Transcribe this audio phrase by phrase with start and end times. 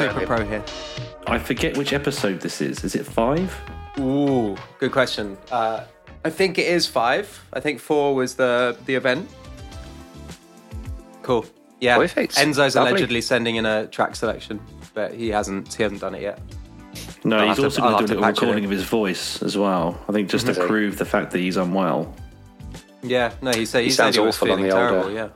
[0.00, 0.64] we're super pro here.
[1.26, 2.84] I forget which episode this is.
[2.84, 3.54] Is it five?
[3.98, 5.36] Ooh, good question.
[5.50, 5.84] Uh,
[6.24, 7.44] I think it is five.
[7.52, 9.28] I think four was the the event.
[11.22, 11.44] Cool.
[11.80, 11.96] Yeah.
[11.96, 12.34] Perfect.
[12.36, 12.90] Enzo's Lovely.
[12.92, 14.60] allegedly sending in a track selection,
[14.94, 15.72] but he hasn't.
[15.74, 16.40] He hasn't done it yet.
[17.24, 19.42] No, I'll he's also I'll going to to do a little recording of his voice
[19.42, 20.00] as well.
[20.08, 20.62] I think just to Is he?
[20.66, 22.14] prove the fact that he's unwell.
[23.02, 23.32] Yeah.
[23.42, 25.28] No, he said he, He said sounds he was awful on feeling the older- Yeah.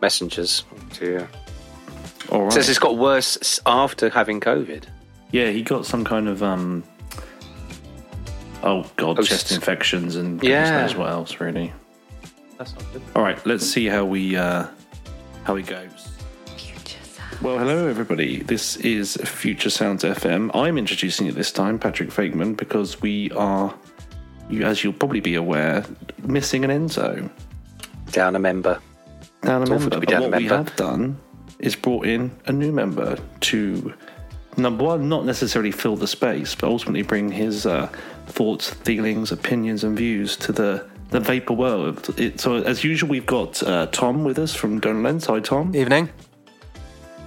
[0.00, 0.64] Messengers.
[1.00, 1.26] Yeah.
[2.30, 2.52] All right.
[2.52, 4.84] Says it's got worse after having COVID.
[5.30, 6.84] Yeah, he got some kind of um.
[8.62, 10.82] Oh god, chest infections and Yeah.
[10.82, 11.72] knows what else really.
[12.58, 13.02] That's not good.
[13.16, 14.66] All right, let's see how we uh,
[15.44, 16.08] how he goes.
[17.40, 18.40] Well, hello everybody.
[18.44, 20.50] This is Future Sounds FM.
[20.54, 23.74] I'm introducing it this time, Patrick Fakeman, because we are,
[24.48, 25.84] you, as you'll probably be aware,
[26.22, 27.28] missing an Enzo.
[28.12, 28.78] Down a member.
[29.40, 29.90] Down a member.
[29.90, 30.56] to be down a what we member.
[30.70, 31.18] have done
[31.62, 33.94] is brought in a new member to
[34.56, 37.88] number one, not necessarily fill the space, but ultimately bring his uh,
[38.26, 42.08] thoughts, feelings, opinions, and views to the the vapor world.
[42.18, 45.26] It, so, as usual, we've got uh, Tom with us from Donor Lens.
[45.26, 45.74] Hi, Tom.
[45.76, 46.08] Evening.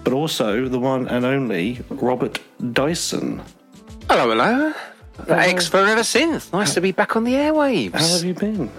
[0.04, 2.40] But also the one and only Robert
[2.74, 3.42] Dyson.
[4.10, 4.74] Hello, hello.
[5.28, 6.52] Ex Forever Synth.
[6.52, 7.94] Nice to be back on the airwaves.
[7.94, 8.70] How have you been?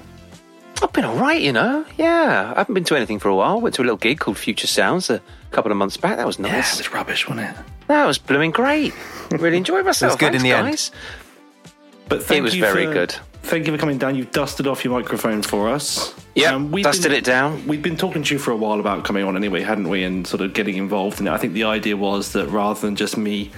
[0.83, 1.85] I've been all right, you know.
[1.97, 3.61] Yeah, I haven't been to anything for a while.
[3.61, 6.17] Went to a little gig called Future Sounds a couple of months back.
[6.17, 6.51] That was nice.
[6.51, 6.75] Yeah, nice.
[6.81, 7.57] it was rubbish, wasn't it?
[7.89, 8.93] That was blooming great.
[9.31, 10.13] Really enjoyed myself.
[10.13, 12.09] It was good in Thanks, the end.
[12.09, 13.15] But thank it was you very for- good.
[13.43, 14.17] Thank you for coming down.
[14.17, 16.13] You've dusted off your microphone for us.
[16.35, 17.65] Yeah, we've dusted been- it down.
[17.69, 20.03] We've been talking to you for a while about coming on anyway, hadn't we?
[20.03, 21.31] And sort of getting involved in it.
[21.31, 23.53] I think the idea was that rather than just me,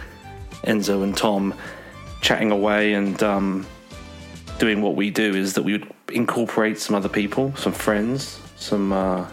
[0.64, 1.54] Enzo, and Tom
[2.20, 3.66] chatting away and um,
[4.58, 8.92] doing what we do, is that we would incorporate some other people, some friends, some.
[8.92, 9.26] Uh,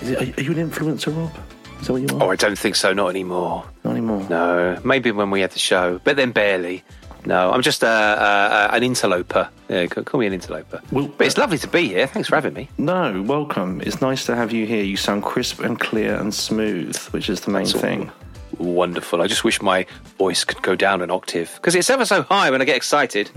[0.00, 1.32] is it, are, you an influencer, Rob?
[1.80, 2.24] Is that what you are?
[2.24, 2.92] Oh, I don't think so.
[2.92, 3.64] Not anymore.
[3.84, 4.26] Not anymore.
[4.28, 6.84] No, maybe when we had the show, but then barely.
[7.26, 9.48] No, I'm just uh, uh, an interloper.
[9.68, 10.80] Yeah, call me an interloper.
[10.92, 12.06] Well, but it's lovely to be here.
[12.06, 12.68] Thanks for having me.
[12.78, 13.80] No, welcome.
[13.84, 14.82] It's nice to have you here.
[14.84, 18.10] You sound crisp and clear and smooth, which is the main That's thing.
[18.56, 19.20] Wonderful.
[19.20, 19.84] I just wish my
[20.18, 23.30] voice could go down an octave because it's ever so high when I get excited.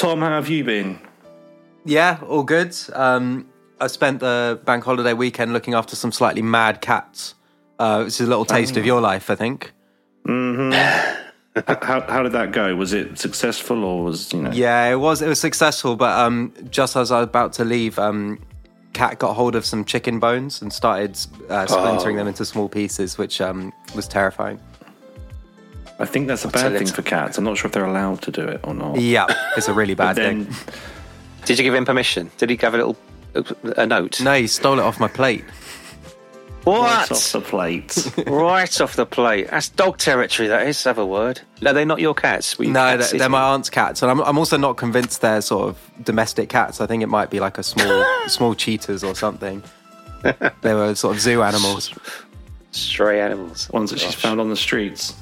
[0.00, 0.98] Tom, how have you been?
[1.84, 2.74] Yeah, all good.
[2.94, 3.46] Um,
[3.82, 7.34] I spent the bank holiday weekend looking after some slightly mad cats.
[7.78, 9.72] Uh, this is a little taste of your life, I think.
[10.26, 12.74] how, how did that go?
[12.76, 14.52] Was it successful or was, you know?
[14.52, 15.20] Yeah, it was.
[15.20, 18.38] It was successful, but um, just as I was about to leave, um,
[18.94, 21.18] Cat got hold of some chicken bones and started
[21.50, 22.20] uh, splintering Oh.
[22.20, 24.58] them into small pieces, which um, was terrifying.
[26.00, 27.38] I think that's a a bad thing for cats.
[27.38, 28.98] I'm not sure if they're allowed to do it or not.
[29.00, 30.74] Yeah, it's a really bad Then, thing.
[31.44, 32.30] Did you give him permission?
[32.38, 32.96] Did he give a little
[33.76, 34.20] a note?
[34.20, 35.44] No, he stole it off my plate.
[36.66, 38.12] right off the plate.
[38.26, 39.48] right off the plate.
[39.50, 40.48] That's dog territory.
[40.48, 40.82] That is.
[40.84, 41.40] Have a word.
[41.60, 42.56] No, they're not your cats.
[42.58, 45.42] You No, cats they're, they're my aunt's cats, and I'm, I'm also not convinced they're
[45.42, 46.80] sort of domestic cats.
[46.80, 49.62] I think it might be like a small small cheetahs or something.
[50.62, 51.94] They were sort of zoo animals.
[52.72, 53.70] stray animals.
[53.70, 55.14] Ones that she's found on the streets.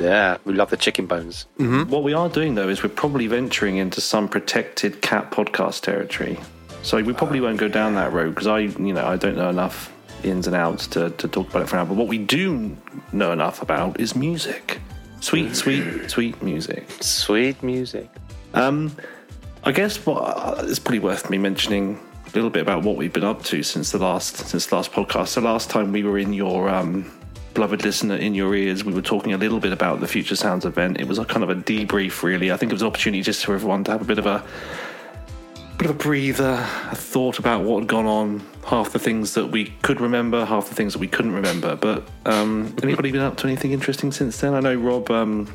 [0.00, 1.46] Yeah, we love the chicken bones.
[1.58, 6.38] What we are doing, though, is we're probably venturing into some protected cat podcast territory.
[6.82, 9.48] So we probably won't go down that road because I, you know, I don't know
[9.48, 9.92] enough
[10.24, 11.84] ins and outs to, to talk about it for now.
[11.84, 12.76] But what we do
[13.12, 14.80] know enough about is music.
[15.20, 16.84] Sweet, sweet, sweet music.
[17.00, 18.08] Sweet music.
[18.54, 18.94] Um,
[19.64, 23.12] I guess what uh, it's probably worth me mentioning a little bit about what we've
[23.12, 25.28] been up to since the last since the last podcast.
[25.28, 27.10] So last time we were in your um,
[27.54, 30.64] beloved listener in your ears, we were talking a little bit about the Future Sounds
[30.64, 31.00] event.
[31.00, 32.50] It was a kind of a debrief, really.
[32.50, 34.44] I think it was an opportunity just for everyone to have a bit of a
[35.78, 38.42] bit of a breather, a thought about what had gone on.
[38.66, 41.74] Half the things that we could remember, half the things that we couldn't remember.
[41.74, 44.54] But um, anybody been up to anything interesting since then?
[44.54, 45.10] I know Rob.
[45.10, 45.52] Um,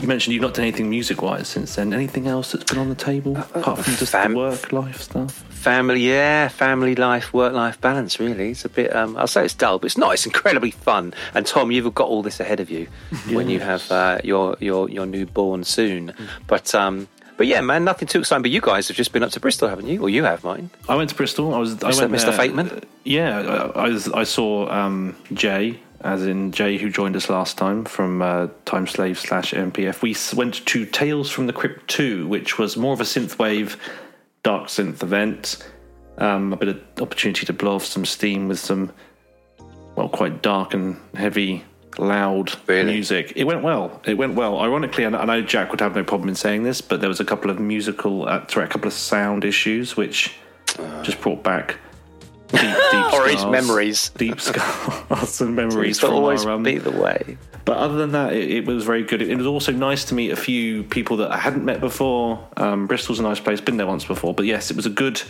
[0.00, 1.92] you mentioned you've not done anything music-wise since then.
[1.92, 5.32] Anything else that's been on the table apart from just fam- work life stuff?
[5.50, 8.20] Family, yeah, family life, work life balance.
[8.20, 8.94] Really, it's a bit.
[8.94, 10.14] Um, I'll say it's dull, but it's not.
[10.14, 11.12] It's incredibly fun.
[11.34, 12.86] And Tom, you've got all this ahead of you
[13.30, 16.12] when you have uh, your your your newborn soon.
[16.46, 18.42] But um, but yeah, man, nothing too exciting.
[18.42, 20.00] But you guys have just been up to Bristol, haven't you?
[20.02, 20.70] Or you have, mine.
[20.88, 21.52] I went to Bristol.
[21.54, 21.74] I was.
[21.82, 22.00] I Mr.
[22.00, 22.24] went Mr.
[22.36, 22.84] there- Fakeman?
[23.04, 27.58] Yeah, I, I, was, I saw um, Jay, as in Jay, who joined us last
[27.58, 30.02] time from uh, Time Slave slash MPF.
[30.02, 33.76] We went to Tales from the Crypt Two, which was more of a synthwave,
[34.42, 35.68] dark synth event.
[36.18, 38.92] Um, a bit of opportunity to blow off some steam with some,
[39.94, 41.64] well, quite dark and heavy,
[41.96, 42.92] loud Really?
[42.92, 43.32] music.
[43.36, 44.00] It went well.
[44.04, 44.58] It went well.
[44.60, 47.20] Ironically, and I know Jack would have no problem in saying this, but there was
[47.20, 50.34] a couple of musical, uh, sorry, a couple of sound issues which
[51.02, 51.76] just brought back
[52.48, 54.10] deep, deep Or his memories.
[54.10, 57.38] deep scars and memories from always our, um, be the way.
[57.64, 59.22] But other than that, it, it was very good.
[59.22, 62.48] It, was also nice to meet a few people that I hadn't met before.
[62.56, 64.34] Um, Bristol's a nice place, been there once before.
[64.34, 65.20] But yes, it was a good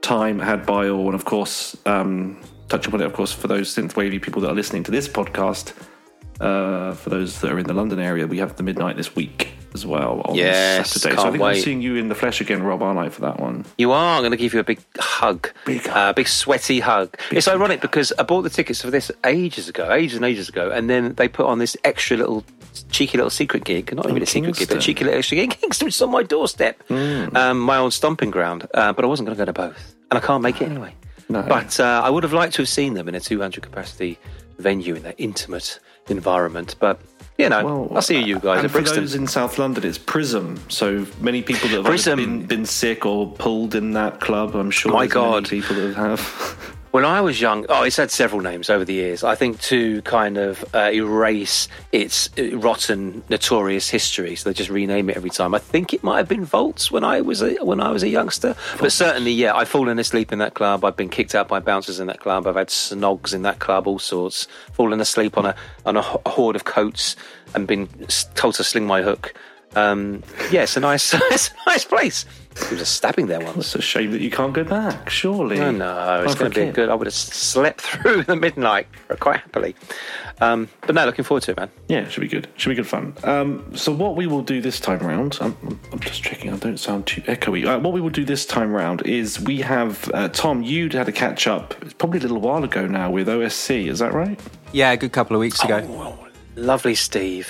[0.00, 1.06] time had by all.
[1.06, 4.54] And of course, um, touch upon it, of course, for those synthwavy people that are
[4.54, 5.74] listening to this podcast,
[6.40, 9.52] uh, for those that are in the London area, we have the midnight this week
[9.74, 11.16] as well on Yes, Saturday.
[11.16, 13.40] so I think I'm seeing you in the flesh again, Rob, aren't I, for that
[13.40, 13.64] one?
[13.78, 14.16] You are.
[14.16, 15.50] I'm going to give you a big hug.
[15.64, 15.96] Big hug.
[15.96, 17.14] Uh, big sweaty hug.
[17.30, 20.70] it's ironic because I bought the tickets for this ages ago, ages and ages ago,
[20.70, 22.44] and then they put on this extra little
[22.90, 25.44] cheeky little secret gig, not even a secret gig, but a cheeky little extra gig
[25.44, 28.66] in Kingston, which is on my doorstep, um, my old stomping ground.
[28.74, 30.94] Uh, but I wasn't going to go to both, and I can't make it anyway.
[31.28, 31.42] No.
[31.42, 34.18] But uh, I would have liked to have seen them in a 200 capacity
[34.58, 35.78] venue in that intimate
[36.08, 36.76] environment.
[36.78, 37.00] But
[37.42, 40.58] you know, I'll see you guys at for those in South London, it's Prism.
[40.68, 42.18] So many people that have Prism.
[42.18, 44.54] been, been sick or pulled in that club.
[44.54, 44.92] I'm sure.
[44.92, 45.48] My God.
[45.48, 46.76] people that have.
[46.92, 49.24] When I was young, oh, it's had several names over the years.
[49.24, 54.68] I think to kind of uh, erase its uh, rotten, notorious history, so they just
[54.68, 55.54] rename it every time.
[55.54, 58.10] I think it might have been Volts when I was a, when I was a
[58.10, 60.84] youngster, but certainly, yeah, I've fallen asleep in that club.
[60.84, 62.46] I've been kicked out by bouncers in that club.
[62.46, 64.46] I've had snogs in that club, all sorts.
[64.72, 65.54] Fallen asleep on a
[65.86, 67.16] on a horde of coats
[67.54, 67.88] and been
[68.34, 69.32] told to sling my hook.
[69.74, 72.24] Um, yeah, it's a nice, it's a nice place.
[72.54, 73.56] There was a stabbing there once.
[73.56, 75.08] It's a shame that you can't go back.
[75.08, 75.58] Surely.
[75.58, 76.74] Oh, no, it's going to be forget.
[76.74, 76.88] good.
[76.90, 78.86] I would have slept through the midnight
[79.20, 79.74] quite happily.
[80.42, 81.70] Um, but no, looking forward to it, man.
[81.88, 82.48] Yeah, should be good.
[82.58, 83.14] Should be good fun.
[83.24, 86.56] Um, so what we will do this time round, I'm, I'm- I'm just checking I
[86.58, 87.66] don't sound too echoey.
[87.66, 90.62] Uh, what we will do this time round is we have uh, Tom.
[90.62, 91.74] You'd had a catch up.
[91.82, 93.86] It's probably a little while ago now with OSC.
[93.88, 94.38] Is that right?
[94.72, 95.80] Yeah, a good couple of weeks ago.
[95.88, 97.48] Oh, lovely Steve.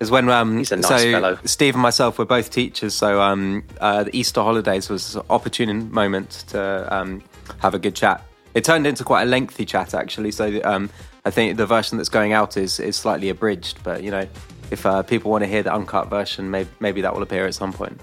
[0.00, 1.38] Is when um, He's a nice so fellow.
[1.44, 5.90] Steve and myself were both teachers, so um, uh, the Easter holidays was an opportune
[5.92, 7.22] moment to um,
[7.60, 8.22] have a good chat.
[8.54, 10.90] It turned into quite a lengthy chat actually, so um,
[11.24, 13.82] I think the version that's going out is is slightly abridged.
[13.82, 14.26] But you know,
[14.70, 17.54] if uh, people want to hear the uncut version, maybe maybe that will appear at
[17.54, 18.00] some point.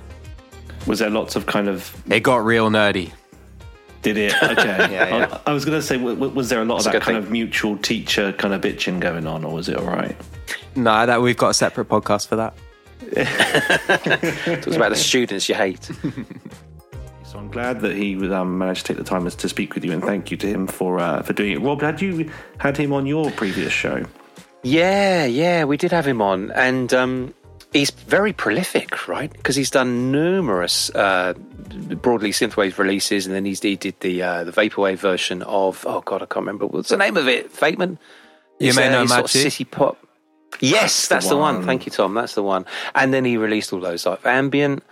[0.88, 3.12] Was there lots of kind of It got real nerdy.
[4.02, 4.34] Did it?
[4.44, 4.66] Okay.
[4.66, 5.40] Yeah, yeah.
[5.46, 7.02] I, I was going to say, w- w- was there a lot That's of that
[7.04, 7.26] kind thing.
[7.26, 10.16] of mutual teacher kind of bitching going on, or was it all right?
[10.76, 12.54] No, that we've got a separate podcast for that.
[14.64, 15.90] Talks about the students you hate.
[17.24, 19.94] So I'm glad that he um, managed to take the time to speak with you,
[19.94, 21.62] and thank you to him for uh, for doing it.
[21.62, 24.04] Rob, had you had him on your previous show?
[24.64, 27.34] Yeah, yeah, we did have him on, and um,
[27.72, 29.32] he's very prolific, right?
[29.32, 34.44] Because he's done numerous uh, broadly synthwave releases, and then he's, he did the uh,
[34.44, 37.52] the vaporwave version of oh god, I can't remember what's the name of it.
[37.52, 37.98] Fateman.
[38.60, 39.98] You It's, may uh, know his sort of city pop.
[40.60, 41.56] Yes, that's, the, one.
[41.56, 41.66] one.
[41.66, 42.14] Thank you, Tom.
[42.14, 42.66] That's the one.
[42.94, 44.84] And then he released all those like ambient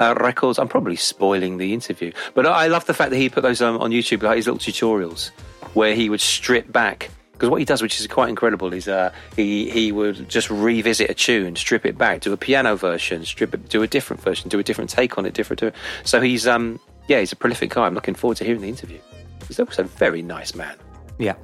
[0.00, 0.60] uh, records.
[0.60, 3.60] I'm probably spoiling the interview, but I I love the fact that he put those
[3.60, 5.30] um, on YouTube, like his little tutorials,
[5.74, 7.10] where he would strip back.
[7.38, 11.08] Because what he does, which is quite incredible, is uh, he he would just revisit
[11.08, 14.48] a tune, strip it back, do a piano version, strip it, do a different version,
[14.48, 15.60] do a different take on it, different.
[15.60, 15.70] Do
[16.02, 17.86] so he's um yeah, he's a prolific guy.
[17.86, 18.98] I'm looking forward to hearing the interview.
[19.46, 20.74] He's also a very nice man.
[21.18, 21.36] Yeah.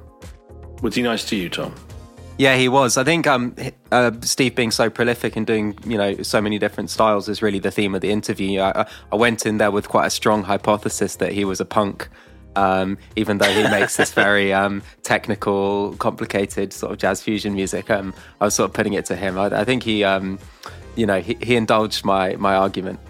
[0.81, 1.73] Was he nice to you, Tom?
[2.37, 2.97] Yeah, he was.
[2.97, 3.55] I think um,
[3.93, 7.59] uh, Steve being so prolific and doing you know so many different styles is really
[7.59, 8.59] the theme of the interview.
[8.59, 11.65] I, I- I went in there with quite a strong hypothesis that he was a
[11.65, 12.09] punk,
[12.55, 17.89] um, even though he makes this very um, technical, complicated sort of jazz fusion music.
[17.89, 19.37] Um, I was sort of putting it to him.
[19.37, 20.39] I, I think he, um,
[20.95, 22.99] you know, he, he indulged my my argument.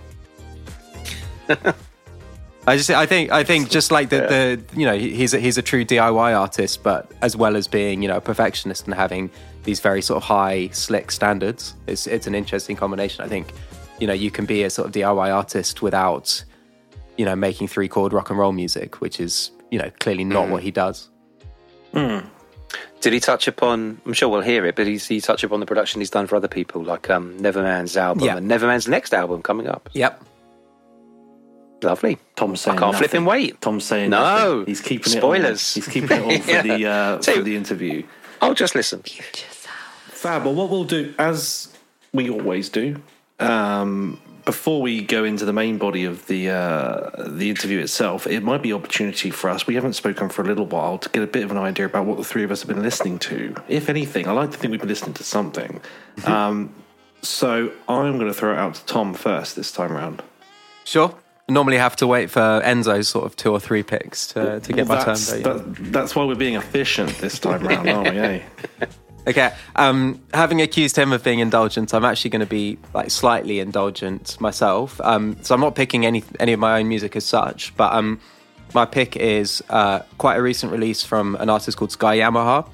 [2.67, 5.59] I just, I think, I think, just like the, the, you know, he's a, he's
[5.59, 9.29] a true DIY artist, but as well as being, you know, a perfectionist and having
[9.65, 13.23] these very sort of high, slick standards, it's it's an interesting combination.
[13.23, 13.53] I think,
[13.99, 16.43] you know, you can be a sort of DIY artist without,
[17.17, 20.49] you know, making three chord rock and roll music, which is, you know, clearly not
[20.49, 21.09] what he does.
[21.93, 24.01] Did he touch upon?
[24.05, 26.35] I'm sure we'll hear it, but he's, he touch upon the production he's done for
[26.35, 28.37] other people, like um, Neverman's album Yeah.
[28.37, 29.89] and Neverman's next album coming up.
[29.93, 30.21] Yep.
[31.83, 32.17] Lovely.
[32.35, 33.21] Tom's saying I can't flip nothing.
[33.21, 33.61] him wait.
[33.61, 34.19] Tom's saying No.
[34.21, 34.65] nothing.
[34.65, 35.77] He's keeping Spoilers.
[35.77, 35.79] it.
[35.79, 36.61] All, he's keeping it all for Yeah.
[36.77, 38.03] the uh, Tell for the interview.
[38.41, 39.03] I'll just listen.
[40.07, 40.45] Fab.
[40.45, 41.71] Well, what we'll do, as
[42.13, 43.01] we always do,
[43.39, 48.43] um, before we go into the main body of the uh, the interview itself, it
[48.43, 49.65] might be opportunity for us.
[49.67, 52.05] We haven't spoken for a little while to get a bit of an idea about
[52.05, 53.55] what the three of us have been listening to.
[53.67, 55.81] If anything, I like to think we've been listening to something.
[56.25, 56.73] um,
[57.21, 60.21] so I'm going to throw it out to Tom first this time around.
[60.83, 61.15] Sure.
[61.49, 64.87] Normally have to wait for Enzo's sort of two or three picks to, to get
[64.87, 65.05] my turn.
[65.05, 68.19] that's, that- that's why we're being efficient this time round, aren't we?
[68.19, 68.41] Eh?
[69.27, 69.53] Okay.
[69.75, 74.39] Um, having accused him of being indulgent, I'm actually going to be like slightly indulgent
[74.39, 75.01] myself.
[75.01, 78.19] Um, so I'm not picking any any of my own music as such, but um,
[78.73, 82.67] my pick is uh, quite a recent release from an artist called Sky Yamaha.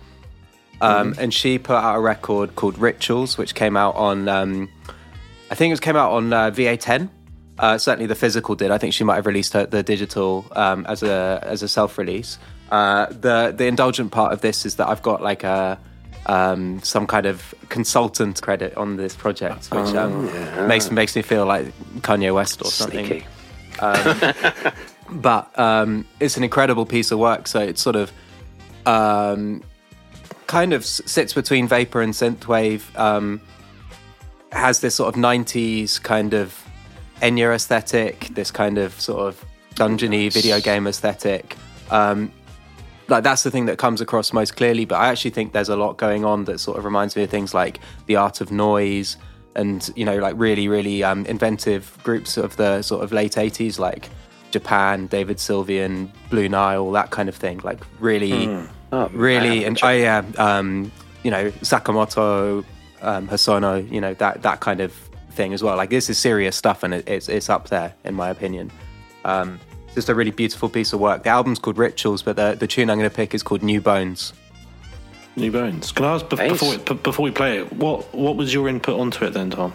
[0.82, 4.68] Um, And she put out a record called Rituals, which came out on, um,
[5.52, 7.08] I think it was came out on uh, VA10.
[7.60, 8.72] Uh, certainly, the physical did.
[8.72, 12.00] I think she might have released her, the digital um, as a as a self
[12.00, 12.40] release.
[12.72, 15.78] Uh, the the indulgent part of this is that I've got like a
[16.26, 20.26] um, some kind of consultant credit on this project, which um,
[20.68, 21.66] makes makes me feel like
[22.02, 23.26] Kanye West or something Sneaky.
[25.12, 27.48] but um, it's an incredible piece of work.
[27.48, 28.12] So it sort of
[28.86, 29.64] um,
[30.48, 32.84] kind of sits between vapor and synthwave.
[32.98, 33.42] Um,
[34.52, 36.64] has this sort of '90s kind of
[37.22, 41.56] Enya aesthetic, this kind of sort of dungeony video game aesthetic.
[41.90, 42.32] Um,
[43.12, 44.86] like that's the thing that comes across most clearly.
[44.86, 47.30] But I actually think there's a lot going on that sort of reminds me of
[47.30, 49.18] things like the art of noise
[49.54, 53.78] and you know like really really um, inventive groups of the sort of late 80s
[53.78, 54.10] like
[54.52, 57.60] Japan, David Sylvian, Blue Nile, all that kind of thing.
[57.64, 58.48] Like really,
[58.94, 60.92] Oh, really, and oh yeah, um,
[61.24, 62.66] you know Sakamoto,
[63.02, 64.92] um, Hosono, you know that that kind of
[65.32, 65.78] thing as well.
[65.78, 68.70] Like this is serious stuff, and it, it's it's up there in my opinion.
[69.24, 69.60] Um,
[69.96, 71.24] just a really beautiful piece of work.
[71.24, 73.82] The album's called Rituals, but the the tune I'm going to pick is called New
[73.82, 74.34] Bones.
[75.36, 75.92] New Bones.
[75.92, 76.52] Can I ask bef- Nice.
[76.52, 79.74] before we, before we play it, what what was your input onto it then, Tom?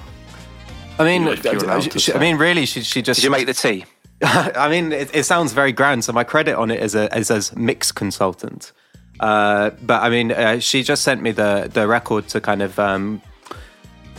[0.98, 3.30] I mean, If you're allowed to she- I mean, really, she she just Did you
[3.30, 3.84] make the tea?
[4.22, 6.04] I mean, it, it sounds very grand.
[6.04, 8.72] So my credit on it is as a, is as mix consultant.
[9.20, 12.78] Uh, but I mean, uh, she just sent me the the record to kind of
[12.78, 13.20] um,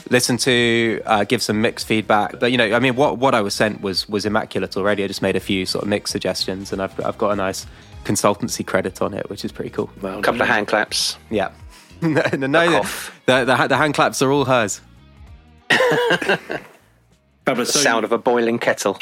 [0.10, 2.40] listen to, uh, give some mixed feedback.
[2.40, 5.04] But you know, I mean, what what I was sent was was immaculate already.
[5.04, 7.66] I just made a few sort of mix suggestions, and I've I've got a nice
[8.04, 9.90] consultancy credit on it, which is pretty cool.
[10.04, 11.18] A couple of hand claps.
[11.30, 11.52] Yeah.
[12.02, 13.22] no, no, no, the, cough.
[13.26, 14.82] the, the, the hand claps are all hers.
[15.70, 16.60] Fabulous.
[17.46, 19.00] The So sound of a boiling kettle.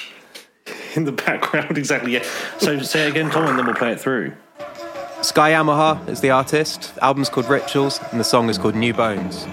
[0.96, 2.14] in the background, exactly.
[2.14, 2.24] Yeah.
[2.58, 4.34] So say it again, Tom, and then we'll play it through.
[5.22, 6.94] Sky Yamaha is the artist.
[6.96, 9.46] The album's called Rituals, and the song is called New Bones.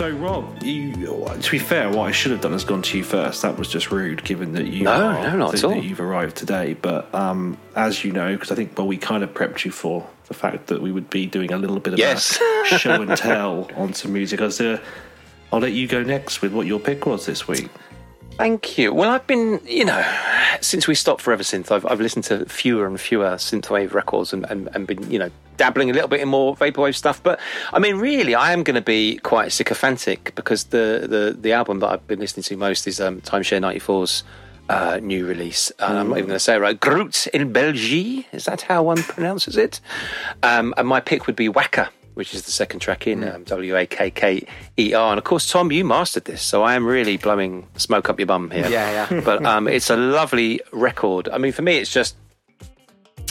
[0.00, 3.04] So, Rob, you, to be fair, what I should have done is gone to you
[3.04, 3.42] first.
[3.42, 5.72] That was just rude, given that you No, are, no, not at all.
[5.74, 6.72] that you've arrived today.
[6.72, 10.08] But um, as you know, because I think well, we kind of prepped you for
[10.28, 12.40] the fact that we would be doing a little bit of Yes.
[12.40, 14.40] a show and tell on some music.
[14.40, 14.78] Uh,
[15.52, 17.68] I'll let you go next with what your pick was this week.
[18.40, 18.94] Thank you.
[18.94, 20.02] Well, I've been, you know,
[20.62, 24.46] since we stopped Forever Synth, I've, I've listened to fewer and fewer synthwave records and,
[24.46, 27.22] and, and been, you know, dabbling a little bit in more vaporwave stuff.
[27.22, 27.38] But
[27.70, 31.80] I mean, really, I am going to be quite sycophantic because the, the, the album
[31.80, 34.24] that I've been listening to most is um, Timeshare 94's
[34.70, 35.70] uh, new release.
[35.78, 36.80] And I'm not even going to say it right.
[36.80, 38.26] Groot in Belgique.
[38.32, 39.82] Is that how one pronounces it?
[40.42, 41.90] Um, and my pick would be Wakker.
[42.20, 44.46] Which is the second track in um, W A K K
[44.78, 48.10] E R, and of course, Tom, you mastered this, so I am really blowing smoke
[48.10, 48.68] up your bum here.
[48.68, 49.20] Yeah, yeah.
[49.24, 51.30] but um, it's a lovely record.
[51.30, 52.16] I mean, for me, it's just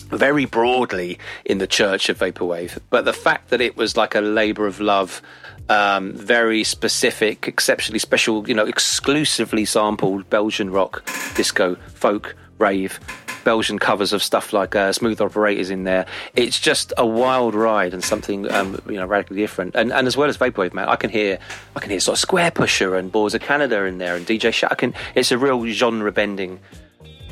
[0.08, 4.22] very broadly in the church of vaporwave, but the fact that it was like a
[4.22, 5.22] labour of love,
[5.70, 13.00] um, very specific, exceptionally special, you know, exclusively sampled Belgian rock, disco, folk, rave.
[13.44, 16.06] Belgian covers of stuff like uh, Smooth Operators in there.
[16.36, 19.76] It's just a wild ride and something um, you know radically different.
[19.76, 21.40] And, and as well as vaporwave, man, I can hear
[21.76, 24.70] I can hear sort of Squarepusher and Boards of Canada in there and DJ Shaq.
[24.72, 24.94] I can.
[25.16, 26.60] It's a real genre bending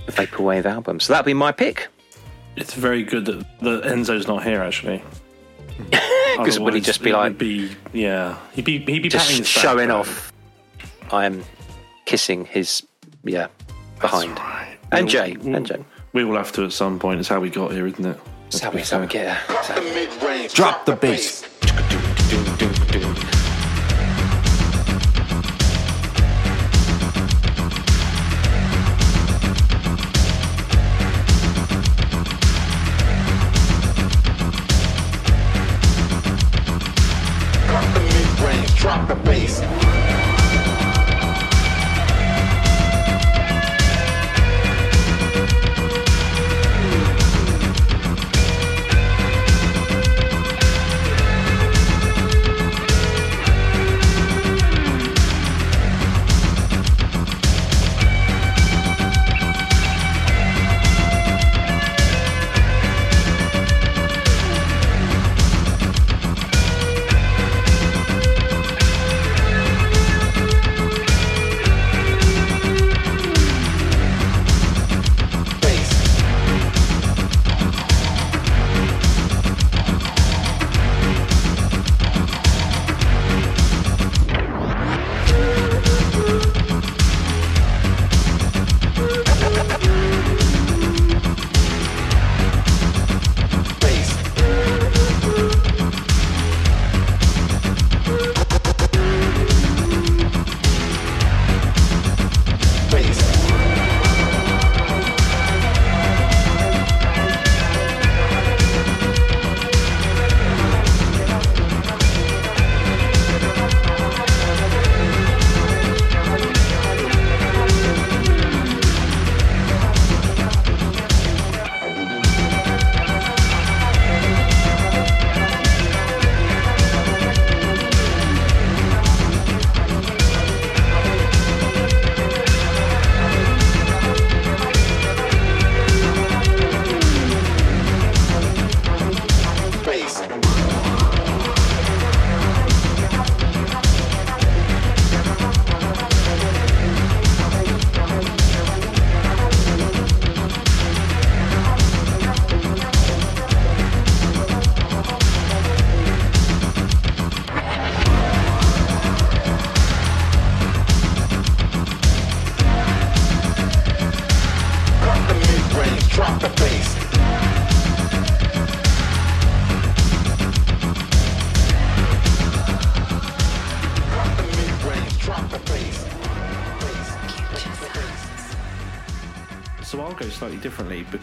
[0.07, 0.99] vaporwave album.
[0.99, 1.87] So that'd be my pick.
[2.55, 5.03] It's very good that, that Enzo's not here, actually.
[6.37, 9.87] Because would he just be like be yeah, he'd be he'd be just back, showing
[9.87, 10.31] but- off?
[11.11, 11.43] I am
[12.05, 12.83] kissing his
[13.23, 13.47] yeah
[13.99, 14.37] behind.
[14.37, 14.77] right.
[14.91, 15.83] And Jay, and Jay.
[16.17, 17.19] We will have to at some point.
[17.19, 18.19] It's how we got here, isn't it?
[18.45, 20.47] That's how we, how we get there.
[20.47, 21.43] Drop the bass.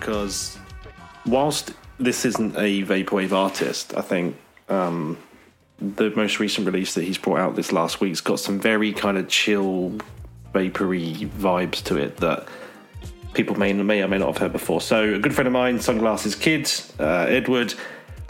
[0.04, 0.58] Because
[1.24, 4.36] whilst this isn't a vaporwave artist, I think
[4.68, 5.16] um,
[5.78, 9.16] the most recent release that he's brought out this last week's got some very kind
[9.16, 9.98] of chill,
[10.52, 12.46] vapory vibes to it that
[13.32, 14.82] people may may or may not have heard before.
[14.82, 17.72] So a good friend of mine, Sunglasses Kid, uh, Edward,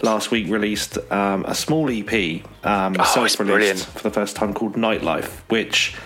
[0.00, 4.74] last week released um, a small EP, um, Oh, self-released for the first time called
[4.74, 5.96] Nightlife, which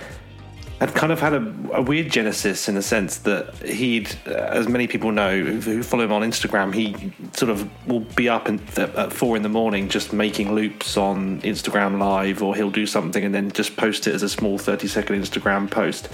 [0.81, 4.69] had kind of had a, a weird genesis in the sense that he'd, uh, as
[4.69, 8.61] many people know who, follow him on Instagram, he sort of will be up in,
[8.77, 13.25] at four in the morning just making loops on Instagram Live, or he'll do something
[13.25, 16.09] and then just post it as a small 30 second Instagram post.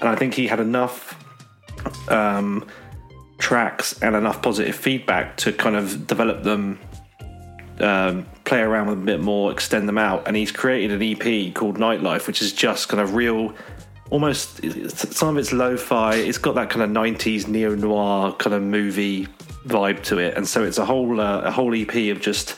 [0.00, 1.22] And I think he had enough
[2.08, 2.66] um,
[3.36, 6.78] tracks and enough positive feedback to kind of develop them
[7.80, 11.00] um, play around with them a bit more, extend them out, and he's created an
[11.00, 13.54] EP called Nightlife, which is just kind of real,
[14.10, 14.60] almost
[15.14, 16.16] some of it's lo-fi.
[16.16, 19.28] It's got that kind of '90s neo noir kind of movie
[19.66, 22.56] vibe to it, and so it's a whole uh, a whole EP of just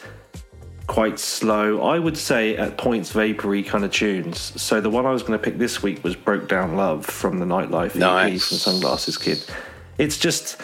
[0.86, 1.82] quite slow.
[1.82, 4.38] I would say at points vapory kind of tunes.
[4.60, 7.44] So the one I was going to pick this week was "Brokedown Love" from the
[7.44, 7.96] Nightlife
[8.32, 9.44] EP from Sunglasses Kid.
[9.98, 10.58] It's just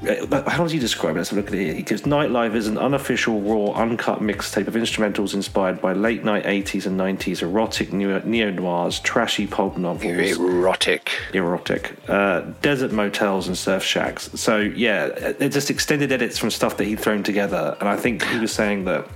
[0.00, 1.18] how does he describe it?
[1.18, 1.74] Let's look at it here.
[1.74, 6.44] He gives Nightlife is an unofficial, raw, uncut mixtape of instrumentals inspired by late night
[6.44, 11.10] 80s and 90s erotic neo noirs, trashy pulp novels, Erotic.
[11.34, 14.30] erotic, uh, desert motels, and surf shacks.
[14.40, 17.76] So, yeah, they're just extended edits from stuff that he'd thrown together.
[17.80, 19.08] And I think he was saying that.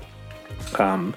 [0.79, 1.15] Um,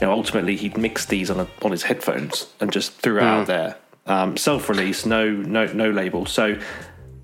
[0.00, 3.22] you know, ultimately he'd mixed these on a, on his headphones and just threw it
[3.22, 3.76] out there.
[4.06, 6.26] Um, self-release, no, no, no label.
[6.26, 6.58] So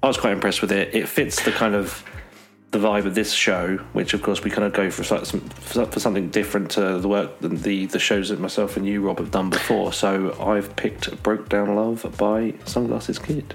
[0.03, 0.95] I was quite impressed with it.
[0.95, 2.05] It fits the kind of
[2.71, 6.01] the vibe of this show, which of course we kind of go for some, for
[6.01, 9.31] something different to the work than the the shows that myself and you, Rob, have
[9.31, 9.93] done before.
[9.93, 13.55] So I've picked "Brokedown Love" by Sunglasses Kid.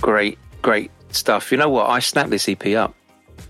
[0.00, 1.52] Great, great stuff.
[1.52, 1.90] You know what?
[1.90, 2.94] I snapped this EP up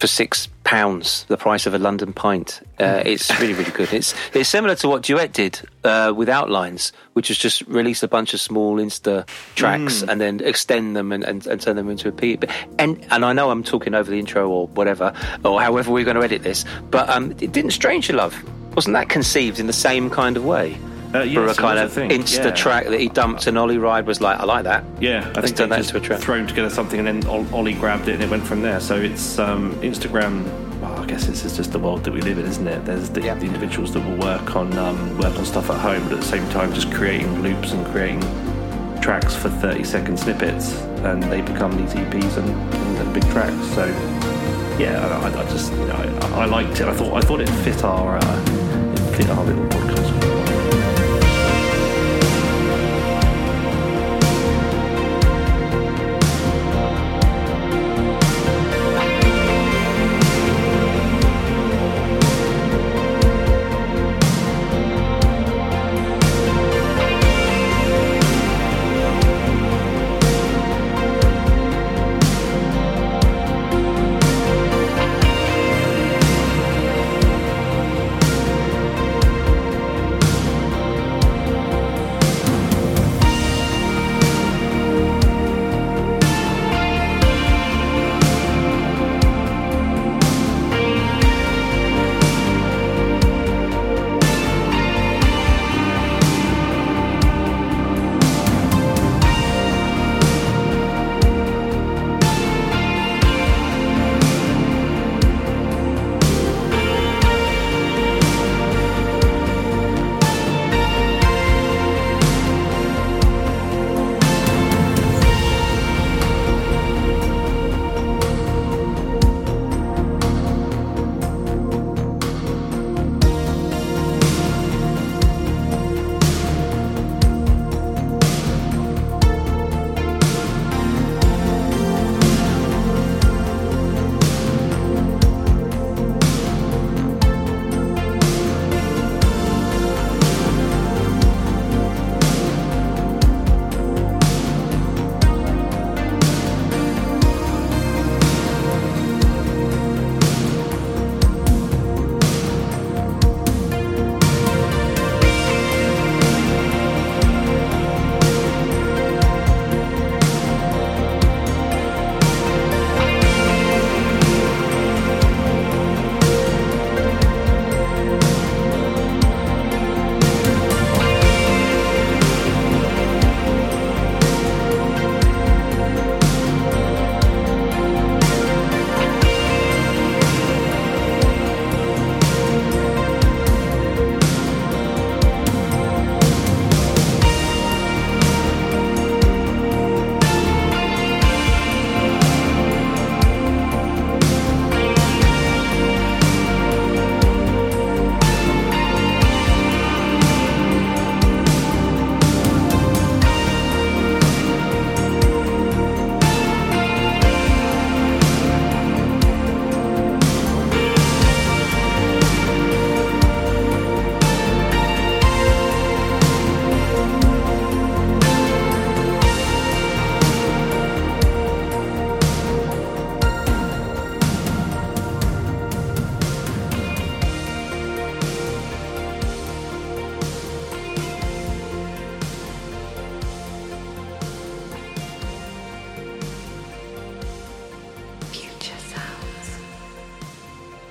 [0.03, 2.61] for six pounds, the price of a London pint.
[2.81, 3.93] Uh, it's really, really good.
[3.93, 8.09] It's it's similar to what Duett did uh, with Outlines, which was just release a
[8.09, 12.09] bunch of small Insta tracks and then extend them and, and, and turn them into
[12.09, 12.37] a.
[12.37, 15.13] But- And and I know I'm talking over the intro or whatever,
[15.45, 18.35] or however we're going to edit this, but um, it didn't Strange Your Love.
[18.75, 20.77] Wasn't that conceived in the same kind of way?
[21.15, 22.51] Uh, For a kind of thing, Insta yeah.
[22.53, 25.47] track that he dumped, and Ollie Wride was like, "I like that." Yeah, I Let's
[25.49, 26.21] think turn that into a track.
[26.21, 28.81] thrown together something, and then Ollie grabbed it, and it went from there.
[28.81, 30.45] So it's um, Instagram.
[30.81, 32.85] Well, I guess this is just the world that we live in, isn't it?
[32.85, 33.35] There's the, Yeah.
[33.35, 36.27] the individuals that will work on um, work on stuff at home, but at the
[36.27, 38.21] same time, just creating loops and creating
[39.03, 43.67] tracks for 30 second snippets, and they become these EPs and, and, and big tracks.
[43.75, 43.85] So
[44.79, 45.95] yeah, I, I- I just you know
[46.33, 46.89] I, I liked it.
[46.89, 48.43] I thought I thought it fit our uh,
[48.95, 50.32] it fit our little podcast.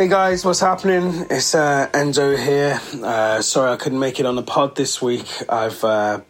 [0.02, 1.28] Hey guys, what's happening?
[1.30, 2.82] It's uh, Enzo here.
[3.04, 5.28] Uh, sorry I couldn't make it on the pod this week.
[5.48, 6.22] I've, uh,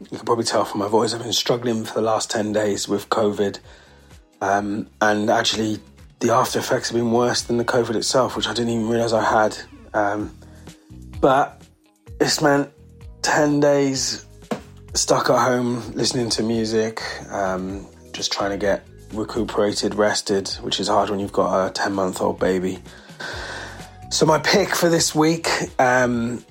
[0.00, 2.88] you can probably tell from my voice, I've been struggling for the last 10 days
[2.88, 3.60] with COVID.
[4.40, 5.78] Um, and actually,
[6.18, 9.12] the after effects have been worse than the COVID itself, which I didn't even realize
[9.12, 9.56] I had.
[9.94, 10.36] Um,
[11.20, 11.62] but
[12.20, 12.68] it's meant
[13.22, 14.26] 10 days
[14.94, 17.00] stuck at home listening to music,
[17.30, 21.92] um, just trying to get recuperated, rested, which is hard when you've got a 10
[21.92, 22.82] month old baby.
[24.10, 25.48] So, my pick for this week,
[25.80, 26.44] um,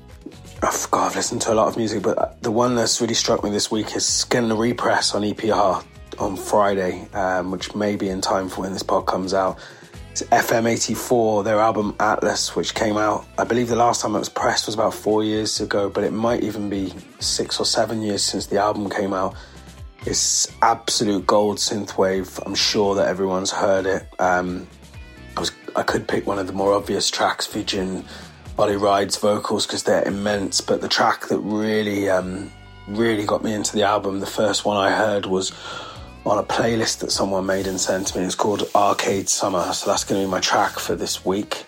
[0.61, 3.43] I forgot I've listened to a lot of music, but the one that's really struck
[3.43, 5.83] me this week is getting a repress on EPR
[6.19, 9.57] on Friday, um, which may be in time for when this pod comes out.
[10.11, 14.29] It's FM84, their album Atlas, which came out, I believe the last time it was
[14.29, 18.23] pressed was about four years ago, but it might even be six or seven years
[18.23, 19.35] since the album came out.
[20.05, 22.41] It's absolute gold synthwave.
[22.45, 24.05] I'm sure that everyone's heard it.
[24.19, 24.67] Um,
[25.75, 28.05] I could pick one of the more obvious tracks featuring
[28.57, 32.51] Ollie Wride's vocals because they're immense, but the track that really um,
[32.87, 35.51] really got me into the album, the first one I heard was
[36.25, 38.25] on a playlist that someone made and sent to me.
[38.25, 41.65] It's called Arcade Summer, so that's going to be my track for this week.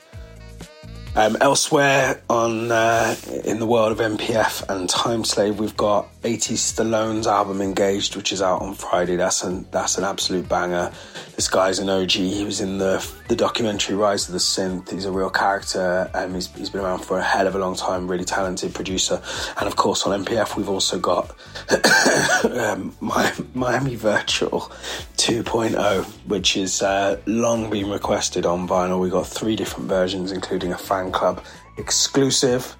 [1.15, 3.15] Um, elsewhere on uh,
[3.45, 8.33] in the world of MPF and Time Slave, we've got 80 Stallone's album Engaged, which
[8.33, 9.15] is out on Friday.
[9.15, 10.91] That's an that's an absolute banger.
[11.35, 12.11] This guy's an OG.
[12.11, 14.89] He was in the the documentary Rise of the Synth.
[14.89, 16.09] He's a real character.
[16.15, 18.07] Um, he's, he's been around for a hell of a long time.
[18.07, 19.21] Really talented producer.
[19.59, 21.35] And of course, on MPF, we've also got
[22.51, 22.95] um,
[23.53, 24.61] Miami Virtual
[25.17, 28.99] 2.0, which is uh, long been requested on vinyl.
[28.99, 31.43] We got three different versions, including a fan club
[31.77, 32.75] exclusive.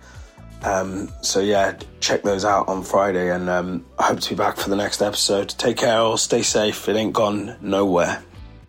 [0.63, 4.58] Um, so yeah, check those out on Friday, and um, I hope to be back
[4.58, 5.50] for the next episode.
[5.50, 6.18] Take care, all.
[6.18, 6.88] Stay safe.
[6.89, 8.24] It ain't gone nowhere.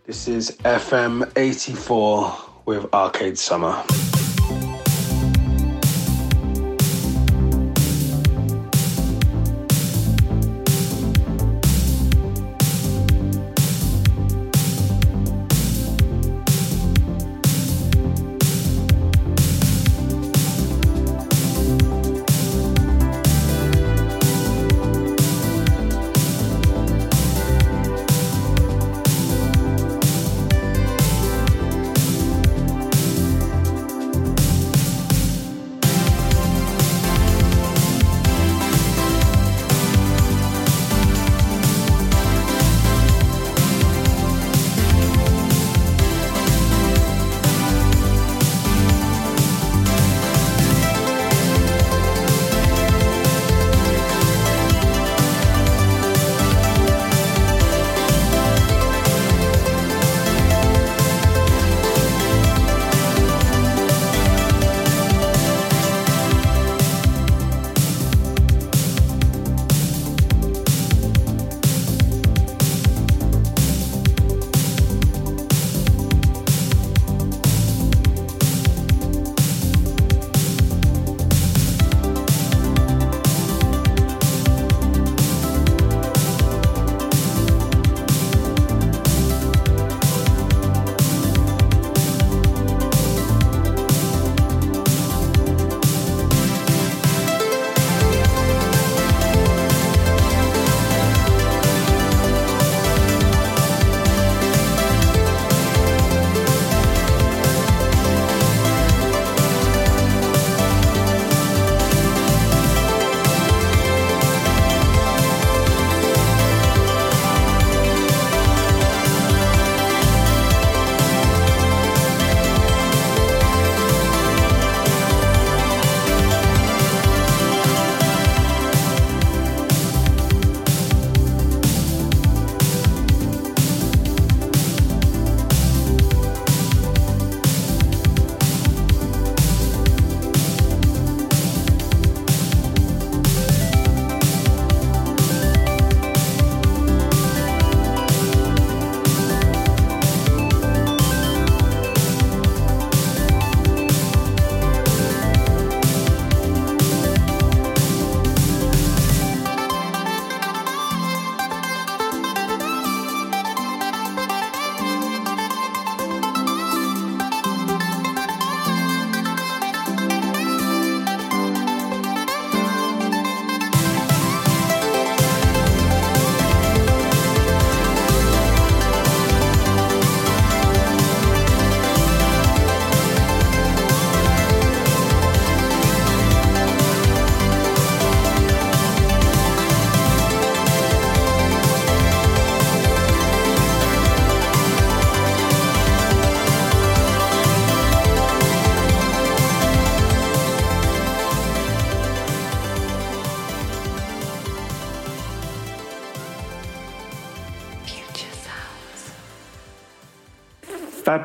[0.04, 3.82] This is FM 84 with Arcade Summer.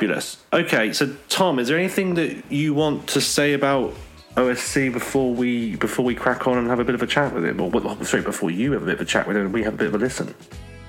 [0.02, 0.38] Fabulous.
[0.52, 3.94] Okay, so Thom, is there anything that you want to say about
[4.36, 7.46] OSC before we before we crack on and have a bit of a chat with
[7.46, 9.54] him, or well, sorry, before you have a bit of a chat with him and
[9.54, 10.34] we have a bit of a listen?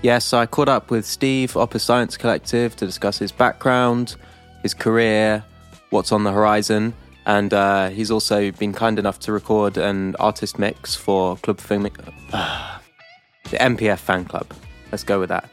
[0.01, 4.17] Yes, I caught up with Steve, Opus Science Collective, to discuss his background,
[4.63, 5.45] his career,
[5.91, 6.95] what's on the horizon,
[7.27, 12.03] and uh, he's also been kind enough to record an artist mix for Club Flamingo,
[12.31, 14.47] the MPF fan club.
[14.91, 15.51] Let's go with that.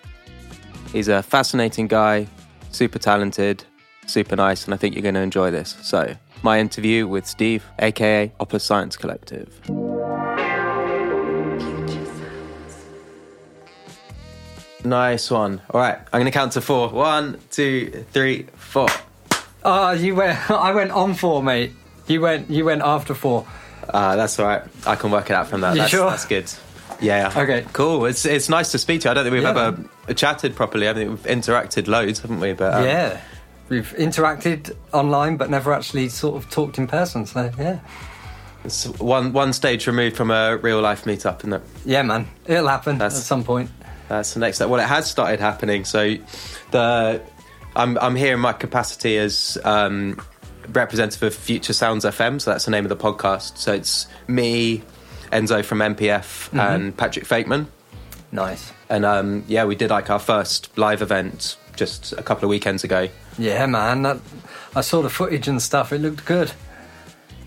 [0.94, 2.26] He's a fascinating guy,
[2.72, 3.64] super talented,
[4.08, 5.76] super nice, and I think you're going to enjoy this.
[5.82, 9.60] So, my interview with Steve, aka Opus Science Collective.
[14.86, 15.62] Nice one.
[15.70, 16.90] All right, I'm going to count to four.
[16.90, 18.88] One, two, three, four.
[19.64, 20.50] Oh, you went.
[20.52, 21.74] I went on four, mate.
[22.08, 22.50] You went.
[22.50, 23.46] You went after four.
[23.88, 24.64] Uh, that's all right.
[24.86, 25.74] I can work it out from that.
[25.74, 26.10] You that's, sure?
[26.10, 26.52] that's good.
[27.02, 27.32] Yeah.
[27.36, 27.66] Okay.
[27.74, 28.06] Cool.
[28.06, 29.12] It's it's nice to speak to you.
[29.12, 29.74] I don't think we've Yeah.
[30.08, 30.90] ever chatted properly.
[30.90, 32.54] I think we've interacted loads, haven't we?
[32.54, 33.22] But um, yeah,
[33.70, 37.26] we've interacted online, but never actually sort of talked in person.
[37.26, 37.80] So yeah,
[38.66, 41.62] it's one one stage removed from a real life meetup, isn't it?
[41.86, 43.70] yeah, man, it'll happen That's- at some point.
[44.10, 44.70] That's the next step.
[44.70, 45.86] Well, it has started happening.
[45.86, 46.16] So,
[46.72, 47.22] the
[47.76, 50.20] I'm I'm here in my capacity as um,
[50.74, 52.42] representative of Future Sounds FM.
[52.42, 53.58] So that's the name of the podcast.
[53.60, 54.82] So it's me,
[55.32, 57.68] Enzo from MPF, and Patrick Fakeman.
[58.32, 58.72] Nice.
[58.90, 62.84] And um, yeah, we did like our first live event just a couple of weekends
[62.84, 63.08] ago.
[63.38, 64.04] Yeah, man.
[64.04, 64.20] That,
[64.76, 65.92] I saw the footage and stuff.
[65.94, 66.52] It looked good.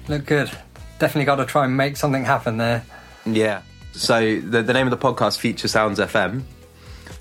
[0.09, 0.51] Looked good.
[0.99, 2.85] Definitely got to try and make something happen there.
[3.25, 3.63] Yeah.
[3.93, 6.43] So the the name of the podcast, Future Sounds FM,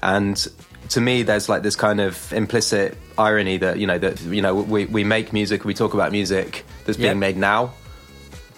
[0.01, 0.47] and
[0.89, 4.55] to me, there's like this kind of implicit irony that you know that you know
[4.55, 7.73] we we make music, we talk about music that's being made now,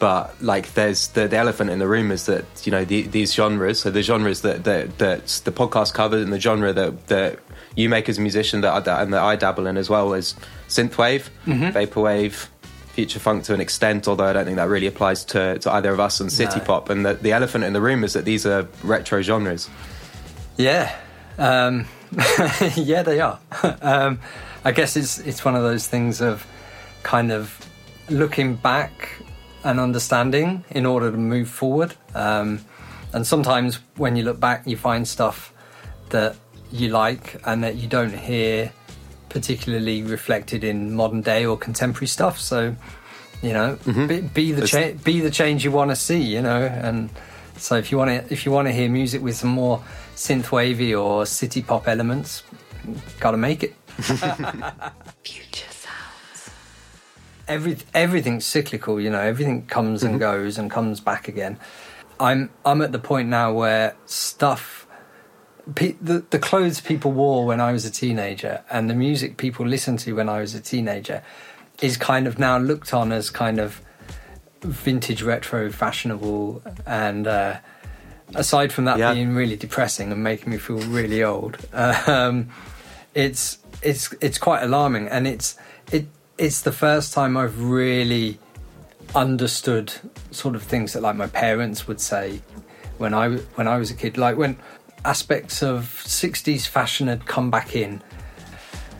[0.03, 3.33] but like there's the, the elephant in the room is that you know the, these
[3.33, 7.39] genres, so the genres that that that the podcast covers and the genre that that
[7.77, 10.35] you make as a musician that I, and that I dabble in as well is
[10.67, 12.47] synthwave, vaporwave.
[12.89, 15.91] Future funk to an extent, although I don't think that really applies to, to either
[15.93, 16.65] of us and city No.
[16.65, 16.89] pop.
[16.91, 19.69] And the, the elephant in the room is that these are retro genres.
[20.57, 20.93] Yeah,
[21.37, 21.85] um,
[22.75, 23.39] yeah, they are.
[23.81, 24.19] um,
[24.65, 26.45] I guess it's it's one of those things of
[27.03, 27.57] kind of
[28.09, 29.09] looking back
[29.63, 31.95] and understanding in order to move forward.
[32.13, 32.65] Um,
[33.13, 35.53] and sometimes when you look back, you find stuff
[36.09, 36.35] that
[36.71, 38.71] you like and that you don't hear
[39.29, 42.39] particularly reflected in modern day or contemporary stuff.
[42.39, 42.75] So,
[43.41, 46.21] you know, be, be the cha- be the change you want to see.
[46.21, 47.09] You know, and
[47.57, 49.83] so if you want to if you want to hear music with some more
[50.15, 52.43] synth wavy or city pop elements,
[53.19, 53.75] got to make it.
[55.23, 55.72] Future sounds.
[57.47, 58.99] Every everything's cyclical.
[59.01, 61.59] You know, everything comes and goes and comes back again.
[62.19, 64.87] I'm I'm at the point now where stuff.
[65.75, 69.65] Pe- the, the clothes people wore when I was a teenager and the music people
[69.65, 71.23] listened to when I was a teenager
[71.81, 73.81] is kind of now looked on as kind of
[74.61, 77.59] vintage retro fashionable and uh,
[78.35, 79.13] aside from that Yeah.
[79.13, 82.49] being really depressing and making me feel really old um,
[83.13, 85.55] it's it's it's quite alarming and it's
[85.93, 86.07] it
[86.37, 88.39] it's the first time I've really
[89.15, 89.93] understood
[90.31, 92.41] sort of things that like my parents would say
[92.97, 94.57] when I when I was a kid like when
[95.05, 98.01] aspects of 60s fashion had come back in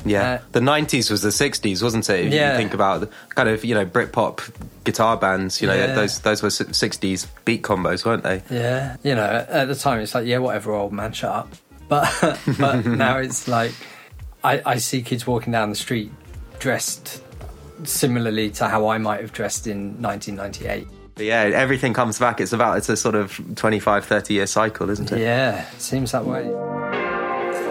[0.05, 2.25] Yeah, Uh, the '90s was the '60s, wasn't it?
[2.25, 2.51] If Yeah.
[2.51, 4.41] you think about kind of you know Britpop
[4.83, 5.95] guitar bands, you know Yeah.
[5.95, 8.43] those those were '60s beat combos, weren't they?
[8.51, 11.49] Yeah, you know, at the time it's like, yeah, whatever, old man, shut up.
[11.87, 12.11] But
[12.59, 13.71] but now it's like,
[14.43, 16.11] I, I see kids walking down the street
[16.63, 17.21] dressed
[17.83, 20.87] similarly to how I might have dressed in 1998.
[21.15, 22.39] But yeah, everything comes back.
[22.39, 25.19] It's about it's a sort of 25, 30 year cycle, isn't it?
[25.19, 26.43] Yeah, it seems that way.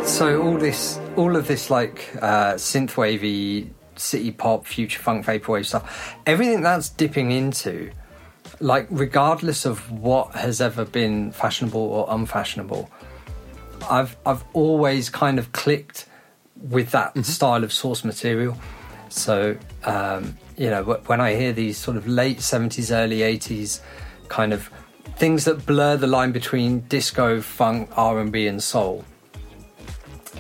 [0.05, 5.65] So all this, all of this, like uh, synth wavy, city pop, future funk, vaporwave
[5.65, 7.93] stuff, everything that's dipping into,
[8.61, 12.91] like regardless of what has ever been fashionable or unfashionable,
[13.91, 16.05] I've I've always kind of clicked
[16.61, 18.59] with that style of source material.
[19.13, 23.81] So um, you know, when I hear these sort of late seventies, early eighties
[24.29, 24.71] kind of
[25.17, 29.05] things that blur the line between disco, funk, R and B, and soul.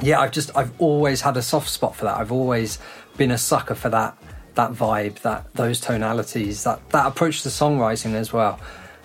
[0.00, 2.16] Yeah, I've just I've always had a soft spot for that.
[2.16, 2.78] I've always
[3.16, 4.16] been a sucker for that
[4.54, 8.58] that vibe, that those tonalities, that that approach to songwriting as well.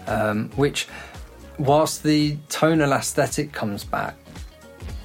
[0.08, 0.88] Um, which,
[1.60, 4.16] whilst the tonal aesthetic comes back,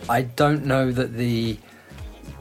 [0.08, 1.58] I don't know that the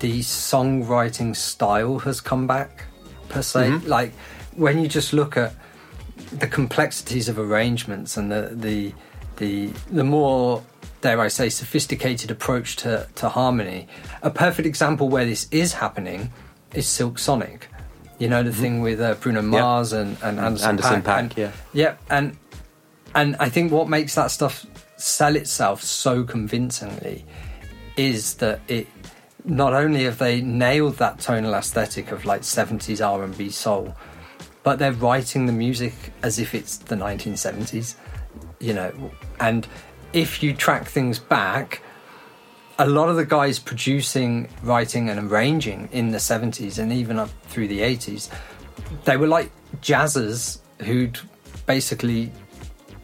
[0.01, 2.85] the songwriting style has come back
[3.29, 3.69] per se.
[3.85, 4.11] Like
[4.55, 5.53] when you just look at
[6.31, 8.93] the complexities of arrangements and the the
[9.37, 10.63] the the more
[11.01, 13.87] dare I say, sophisticated approach to, to harmony.
[14.21, 16.31] A perfect example where this is happening
[16.73, 17.67] is Silk Sonic.
[18.19, 21.51] You know the thing with uh, Bruno Mars and, and Anderson, Anderson and, yeah.
[21.73, 22.37] yeah, and
[23.15, 24.65] and I think what makes that stuff
[24.97, 27.25] sell itself so convincingly
[27.97, 28.87] is that it
[29.45, 33.95] not only have they nailed that tonal aesthetic of like 70s R&B soul
[34.63, 37.95] but they're writing the music as if it's the 1970s
[38.59, 39.11] you know.
[39.39, 39.67] And
[40.13, 41.81] if you track things back
[42.79, 47.29] a lot of the guys producing writing and arranging in the 70s and even up
[47.43, 48.29] through the 80s
[49.03, 51.19] they were like jazzers who'd
[51.65, 52.31] basically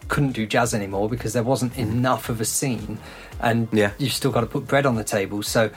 [0.07, 2.97] couldn't do jazz anymore because there wasn't enough of a scene
[3.39, 3.91] and Yeah.
[3.97, 5.69] you've still got to put bread on the table so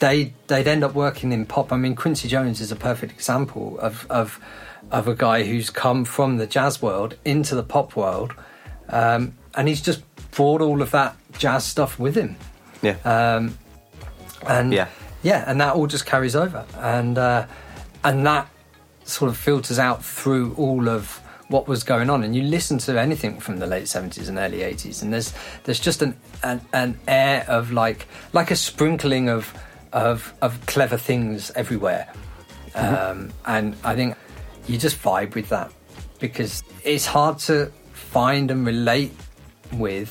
[0.00, 3.78] they they'd end up working in pop i mean quincy jones is a perfect example
[3.80, 4.38] of of
[4.90, 8.34] of a guy who's come from the jazz world into the pop world
[8.90, 12.36] um, and he's just brought all of that jazz stuff with him
[12.82, 12.96] Yeah.
[13.04, 13.56] um,
[14.46, 14.88] and Yeah.
[15.22, 17.46] yeah, and that all just carries over, and uh,
[18.04, 18.48] and that
[19.04, 21.20] sort of filters out through all of
[21.52, 22.24] what was going on.
[22.24, 25.32] And you listen to anything from the late seventies and early eighties, and there's
[25.64, 29.54] there's just an, an an air of like like a sprinkling of
[29.92, 32.12] of of clever things everywhere,
[32.74, 34.16] um, and I think
[34.66, 35.70] you just vibe with that
[36.18, 39.12] because it's hard to find and relate
[39.72, 40.10] with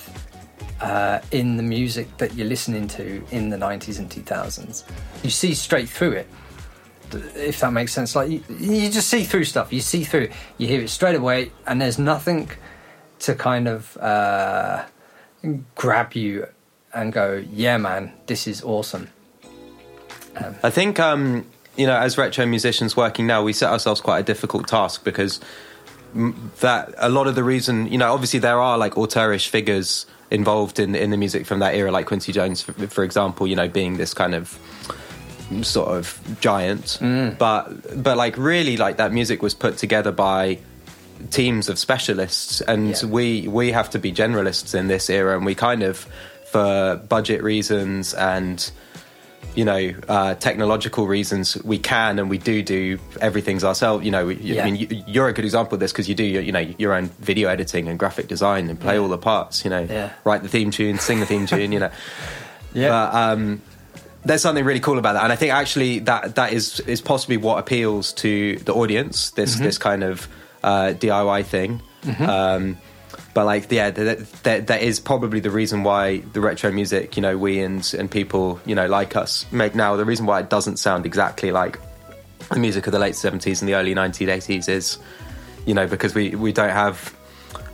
[0.82, 4.84] uh, in the music that you're listening to in the 90s and 2000s.
[5.24, 6.28] You see straight through it,
[7.14, 8.16] if that makes sense.
[8.16, 9.72] Like you, you just see through stuff.
[9.72, 10.30] You see through.
[10.57, 12.49] You hear it straight away, and there's nothing
[13.20, 14.86] to kind of uh,
[15.76, 16.47] grab you
[16.93, 19.09] and go, "Yeah, man, this is awesome."
[20.64, 21.45] I think, um,
[21.76, 25.39] you know, as retro musicians working now, we set ourselves quite a difficult task because
[26.59, 30.80] that a lot of the reason, you know, obviously there are like auteurish figures involved
[30.80, 33.68] in in the music from that era, like Quincy Jones, for, for example, you know,
[33.68, 34.57] being this kind of
[35.64, 36.97] sort of giant.
[37.38, 40.60] But but like really, like that music was put together by
[41.30, 43.06] teams of specialists, and Yeah.
[43.06, 46.08] we we have to be generalists in this era, and we kind of
[46.52, 48.72] for budget reasons and
[49.56, 54.06] you know, uh, technological reasons, we can and we do do everything's ourselves.
[54.06, 54.62] You know, we, Yeah.
[54.62, 56.66] I mean, you, you're a good example of this because you do, your, you know,
[56.78, 59.66] your own video editing and graphic design and play all the parts.
[59.66, 60.12] You know, Yeah.
[60.24, 61.74] write the theme tune, sing the theme tune.
[61.74, 61.89] You know,
[62.74, 62.89] Yeah.
[62.89, 63.62] but um,
[64.24, 67.38] there's something really cool about that, and I think actually that that is is possibly
[67.38, 69.32] what appeals to the audience.
[69.32, 69.63] This Mm-hmm.
[69.63, 70.28] this kind of
[70.63, 71.82] uh, DIY thing.
[72.19, 72.78] Um,
[73.34, 77.22] but like, yeah, that, that, that is probably the reason why the retro music, you
[77.22, 79.95] know, we and and people, you know, like us make now.
[79.95, 81.80] The reason why it doesn't sound exactly like
[82.49, 84.97] the music of the late seventies and the early nineteen eighties is,
[85.65, 87.15] you know, because we we don't have,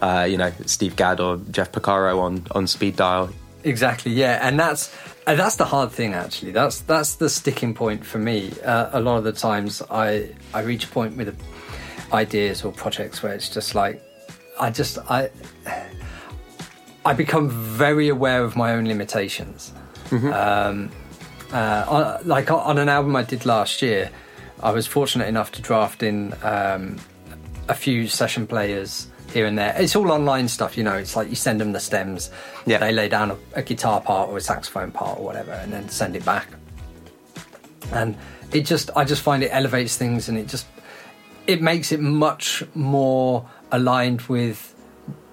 [0.01, 3.29] uh, you know, Steve Gadd or Jeff Porcaro on on speed dial.
[3.63, 4.93] Exactly, yeah, and that's
[5.28, 6.13] and that's the hard thing.
[6.13, 8.53] Actually, that's that's the sticking point for me.
[8.63, 11.38] Uh, a lot of the times, I I reach a point with
[12.13, 14.01] ideas or projects where it's just like
[14.59, 15.30] I just I
[17.05, 19.73] I become very aware of my own limitations.
[20.11, 20.89] Um,
[21.51, 24.09] uh, on, like on an album I did last year,
[24.63, 26.97] I was fortunate enough to draft in um,
[27.67, 29.75] a few session players here and there.
[29.78, 30.95] It's all online stuff, you know.
[30.95, 32.30] It's like you send them the stems,
[32.65, 32.78] Yeah.
[32.80, 35.89] they lay down a, a guitar part or a saxophone part or whatever, and then
[35.89, 36.47] send it back.
[37.91, 38.15] And
[38.51, 40.65] it just, I just find it elevates things, and it just,
[41.45, 44.73] it makes it much more aligned with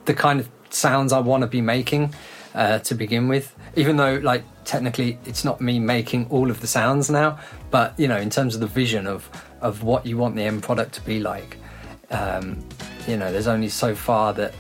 [0.04, 2.14] the kind of sounds I want to be making
[2.54, 3.54] uh, to begin with.
[3.76, 7.38] Even though, like, technically, it's not me making all of the sounds now,
[7.70, 9.28] but you know, in terms of the vision of
[9.60, 11.56] of what you want the end product to be like,
[12.10, 12.62] um,
[13.06, 14.54] you know, there's only so far that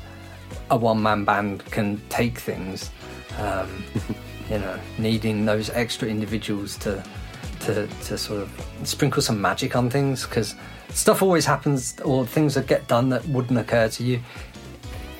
[0.70, 2.90] a one man band can take things.
[3.38, 3.84] Um,
[4.50, 7.04] you know, needing those extra individuals to
[7.60, 8.50] to to sort of
[8.84, 10.54] sprinkle some magic on things because
[10.90, 14.20] stuff always happens or things that get done that wouldn't occur to you.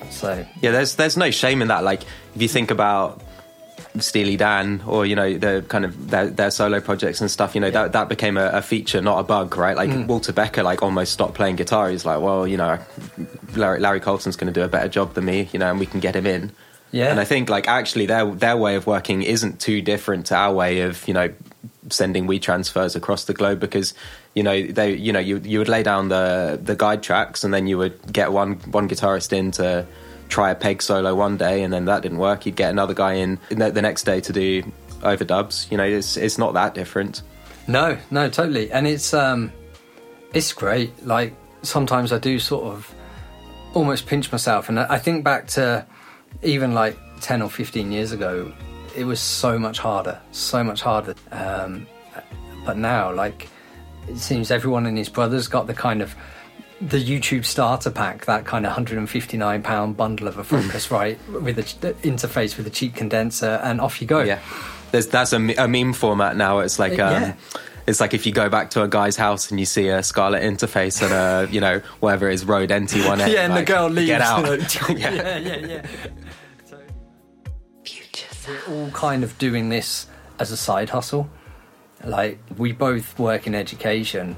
[0.09, 1.83] So Yeah, there's there's no shame in that.
[1.83, 2.03] Like
[2.35, 3.21] if you think about
[3.99, 7.61] Steely Dan or you know the kind of their, their solo projects and stuff, you
[7.61, 9.75] know that that became a, a feature, not a bug, right?
[9.75, 10.07] Like Mm.
[10.07, 11.89] Walter Becker, like almost stopped playing guitar.
[11.89, 12.79] He's like, well, you know,
[13.55, 15.85] Larry, Larry Carlton's going to do a better job than me, you know, and we
[15.85, 16.51] can get him in.
[16.91, 17.11] Yeah.
[17.11, 20.53] and I think like actually their their way of working isn't too different to our
[20.53, 21.33] way of you know
[21.89, 23.93] sending WeTransfers across the globe because
[24.33, 27.53] you know they you know you you would lay down the the guide tracks and
[27.53, 29.85] then you would get one one guitarist in to
[30.29, 33.13] try a peg solo one day and then that didn't work you'd get another guy
[33.13, 34.63] in the, next day to do
[35.01, 37.21] overdubs you know it's it's not that different
[37.67, 38.71] No, no, totally.
[38.71, 39.51] And it's um
[40.33, 41.05] it's great.
[41.05, 42.93] Like sometimes I do sort of
[43.73, 45.85] almost pinch myself and I think back to
[46.43, 48.53] even like 10 or 15 years ago,
[48.95, 51.15] it was so much harder, so much harder.
[51.31, 51.87] Um,
[52.65, 53.49] but now, like,
[54.07, 56.15] it seems everyone and his brother's got the kind of
[56.81, 61.93] the YouTube starter pack, that kind of 159 pound bundle of a Focusrite with the
[62.07, 64.21] interface with a cheap condenser, and off you go.
[64.21, 64.39] Yeah,
[64.91, 66.59] there's that's a, a meme format now.
[66.59, 67.33] It's like um, Yeah.
[67.87, 70.43] it's like if you go back to a guy's house and you see a Scarlett
[70.43, 73.27] interface and a you know whatever it is Rode NT1A.
[73.31, 74.07] Yeah, and like, the girl leaves.
[74.07, 74.45] Get out.
[74.45, 75.13] you know, yeah.
[75.13, 75.85] yeah, yeah, yeah.
[77.83, 78.27] Future
[78.67, 80.07] We're all kind of doing this
[80.39, 81.29] as a side hustle.
[82.03, 84.35] Like we both work in education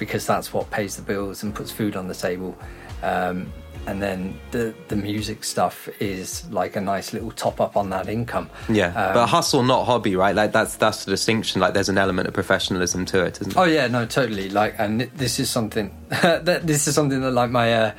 [0.00, 2.58] because that's what pays the bills and puts food on the table.
[3.04, 3.52] Um,
[3.86, 8.08] and then the the music stuff is like a nice little top up on that
[8.08, 8.50] income.
[8.68, 10.34] Yeah, Um, but hustle, not hobby, right?
[10.34, 11.60] Like that's that's the distinction.
[11.60, 14.50] Like there's an element of professionalism to it, isn't Oh yeah, no, totally.
[14.50, 17.92] Like, and this is something that this is something that like my uh,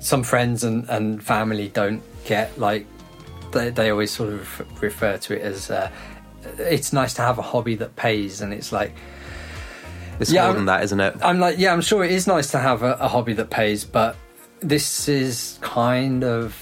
[0.00, 2.58] some friends and, and family don't get.
[2.58, 2.86] Like,
[3.52, 5.90] they they always sort of refer to it as uh,
[6.58, 8.92] it's nice to have a hobby that pays, and it's like
[10.20, 11.16] It's Yeah, more than that, isn't it?
[11.22, 13.84] I'm like, yeah, I'm sure it is nice to have a, a hobby that pays,
[13.84, 14.16] but
[14.60, 16.56] this is kind of,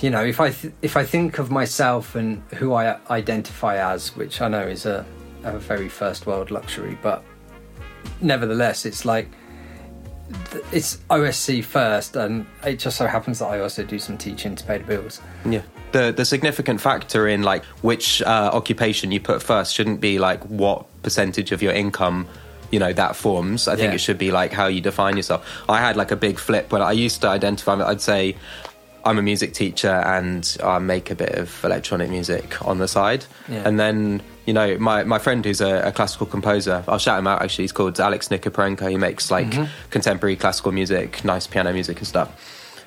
[0.00, 4.16] you know, if I th- if I think of myself and who I identify as,
[4.16, 5.04] which I know is a,
[5.44, 7.22] a very first world luxury, but
[8.20, 9.28] nevertheless, it's like
[10.50, 14.54] th- it's OSC first, and it just so happens that I also do some teaching
[14.56, 15.20] to pay the bills.
[15.44, 15.62] Yeah.
[15.92, 20.42] The the significant factor in like which uh, occupation you put first shouldn't be like
[20.44, 22.26] what percentage of your income
[22.72, 23.68] you know that forms.
[23.68, 23.94] I think Yeah.
[23.94, 25.46] it should be like how you define yourself.
[25.68, 27.74] I had like a big flip when I used to identify.
[27.86, 28.34] I'd say
[29.04, 33.24] I'm a music teacher and I make a bit of electronic music on the side,
[33.48, 33.62] Yeah.
[33.68, 34.22] and then.
[34.44, 37.62] You know, my, my friend who's a, a classical composer, I'll shout him out actually.
[37.62, 38.90] He's called Alex Nikoparenko.
[38.90, 39.64] He makes like Mm-hmm.
[39.90, 42.28] contemporary classical music, nice piano music and stuff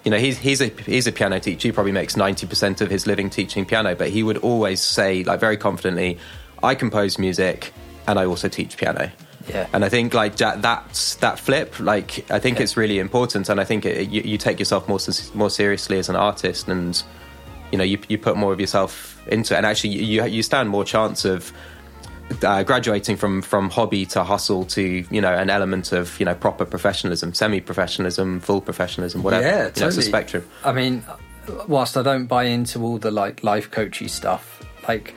[0.03, 3.07] you know he's he's a he's a piano teacher he probably makes 90% of his
[3.07, 6.19] living teaching piano but he would always say like very confidently
[6.61, 7.71] i compose music
[8.05, 9.09] and i also teach piano
[9.47, 9.67] Yeah.
[9.73, 12.63] and i think like that that's that flip like i think Yeah.
[12.63, 14.99] it's really important and i think it, you, you take yourself more
[15.33, 17.01] more seriously as an artist and
[17.71, 20.69] you know you, you put more of yourself into it and actually you you stand
[20.69, 21.51] more chance of
[22.43, 24.81] uh, graduating from from hobby to hustle to
[25.11, 29.43] you know an element of you know proper professionalism, semi professionalism, full professionalism, whatever.
[29.45, 29.87] Yeah, You know, totally.
[29.89, 30.47] it's a spectrum.
[30.63, 31.03] I mean,
[31.67, 35.13] whilst I don't buy into all the like life coachy stuff, like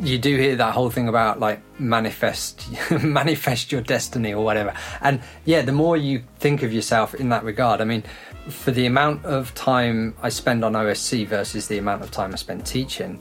[0.00, 2.64] you do hear that whole thing about like manifest
[3.02, 4.72] manifest your destiny or whatever.
[5.00, 8.02] And yeah, the more you think of yourself in that regard, I mean,
[8.48, 12.36] for the amount of time I spend on OSC versus the amount of time I
[12.36, 13.20] spend teaching,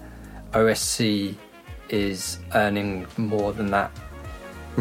[0.54, 1.36] OSC
[1.90, 3.92] is earning more than that.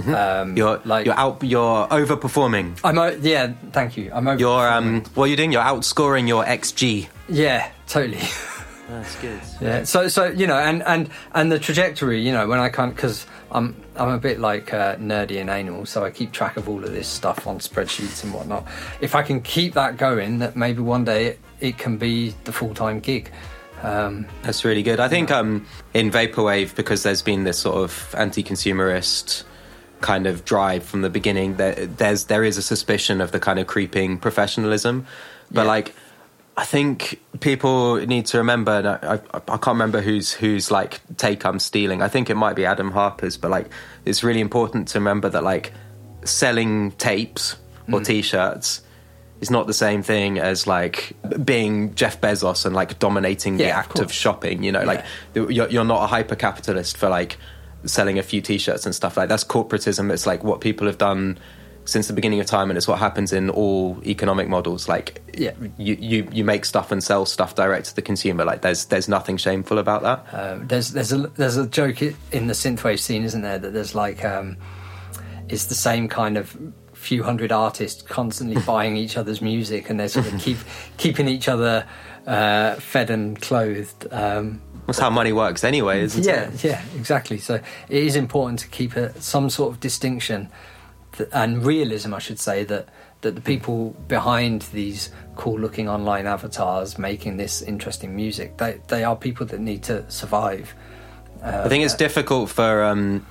[0.06, 1.42] Um, You're like you're out.
[1.42, 2.78] You're overperforming.
[2.84, 4.10] I'm o- yeah, thank you.
[4.14, 4.38] I'm over.
[4.38, 5.02] You're um.
[5.14, 5.50] What are you doing?
[5.50, 7.08] You're outscoring your XG.
[7.28, 8.20] yeah, totally.
[8.90, 9.40] That's good.
[9.60, 9.84] Yeah.
[9.84, 13.24] So so you know, and and and the trajectory, you know, when I can't because
[13.52, 16.82] I'm I'm a bit like uh, nerdy and anal, so I keep track of all
[16.84, 18.66] of this stuff on spreadsheets and whatnot.
[19.00, 22.52] If I can keep that going, that maybe one day it, it can be the
[22.52, 23.30] full time gig.
[23.82, 25.00] Um, That's really good.
[25.00, 29.44] I think um, in vaporwave because there's been this sort of anti-consumerist
[30.02, 31.56] kind of drive from the beginning.
[31.56, 35.06] There, there's there is a suspicion of the kind of creeping professionalism,
[35.50, 35.68] but Yeah.
[35.68, 35.94] like
[36.60, 38.72] I think people need to remember.
[38.72, 42.02] and I, I, I can't remember who's who's like take I'm stealing.
[42.02, 43.70] I think it might be Adam Harper's, but like
[44.04, 45.72] it's really important to remember that like
[46.24, 47.56] selling tapes
[47.90, 48.04] or mm.
[48.04, 48.82] t-shirts
[49.40, 53.70] is not the same thing as like being Jeff Bezos and like dominating the Yeah,
[53.70, 54.12] of act of, course.
[54.12, 54.62] shopping.
[54.62, 55.02] You know, like
[55.32, 57.38] you're, you're not a hyper capitalist for like
[57.86, 60.12] selling a few t-shirts and stuff like that's corporatism.
[60.12, 61.38] It's like what people have done
[61.90, 64.88] since the beginning of time, and it's what happens in all economic models.
[64.88, 65.52] Like, Yeah.
[65.76, 68.44] you, you you make stuff and sell stuff direct to the consumer.
[68.44, 70.26] Like, there's there's nothing shameful about that.
[70.34, 73.58] um, there's there's a there's a joke in the synthwave scene, isn't there?
[73.58, 74.56] That there's like um,
[75.48, 76.56] it's the same kind of
[76.94, 80.58] few hundred artists constantly buying each other's music, and they're sort of keep
[80.96, 81.86] keeping each other
[82.26, 84.06] uh, fed and clothed.
[84.12, 86.62] Um, That's how money works, anyway, isn't yeah, it?
[86.62, 87.38] yeah, exactly.
[87.38, 90.48] So it is important to keep a, some sort of distinction
[91.16, 92.88] th- and realism, I should say, that
[93.22, 99.16] that the people behind these cool-looking online avatars making this interesting music, they they are
[99.16, 100.74] people that need to survive.
[101.42, 102.84] I think it's difficult for.
[102.84, 103.26] Um,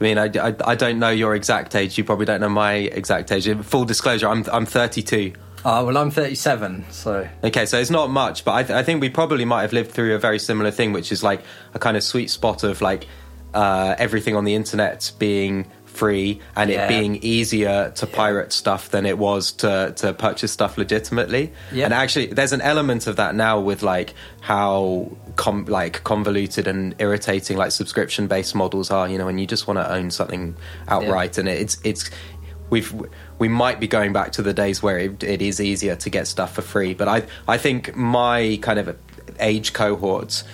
[0.00, 1.98] I mean, I, I, I don't know your exact age.
[1.98, 3.48] You probably don't know my exact age.
[3.64, 5.32] Full disclosure, I'm I'm 32.
[5.64, 9.00] Ah, well, I'm 37, so Okay, so it's not much, but I, th- I think
[9.00, 11.42] we probably might have lived through a very similar thing, which is like
[11.74, 13.08] a kind of sweet spot of like
[13.54, 15.66] uh, everything on the internet being
[15.98, 16.84] free and Yeah.
[16.84, 21.52] it being easier to pirate stuff than it was to to purchase stuff legitimately.
[21.72, 21.86] Yeah.
[21.86, 26.94] And actually, there's an element of that now with like how com- like convoluted and
[26.98, 29.08] irritating like subscription based models are.
[29.08, 30.54] You know, when you just want to own something
[30.86, 32.10] outright, and it's it's
[32.70, 32.92] we've
[33.38, 36.26] we might be going back to the days where it, it is easier to get
[36.26, 36.94] stuff for free.
[36.94, 38.96] But I I think my kind of
[39.40, 40.44] age cohorts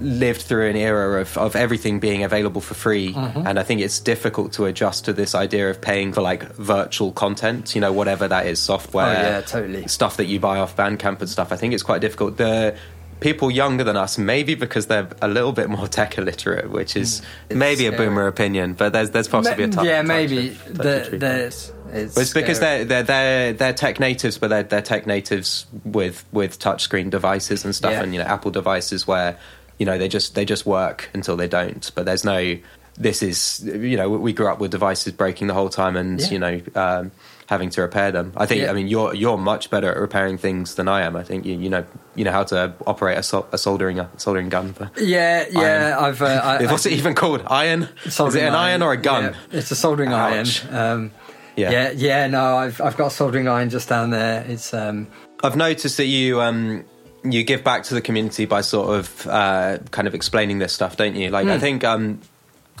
[0.00, 3.46] lived through an era of, of everything being available for free Mm-hmm.
[3.46, 7.12] and i think it's difficult to adjust to this idea of paying for like virtual
[7.12, 9.86] content you know whatever that is software Oh, yeah, totally.
[9.88, 12.76] stuff that you buy off bandcamp and stuff i think it's quite difficult the
[13.20, 17.20] people younger than us maybe because they're a little bit more tech illiterate which is
[17.50, 20.78] maybe a boomer opinion but there's there's possibly a Ma- touch yeah, touch maybe of-
[20.78, 21.72] the, there's.
[21.92, 26.24] It's, it's because they're they're they're they're tech natives, but they're they're tech natives with
[26.30, 28.02] with touchscreen devices and stuff, Yeah.
[28.04, 29.36] and you know Apple devices where
[29.80, 31.90] you know they just they just work until they don't.
[31.96, 32.56] But there's no
[32.96, 36.28] this is you know we grew up with devices breaking the whole time, and Yeah.
[36.30, 37.10] you know um,
[37.46, 38.32] having to repair them.
[38.36, 38.70] I think Yeah.
[38.70, 41.16] I mean you're you're much better at repairing things than I am.
[41.16, 44.08] I think you you know you know how to operate a, sol- a soldering a
[44.18, 44.74] soldering gun.
[44.74, 45.96] For, Yeah, yeah.
[45.98, 46.20] I've.
[46.20, 46.26] Uh,
[46.60, 47.42] I, what's it even called?
[47.46, 47.88] Iron?
[48.04, 49.24] Is it an iron or a gun?
[49.50, 50.64] Yeah, it's a soldering Ouch.
[50.66, 50.74] iron.
[50.74, 51.10] Um,
[51.56, 51.70] Yeah.
[51.70, 52.26] yeah, yeah.
[52.26, 54.44] No, I've I've got a soldering iron just down there.
[54.46, 55.06] It's um,
[55.42, 56.84] I've noticed that you um
[57.24, 60.96] you give back to the community by sort of uh, kind of explaining this stuff,
[60.96, 61.30] don't you?
[61.30, 62.20] Like I think um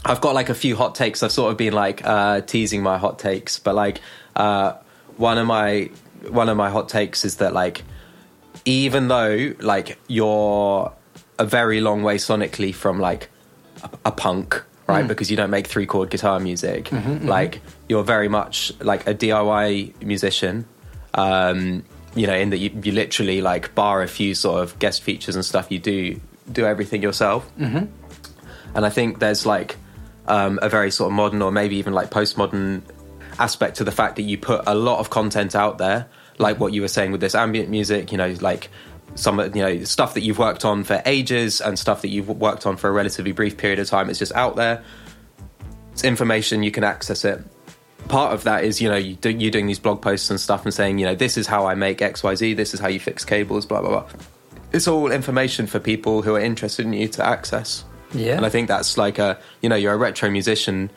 [0.04, 1.22] I've got like a few hot takes.
[1.22, 4.00] I've sort of been like uh, teasing my hot takes, but like
[4.34, 4.74] uh,
[5.16, 5.90] one of my
[6.28, 7.82] one of my hot takes is that like
[8.64, 10.92] even though like you're
[11.38, 13.28] a very long way sonically from like
[13.82, 15.06] a, a punk right?
[15.06, 16.90] Because you don't make three chord guitar music.
[17.26, 20.64] Like you're very much like a diy musician.
[21.14, 21.84] Um
[22.14, 25.34] you know in that you, you literally like bar a few sort of guest features
[25.34, 27.48] and stuff you do do everything yourself.
[27.58, 27.86] Mm-hmm.
[28.74, 29.76] and i think there's like
[30.26, 32.82] um, a very sort of modern or maybe even like postmodern
[33.38, 36.06] aspect to the fact that you put a lot of content out there
[36.38, 38.68] like what you were saying with this ambient music you know like
[39.14, 42.28] some of you know stuff that you've worked on for ages and stuff that you've
[42.28, 44.82] worked on for a relatively brief period of time it's just out there.
[45.92, 47.40] It's information you can access it
[48.08, 50.64] part of that is you know you do, you're doing these blog posts and stuff
[50.64, 53.24] and saying you know this is how i make xyz this is how you fix
[53.24, 54.06] cables blah blah blah
[54.72, 58.36] it's all information for people who are interested in you to access Yeah.
[58.36, 60.90] and i think that's like a you know you're a retro musician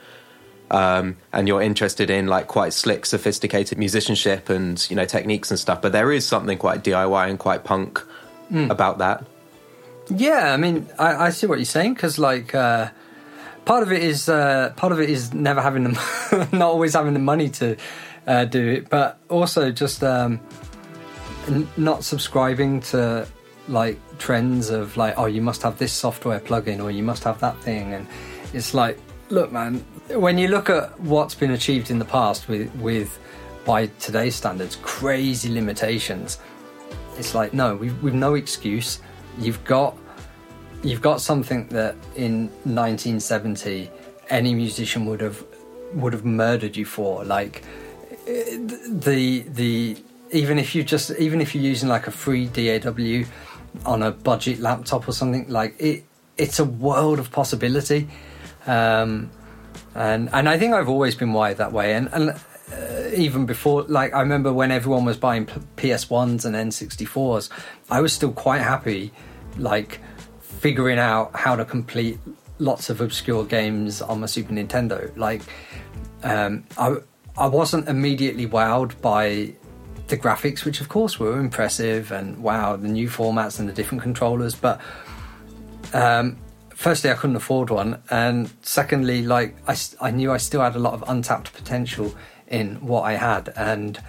[0.72, 5.60] um, and you're interested in like quite slick, sophisticated musicianship and you know techniques and
[5.60, 5.84] stuff.
[5.84, 8.02] But there is something quite DIY and quite punk
[8.52, 9.24] about that.
[10.10, 12.90] Yeah, I mean, I, I see what you're saying because, like, uh,
[13.66, 17.14] part of it is uh, part of it is never having the not always having
[17.14, 17.78] the money to
[18.28, 20.40] uh, do it, but also just um,
[21.48, 23.28] n- not subscribing to
[23.68, 27.40] like trends of like, oh, you must have this software plugin or you must have
[27.40, 28.08] that thing, and
[28.54, 29.00] it's like,
[29.30, 33.20] look, man, when you look at what's been achieved in the past with with
[33.66, 36.40] by today's standards, crazy limitations
[37.18, 39.00] it's like no we've, we've no excuse.
[39.38, 39.98] You've got
[40.84, 43.90] you've got something that in 1970
[44.30, 45.44] any musician would have
[45.94, 47.64] would have murdered you for like
[48.26, 49.98] the the
[50.32, 53.24] even if you just even if you're using like a free DAW
[53.86, 56.04] on a budget laptop or something like it
[56.38, 58.08] it's a world of possibility.
[58.66, 59.30] Um
[59.96, 61.94] and and I think I've always been wired that way.
[61.94, 62.36] And and
[63.14, 67.50] even before like i remember when everyone was buying P- ps1s and n64s
[67.92, 69.12] i was still quite happy
[69.58, 70.00] like
[70.64, 72.18] figuring out how to complete
[72.58, 75.16] lots of obscure games on my super nintendo.
[75.18, 75.42] Like
[76.24, 76.96] um i
[77.38, 79.54] i wasn't immediately wowed by
[80.08, 84.02] the graphics which of course were impressive and wow the new formats and the different
[84.02, 84.80] controllers but
[85.94, 86.38] um
[86.70, 90.80] firstly i couldn't afford one and secondly like I, I knew i still had a
[90.80, 92.14] lot of untapped potential
[92.48, 94.00] in what i had and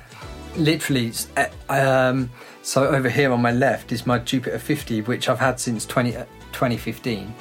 [0.57, 2.31] literally eh, um,
[2.63, 6.17] so over here on my left is my jupiter 50 which i've had since 20,
[6.17, 6.25] uh,
[6.55, 7.35] 2015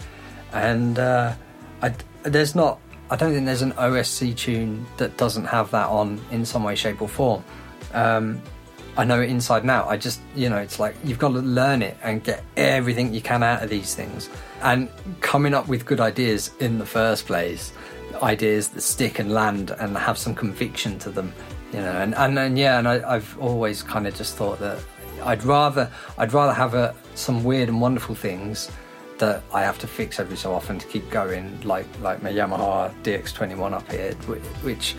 [0.51, 1.33] and uh,
[1.81, 1.93] I,
[2.23, 6.45] there's not i don't think there's an osc tune that doesn't have that on in
[6.45, 7.43] some way shape or form
[7.93, 8.41] um,
[8.95, 9.87] I know it inside and out.
[9.87, 13.21] I just, you know, it's like you've got to learn it and get everything you
[13.21, 14.29] can out of these things.
[14.61, 14.89] And
[15.19, 17.73] coming up with good ideas in the first place,
[18.21, 21.33] ideas that stick and land and have some conviction to them,
[21.71, 21.91] you know.
[21.91, 24.79] And and, and yeah, and I, I've always kind of just thought that
[25.23, 28.69] I'd rather I'd rather have a, some weird and wonderful things
[29.19, 32.93] that I have to fix every so often to keep going, like like my Yamaha
[33.03, 34.95] DX21 up here, which, which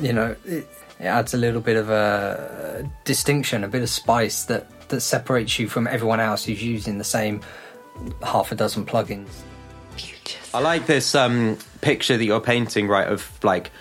[0.00, 0.36] you know.
[0.44, 0.68] It,
[1.02, 5.58] it adds a little bit of a distinction, a bit of spice that, that separates
[5.58, 7.40] you from everyone else who's using the same
[8.22, 9.28] half a dozen plugins.
[10.54, 13.08] I like this um, picture that you're painting, right?
[13.08, 13.72] Of like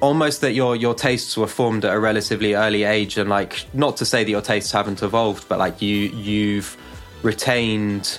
[0.00, 3.96] almost that your your tastes were formed at a relatively early age, and like not
[3.98, 6.76] to say that your tastes haven't evolved, but like you you've
[7.22, 8.18] retained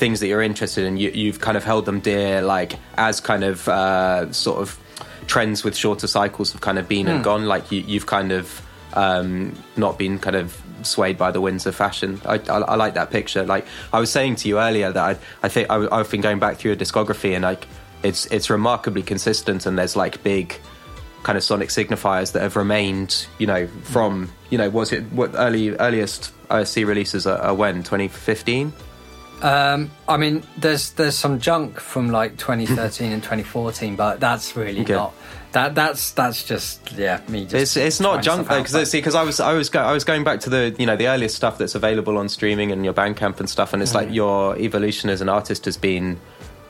[0.00, 0.96] things that you're interested in.
[0.96, 4.78] You, you've kind of held them dear, like as kind of uh, sort of
[5.26, 7.46] trends with shorter cycles have kind of been and gone.
[7.46, 11.76] Like you, you've kind of um, not been kind of swayed by the winds of
[11.76, 12.20] fashion.
[12.24, 13.44] I, I, I like that picture.
[13.44, 16.38] Like I was saying to you earlier that I, I think I, I've been going
[16.38, 17.68] back through your discography and like
[18.02, 20.58] it's it's remarkably consistent and there's like big
[21.22, 23.26] kind of sonic signifiers that have remained.
[23.38, 27.82] You know from you know was it what early earliest OSC releases are, are when
[27.82, 28.72] 2015.
[29.42, 34.80] Um, I mean, there's there's some junk from like 2013 and 2014, but that's really
[34.82, 34.92] Okay.
[34.94, 35.14] not
[35.52, 35.74] that.
[35.74, 37.44] That's that's just yeah, me.
[37.44, 39.92] Just It's it's not junk though because see because I was I was go, I
[39.92, 42.84] was going back to the you know the earliest stuff that's available on streaming and
[42.84, 43.94] your Bandcamp and stuff and it's Mm.
[43.96, 46.18] like your evolution as an artist has been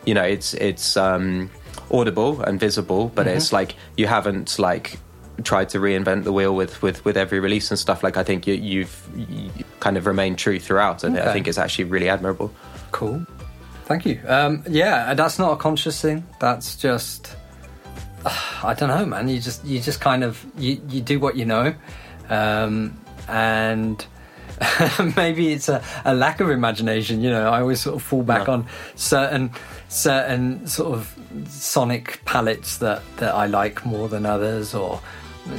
[0.04, 1.50] you know it's it's um,
[1.90, 3.36] audible and visible but Mm-hmm.
[3.36, 4.98] it's like you haven't like
[5.44, 8.46] tried to reinvent the wheel with with with every release and stuff like I think
[8.46, 12.52] you, you've you kind of remained true throughout and I think it's actually really admirable.
[12.92, 13.26] Cool.
[13.84, 14.20] Thank you.
[14.26, 16.24] Um, yeah, that's not a conscious thing.
[16.38, 17.34] That's just
[18.62, 19.28] I don't know, man.
[19.28, 21.74] You just you just kind of you, you do what you know,
[22.28, 24.04] um, and
[25.16, 27.22] maybe it's a, a lack of imagination.
[27.22, 29.50] You know, I always sort of fall back on certain
[29.88, 31.14] certain sort of
[31.48, 35.00] sonic palettes that that I like more than others, or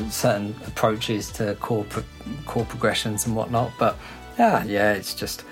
[0.10, 2.04] certain approaches to core pro-
[2.46, 3.72] chord progressions and whatnot.
[3.78, 3.98] But
[4.38, 5.44] yeah, yeah, it's just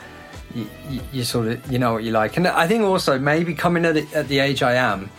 [0.54, 3.54] you, you, you sort of you know what you like, and I think also maybe
[3.54, 5.10] coming at it, at the age I am,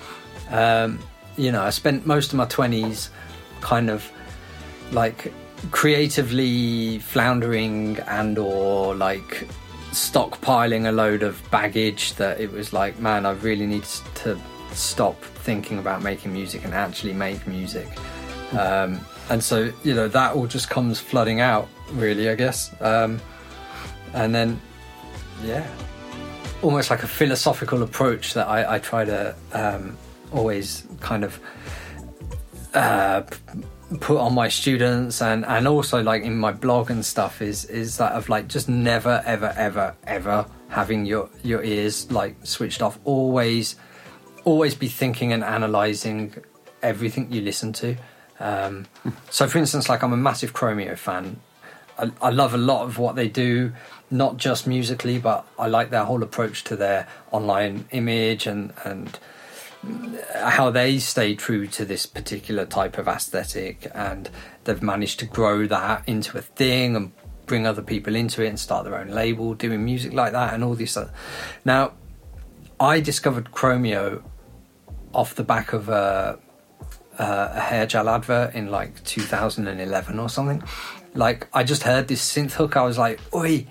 [0.50, 0.98] um,
[1.36, 3.11] you know, I spent most of my twenties
[3.61, 4.11] kind of
[4.92, 5.32] like
[5.70, 9.46] creatively floundering and or like
[9.92, 13.84] stockpiling a load of baggage that it was like man i really need
[14.14, 14.38] to
[14.72, 17.88] stop thinking about making music and actually make music
[18.59, 22.74] um, and so you know that all just comes flooding out really i guess.
[22.80, 23.20] Um,
[24.14, 24.61] and then
[25.44, 25.66] yeah
[26.62, 29.96] almost like a philosophical approach that i, I try to um,
[30.32, 31.40] always kind of
[32.74, 33.22] uh,
[33.98, 37.96] put on my students and and also like in my blog and stuff is is
[37.96, 42.98] that of like just never ever ever ever having your your ears like switched off.
[43.05, 43.74] Always
[44.44, 46.34] always be thinking and analyzing
[46.82, 47.96] everything you listen to
[48.41, 48.86] um,
[49.30, 51.41] so for instance like i'm a massive chromeo fan
[51.99, 53.72] I, I love a lot of what they do
[54.11, 59.18] not just musically but i like their whole approach to their online image and and
[60.34, 64.28] how they stay true to this particular type of aesthetic and
[64.64, 67.12] they've managed to grow that into a thing and
[67.47, 70.62] bring other people into it and start their own label doing music like that and
[70.62, 71.11] all this stuff.
[71.64, 71.95] Now,
[72.78, 74.22] I discovered Chromeo
[75.12, 76.38] off the back of a,
[77.21, 80.62] a, a hair gel advert in like 2011 or something.
[81.14, 82.77] Like, I just heard this synth hook.
[82.77, 83.66] I was like, oi,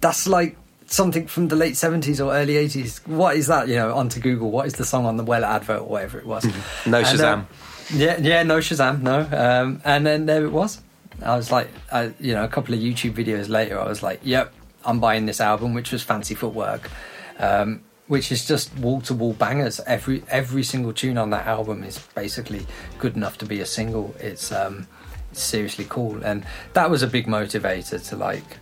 [0.00, 3.06] that's like something from the late 70s or early 80s.
[3.06, 3.68] What is that?
[3.68, 4.50] You know, onto Google.
[4.50, 6.44] What is the song on the Well advert or whatever it was?
[6.86, 7.32] No And, Shazam.
[7.32, 7.46] um,
[7.94, 9.20] yeah, yeah, no Shazam, no.
[9.32, 10.80] Um, and then there it was.
[11.22, 14.20] I was like, I, you know, a couple of YouTube videos later, I was like,
[14.22, 14.52] yep,
[14.84, 16.90] I'm buying this album, which was Fancy Footwork,
[17.38, 17.80] um,
[18.12, 19.80] which is just wall to wall bangers.
[19.86, 22.66] Every every single tune on that album is basically
[22.98, 24.14] good enough to be a single.
[24.20, 24.86] It's um,
[25.32, 26.44] seriously cool, and
[26.74, 28.58] that was a big motivator to like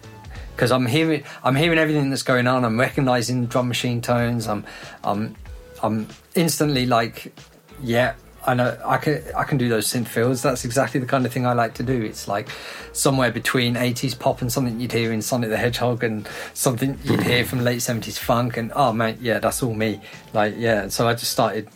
[0.55, 2.65] because I'm hearing I'm hearing everything that's going on.
[2.65, 4.47] I'm recognizing drum machine tones.
[4.47, 4.65] I'm
[5.03, 5.35] I'm
[5.83, 7.35] I'm instantly like,
[7.83, 8.15] yeah,
[8.47, 10.41] I know I can I can do those synth fills.
[10.43, 12.03] That's exactly the kind of thing I like to do.
[12.03, 12.49] It's like
[12.93, 17.23] somewhere between 80s pop and something you'd hear in Sonic the Hedgehog and something you'd
[17.23, 18.57] hear from late 70s funk.
[18.57, 20.01] And oh man, yeah, that's all me.
[20.33, 21.69] Like yeah, so I just started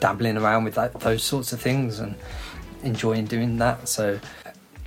[0.00, 2.14] dabbling around with that, those sorts of things and
[2.82, 3.88] enjoying doing that.
[3.88, 4.20] So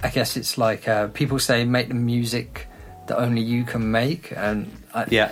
[0.03, 2.67] I guess it's like uh, people say make the music
[3.07, 5.31] that only you can make, and I, Yeah.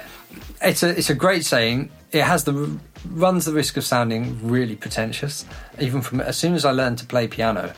[0.61, 1.91] it's a it's a great saying.
[2.11, 2.79] It has the
[3.11, 5.45] runs the risk of sounding really pretentious.
[5.79, 7.73] Even from as soon as I learned to play piano,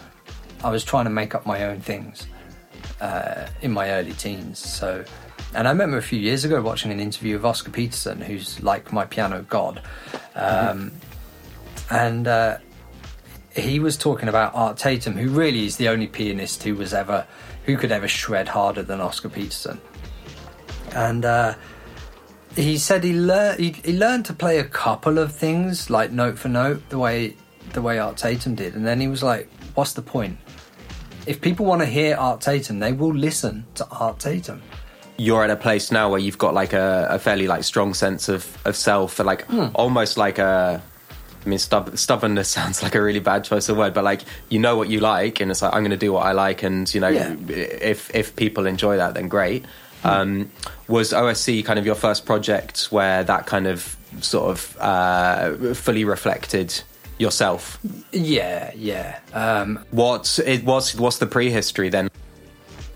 [0.64, 2.28] I was trying to make up my own things
[3.02, 4.60] uh, in my early teens.
[4.60, 5.04] So,
[5.54, 8.92] and I remember a few years ago watching an interview of Oscar Peterson, who's like
[8.94, 9.82] my piano god,
[10.36, 10.92] um,
[11.90, 12.58] and uh,
[13.56, 17.26] he was talking about Art Tatum, who really is the only pianist who was ever
[17.66, 19.82] who could ever shred harder than Oscar Peterson,
[20.94, 21.26] and.
[21.26, 21.56] Uh,
[22.56, 26.38] he said he learned he, he learned to play a couple of things like note
[26.40, 27.36] for note the way
[27.74, 30.38] the way Art Tatum did, and then he was like, "What's the point?
[31.26, 34.62] If people want to hear Art Tatum, they will listen to Art Tatum."
[35.18, 38.28] you're at a place now where you've got like a, a fairly like strong sense
[38.28, 39.68] of, of self and like Hmm.
[39.74, 40.84] almost like a
[41.46, 44.60] I mean, stub- stubbornness sounds like a really bad choice of word, but like you
[44.60, 46.94] know what you like, and it's like I'm going to do what I like, and
[46.94, 47.34] you know, Yeah.
[47.48, 49.64] if if people enjoy that, then great.
[50.06, 50.52] Um,
[50.88, 56.04] was OSC kind of your first project where that kind of sort of uh, fully
[56.06, 56.82] reflected
[57.18, 57.80] yourself?
[58.12, 59.20] Yeah, yeah.
[59.34, 60.96] Um, What it was?
[60.96, 62.10] What's the prehistory then?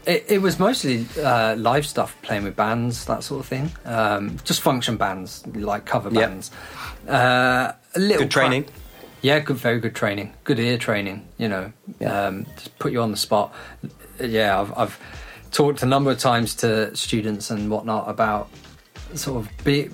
[0.05, 3.72] It, it was mostly uh, live stuff, playing with bands, that sort of thing.
[3.86, 6.51] Um, just function bands, like cover bands.
[7.07, 8.64] Uh, a little Good training?
[8.64, 8.74] pra-
[9.22, 10.34] yeah, good, very good training.
[10.45, 11.28] Good ear training.
[11.38, 12.28] You know, Yeah.
[12.28, 13.53] um, just put you on the spot.
[14.20, 14.99] Yeah, I've, I've
[15.52, 18.50] talked a number of times to students and whatnot about
[19.16, 19.89] sort of be,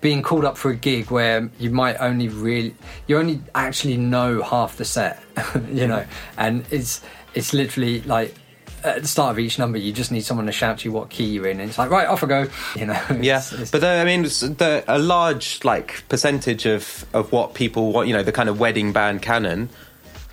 [0.00, 2.74] being called up for a gig where you might only really
[3.06, 5.22] you only actually know half the set
[5.72, 6.04] you know
[6.36, 7.00] and it's
[7.34, 8.34] it's literally like
[8.82, 11.10] at the start of each number you just need someone to shout to you what
[11.10, 12.46] key you're in and it's like right off I go
[12.76, 17.30] you know Yeah, it's- it's- but I mean, the, a large like percentage of of
[17.32, 19.68] what people want, you know, the kind of wedding band canon.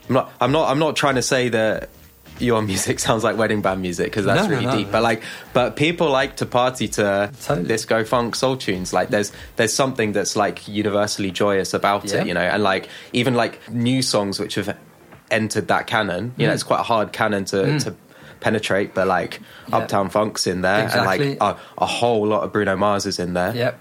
[0.08, 1.90] I'm not, I'm not, I'm not trying to say that
[2.40, 4.88] your music sounds like wedding band music because that's No, no, really no, deep.
[4.88, 4.92] no.
[4.94, 5.24] But like,
[5.54, 7.68] but people like to party to Totally.
[7.68, 8.94] disco funk soul tunes.
[8.94, 12.22] Like, there's there's something that's like universally joyous about Yeah.
[12.22, 14.78] it, you know, and like even like new songs which have
[15.32, 16.34] entered that canon.
[16.38, 16.56] You know, Mm.
[16.56, 17.80] it's quite a hard canon to.
[17.80, 17.96] to
[18.40, 19.78] penetrate but like Yeah.
[19.78, 21.32] uptown funk's in there Exactly.
[21.32, 23.80] and like a, a whole lot of bruno mars is in there yep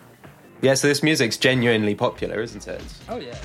[0.62, 2.80] yeah, so this music's genuinely popular, isn't it?
[3.10, 3.36] oh yeah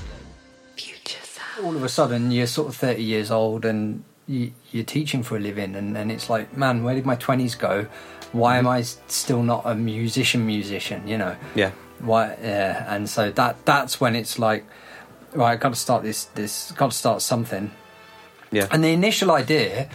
[0.74, 1.66] Future sound.
[1.66, 5.36] all of a sudden you're sort of 30 years old and you, you're teaching for
[5.36, 7.86] a living and, and it's like man where did my 20s go
[8.32, 11.72] why am I still not a musician musician you know Yeah.
[12.00, 14.64] why yeah and so that that's when it's like
[15.34, 17.70] right i got to start this this got to start something
[18.52, 18.68] Yeah.
[18.70, 19.88] and the initial idea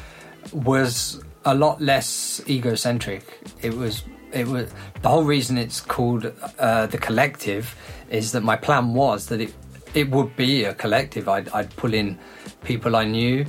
[0.54, 3.24] was a lot less egocentric.
[3.62, 4.04] It was
[4.34, 4.70] it was
[5.02, 7.76] the whole reason it's called uh, the collective
[8.10, 9.54] is that my plan was that it
[9.94, 11.30] it would be a collective.
[11.30, 12.18] I'd, I'd pull in
[12.64, 13.46] people I knew.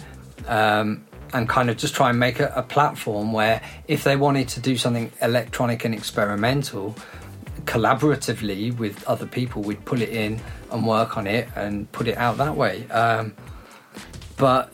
[0.49, 4.49] Um, and kind of just try and make a, a platform where if they wanted
[4.49, 6.97] to do something electronic and experimental
[7.65, 10.41] collaboratively with other people we'd pull it in
[10.73, 12.89] and work on it and put it out that way.
[12.89, 13.35] Um,
[14.39, 14.73] but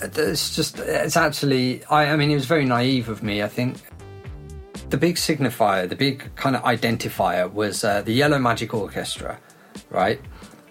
[0.00, 3.78] it's just it's actually I, I mean it was very naive of me i think.
[4.90, 9.38] The big signifier the big kind of identifier was uh, the yellow magic orchestra
[9.90, 10.20] right?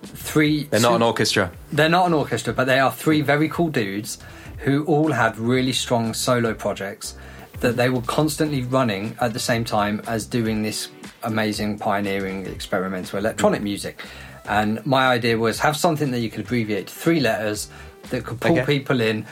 [0.04, 1.52] Three They're not an orchestra.
[1.74, 4.18] they're not an orchestra but they are three very cool dudes
[4.66, 7.16] who all had really strong solo projects
[7.60, 10.90] that they were constantly running at the same time as doing this
[11.24, 13.66] amazing pioneering experimental electronic mm.
[13.66, 14.02] music
[14.50, 17.70] and my idea was have something that you could abbreviate to three letters
[18.10, 18.66] that could pull Okay.
[18.66, 19.26] people in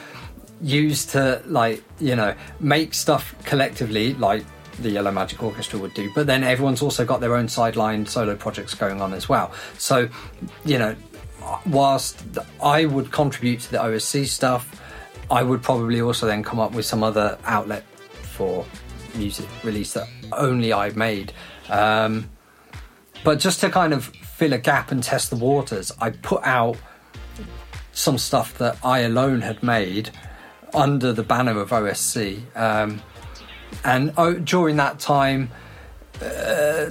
[0.60, 4.44] use to like you know make stuff collectively like
[4.80, 8.34] the Yellow Magic Orchestra would do, but then everyone's also got their own sideline solo
[8.34, 9.52] projects going on as well.
[9.78, 10.08] So,
[10.64, 10.96] you know,
[11.66, 12.20] whilst
[12.60, 14.68] I would contribute to the OSC stuff,
[15.30, 18.64] I would probably also then come up with some other outlet for
[19.14, 21.32] music release that only I made.
[21.68, 22.30] Um,
[23.22, 26.76] but just to kind of fill a gap and test the waters, I put out
[27.92, 30.10] some stuff that I alone had made
[30.74, 32.42] under the banner of OSC.
[32.56, 33.00] Um,
[33.84, 35.50] and oh, during that time,
[36.20, 36.90] uh,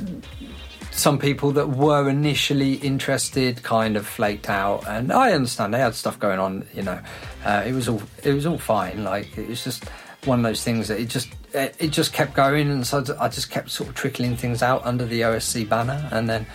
[0.94, 5.96] some people that were initially interested kind of flaked out, and I understand they had
[5.96, 6.68] stuff going on.
[6.74, 7.00] You know,
[7.46, 9.04] uh, it was all it was all fine.
[9.04, 9.86] Like it was just
[10.26, 13.28] one of those things that it just it, it just kept going, and so I
[13.28, 16.46] just kept sort of trickling things out under the OSC banner, and then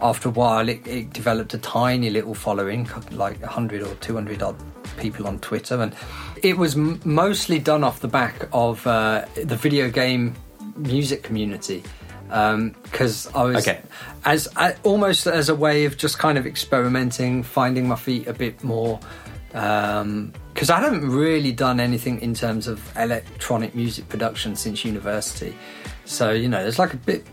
[0.00, 4.56] after a while, it, it developed a tiny little following, like 100 or 200 odd
[4.98, 5.94] people on Twitter, and
[6.42, 10.34] it was m- mostly done off the back of uh, the video game
[10.76, 11.82] music community.
[12.28, 13.80] Because I was Okay.
[14.24, 18.32] as I, almost as a way of just kind of experimenting, finding my feet a
[18.32, 19.00] bit more.
[19.48, 25.56] Because I haven't really done anything in terms of electronic music production since university,
[26.04, 27.26] so you know, there's like a bit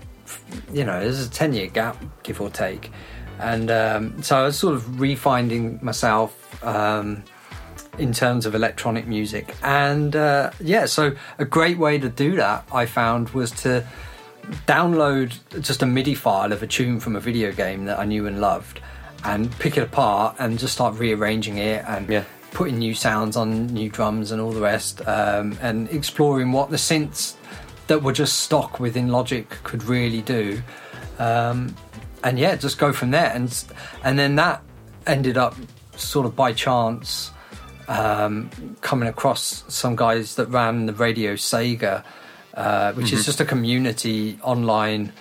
[0.72, 2.91] you know, there's a 10 year gap, give or take.
[3.39, 7.24] And um, so I was sort of refinding myself um,
[7.98, 9.54] in terms of electronic music.
[9.64, 13.86] And uh, yeah, so a great way to do that I found was to
[14.68, 18.28] download just a MIDI file of a tune from a video game that I knew
[18.28, 18.82] and loved
[19.24, 22.24] and pick it apart and just start rearranging it and Yeah.
[22.52, 26.78] putting new sounds on new drums and all the rest um, and exploring what the
[26.78, 27.34] synths
[27.88, 30.62] that were just stock within Logic could really do.
[31.20, 31.76] Um,
[32.24, 33.32] and yeah, just go from there.
[33.34, 33.52] And
[34.04, 34.62] and then that
[35.08, 35.56] ended up
[35.96, 37.32] sort of by chance
[37.88, 38.50] um,
[38.82, 42.04] coming across some guys that ran the Radio Sega,
[42.54, 45.12] uh, which is just a community online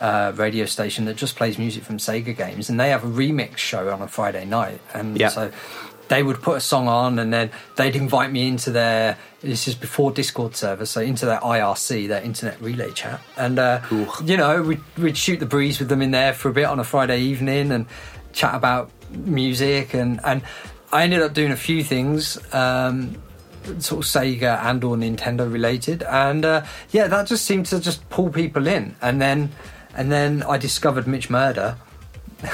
[0.00, 3.56] uh, radio station that just plays music from Sega games, and they have a remix
[3.58, 5.28] show on a Friday night, and Yeah.
[5.28, 5.50] so
[6.08, 9.16] they would put a song on, and then they'd invite me into their.
[9.42, 13.80] This is before Discord server, so into their IRC, their Internet Relay Chat, and uh,
[14.24, 16.78] you know we'd, we'd shoot the breeze with them in there for a bit on
[16.78, 17.86] a Friday evening and
[18.32, 20.42] chat about music, and and
[20.92, 22.38] I ended up doing a few things.
[22.54, 23.16] Um,
[23.80, 28.08] sort of Sega and or Nintendo related, and uh, yeah, that just seemed to just
[28.10, 29.50] pull people in, and then
[29.94, 31.76] and then I discovered Mitch Murder,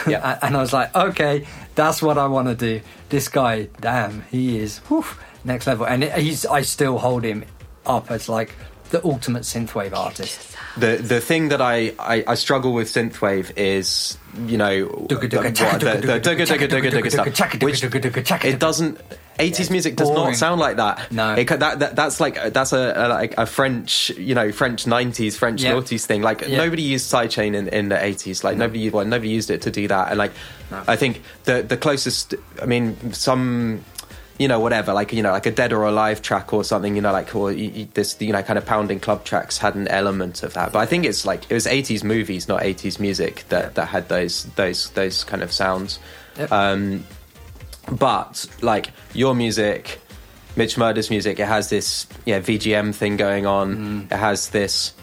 [0.07, 0.39] yeah.
[0.43, 2.81] and I was like, okay, that's what I want to do.
[3.09, 5.05] This guy, damn, he is whew,
[5.45, 7.45] next level, and he's I still hold him
[7.87, 8.55] up as like
[8.91, 10.57] the ultimate synthwave artist.
[10.77, 15.29] The the thing that I, I, I struggle with synthwave is you know the, the,
[15.29, 19.01] the, the stuff which it doesn't
[19.39, 20.25] 80s music does boring.
[20.31, 21.11] not sound like that.
[21.13, 21.35] No.
[21.35, 25.37] It, that, that that's like that's a, a like a French you know French 90s
[25.37, 25.73] French Yeah.
[25.73, 26.23] noughties thing.
[26.23, 26.59] Like Yeah.
[26.59, 28.45] nobody used sidechain in, in the 80s.
[28.45, 30.09] Like nobody well, nobody used it to do that.
[30.09, 30.33] And like
[30.87, 32.35] I think the the closest.
[32.63, 33.85] I mean some
[34.37, 37.03] you know, whatever, like you know, like a dead or alive track or something, you
[37.03, 39.87] know, like or you, you, this, you know, kind of pounding club tracks had an
[39.87, 40.73] element of that.
[40.73, 44.09] But I think it's like it was '80s movies, not '80s music, that that had
[44.09, 46.01] those those those kind of sounds.
[46.37, 46.51] Yep.
[46.51, 47.05] Um,
[47.91, 50.01] but like your music,
[50.57, 54.09] Mitch Murder's music, it has this yeah VGM thing going on.
[54.11, 54.95] It has this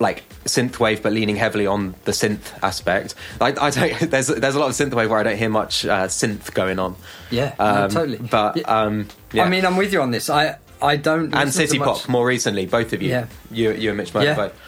[0.00, 3.14] like synthwave, but leaning heavily on the synth aspect.
[3.40, 6.06] Like I don't, there's there's a lot of synthwave where I don't hear much uh,
[6.08, 6.96] synth going on.
[7.30, 8.18] Yeah, no, Um, totally.
[8.18, 9.44] But um, yeah.
[9.44, 10.28] I mean, I'm with you on this.
[10.28, 13.08] I I don't and city much- pop more recently, both of you.
[13.10, 13.26] Yeah.
[13.50, 14.26] You, you and Mitch Murder.
[14.26, 14.34] Yeah.
[14.36, 14.60] both.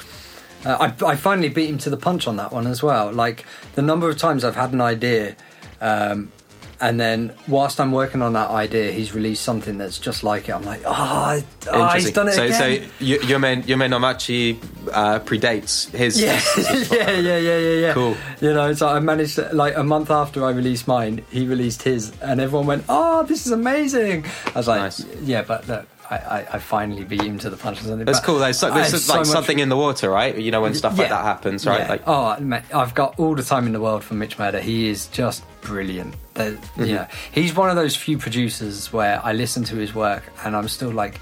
[0.65, 3.13] Uh, I, I finally beat him to the punch on that one as well.
[3.13, 5.37] Like the number of times I've had an idea,
[5.81, 6.33] um,
[6.81, 10.53] and then whilst I'm working on that idea, he's released something that's just like it.
[10.53, 12.59] I'm like, oh, oh he's done it so, again.
[12.59, 14.63] so you, your man, your man Nomachi
[14.93, 16.21] uh, predates his.
[16.21, 17.93] yeah, yeah, yeah, yeah, yeah, yeah.
[17.95, 18.17] Cool.
[18.41, 21.83] You know, so I managed to, like a month after I released mine, he released
[21.83, 25.05] his, and everyone went, "Oh, this is amazing!" I was like, Nice.
[25.23, 28.05] "Yeah, but look, I, I, I finally beat him to the punch." or something.
[28.05, 28.39] That's cool.
[28.39, 30.37] There's, so, I there's had like so much- something in the water, right?
[30.37, 31.81] You know when stuff like that happens, right?
[31.81, 31.89] Yeah.
[31.89, 34.61] Like, oh, mate, I've got all the time in the world for Mitch Murder.
[34.61, 36.15] He is just brilliant.
[36.35, 36.85] Mm-hmm.
[36.85, 40.55] You know, he's one of those few producers where I listen to his work and
[40.55, 41.19] I'm still like,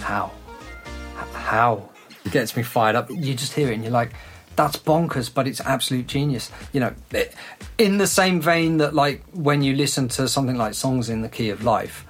[0.00, 0.32] how,
[1.32, 1.88] how
[2.24, 3.10] It gets me fired up.
[3.10, 4.12] You just hear it and you're like.
[4.56, 6.48] That's bonkers, but it's absolute genius.
[6.72, 6.94] You know,
[7.76, 11.28] in the same vein that, like, when you listen to something like "Songs in the
[11.28, 12.06] Key of Life"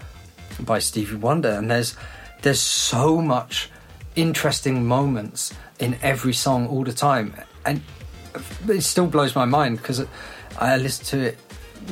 [0.61, 1.97] by Stevie Wonder, and there's
[2.43, 3.71] there's so much
[4.17, 7.35] interesting moments in every song all the time,
[7.65, 7.81] and
[8.69, 10.05] it still blows my mind because
[10.59, 11.39] I listen to it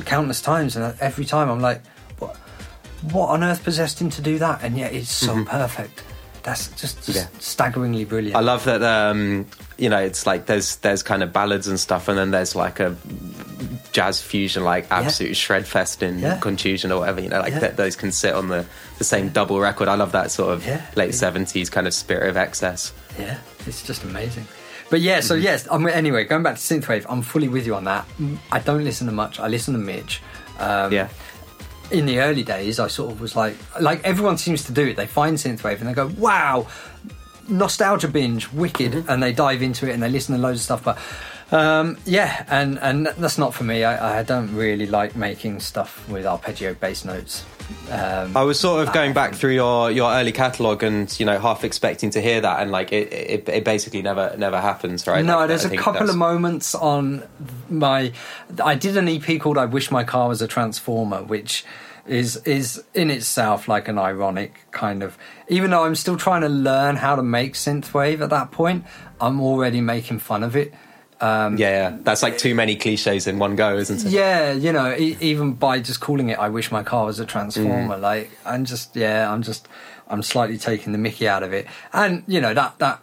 [0.05, 1.85] countless times, and every time I'm like,
[2.19, 2.35] what,
[3.11, 4.63] what on earth possessed him to do that?
[4.63, 5.43] And yet it's so mm-hmm.
[5.43, 6.03] perfect.
[6.43, 7.17] That's just, just Mm-hmm.
[7.35, 7.39] Yeah.
[7.39, 8.35] staggeringly brilliant.
[8.35, 8.83] I love that.
[8.83, 9.45] Um,
[9.77, 12.79] you know, it's like there's there's kind of ballads and stuff, and then there's like
[12.79, 12.95] a
[13.91, 16.37] jazz fusion, like absolute shred fest in Yeah.
[16.37, 17.21] Contusion or whatever.
[17.21, 17.59] You know, like Yeah.
[17.59, 18.65] that those can sit on the
[18.97, 19.87] the same double record.
[19.87, 20.81] I love that sort of Yeah.
[20.95, 22.91] late seventies kind of spirit of excess.
[23.19, 24.45] Yeah, it's just amazing.
[24.89, 27.85] But yeah, so yes, I'm, anyway, going back to synthwave, I'm fully with you on
[27.85, 28.05] that.
[28.21, 29.39] Mm, I don't listen to much.
[29.39, 30.21] I listen to Mitch.
[30.59, 31.07] Um, yeah.
[31.91, 34.95] In the early days, I sort of was like, like everyone seems to do it.
[34.95, 36.67] They find synthwave and they go, "Wow,
[37.47, 39.09] nostalgia binge, wicked," mm-hmm.
[39.09, 40.83] and they dive into it and they listen to loads of stuff.
[40.83, 40.97] But
[41.53, 43.83] um, yeah, and and that's not for me.
[43.83, 47.45] I, I don't really like making stuff with arpeggio bass notes.
[47.91, 51.39] Um, I was sort of going back through your, your early catalogue and you know
[51.39, 55.23] half expecting to hear that, and like it, it, it basically never never happens, right?
[55.23, 57.23] No, Like, there's a couple of moments on
[57.69, 58.11] my.
[58.63, 61.63] I did an EP called "I Wish My Car Was a Transformer," which
[62.07, 65.17] is is in itself like an ironic kind of.
[65.47, 68.85] Even though I'm still trying to learn how to make synthwave at that point,
[69.21, 70.73] I'm already making fun of it.
[71.23, 74.11] Um, yeah, yeah, that's like too many cliches in one go, isn't it?
[74.11, 77.25] Yeah, you know, e- even by just calling it "I Wish My Car Was a
[77.25, 78.01] Transformer," mm.
[78.01, 79.67] like I'm just, yeah, I'm just,
[80.09, 82.99] I'm slightly taking the Mickey out of it, and you know that that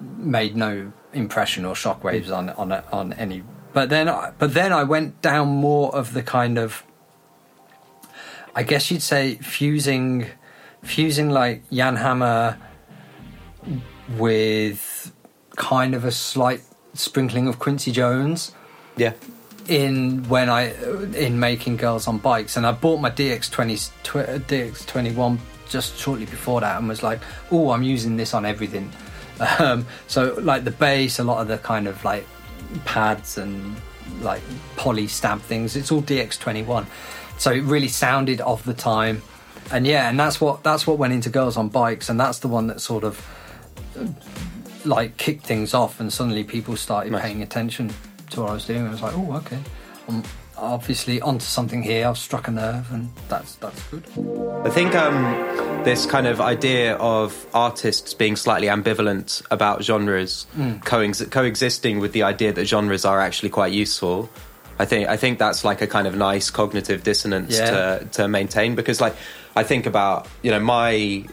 [0.00, 3.42] made no impression or shockwaves on on on any.
[3.72, 6.84] But then, I- but then I went down more of the kind of,
[8.54, 10.26] I guess you'd say fusing,
[10.82, 12.58] fusing like Jan Hammer
[14.16, 15.12] with
[15.56, 16.62] kind of a slight
[16.98, 18.52] sprinkling of Quincy Jones
[18.96, 19.12] Yeah.
[19.68, 20.72] in when I
[21.14, 25.38] in making girls on bikes, and I bought my DX20 tw- DX21
[25.68, 27.20] just shortly before that, and was like,
[27.50, 28.90] "Oh, I'm using this on everything."
[29.58, 32.26] Um, so like the bass, a lot of the kind of like
[32.86, 33.76] pads and
[34.22, 34.40] like
[34.76, 36.86] poly stab things, it's all DX21.
[37.36, 39.20] So it really sounded of the time,
[39.70, 42.48] and yeah, and that's what that's what went into girls on bikes, and that's the
[42.48, 43.20] one that sort of
[44.86, 47.22] like kicked things off, and suddenly people started Nice.
[47.22, 47.92] paying attention
[48.30, 48.86] to what I was doing.
[48.86, 49.58] I was like, oh, okay,
[50.08, 50.22] I'm
[50.56, 52.06] obviously onto something here.
[52.08, 54.04] I've struck a nerve, and that's that's good.
[54.64, 60.46] I think um, this kind of idea of artists being slightly ambivalent about genres
[60.84, 64.28] coex- coexisting with the idea that genres are actually quite useful.
[64.78, 67.70] I think I think that's like a kind of nice cognitive dissonance Yeah.
[67.98, 69.14] to to maintain because like
[69.56, 71.24] I think about you know my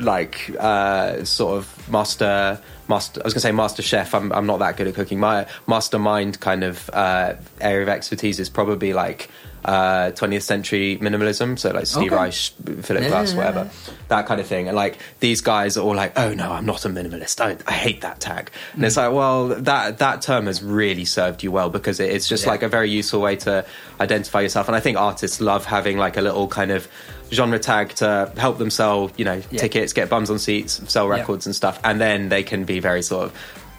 [0.00, 4.58] like uh, sort of master master I was gonna say master chef I'm I'm not
[4.60, 5.20] that good at cooking.
[5.20, 9.28] My mastermind kind of uh, area of expertise is probably like
[9.64, 11.58] uh, 20th century minimalism.
[11.58, 12.14] So like Steve Okay.
[12.14, 12.34] Reich
[12.82, 13.68] Philip Yeah, Glass whatever
[14.06, 14.68] that kind of thing.
[14.68, 17.40] And like these guys are all like oh no I'm not a minimalist.
[17.40, 21.42] I, I hate that tag and it's like well that that term has really served
[21.42, 22.50] you well because it, it's just Yeah.
[22.52, 23.66] like a very useful way to
[24.00, 24.68] identify yourself.
[24.68, 26.86] And I think artists love having like a little kind of
[27.30, 29.60] genre tag to help them sell you know Yeah.
[29.60, 31.14] tickets get bums on seats sell Yeah.
[31.20, 33.32] records and stuff and then they can be very sort of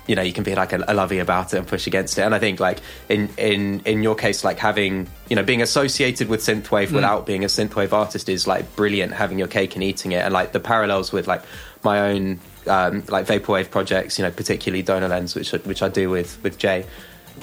[0.08, 2.22] you know you can be like a, a lovey about it and push against it
[2.24, 2.80] and i think like
[3.10, 6.93] in in in your case like having you know being associated with synthwave Mm.
[6.93, 10.34] without being a synthwave artist is like brilliant having your cake and eating it and
[10.34, 11.43] like the parallels with like
[11.84, 16.10] my own um, like vaporwave projects you know particularly donor lens which which i do
[16.10, 16.86] with with jay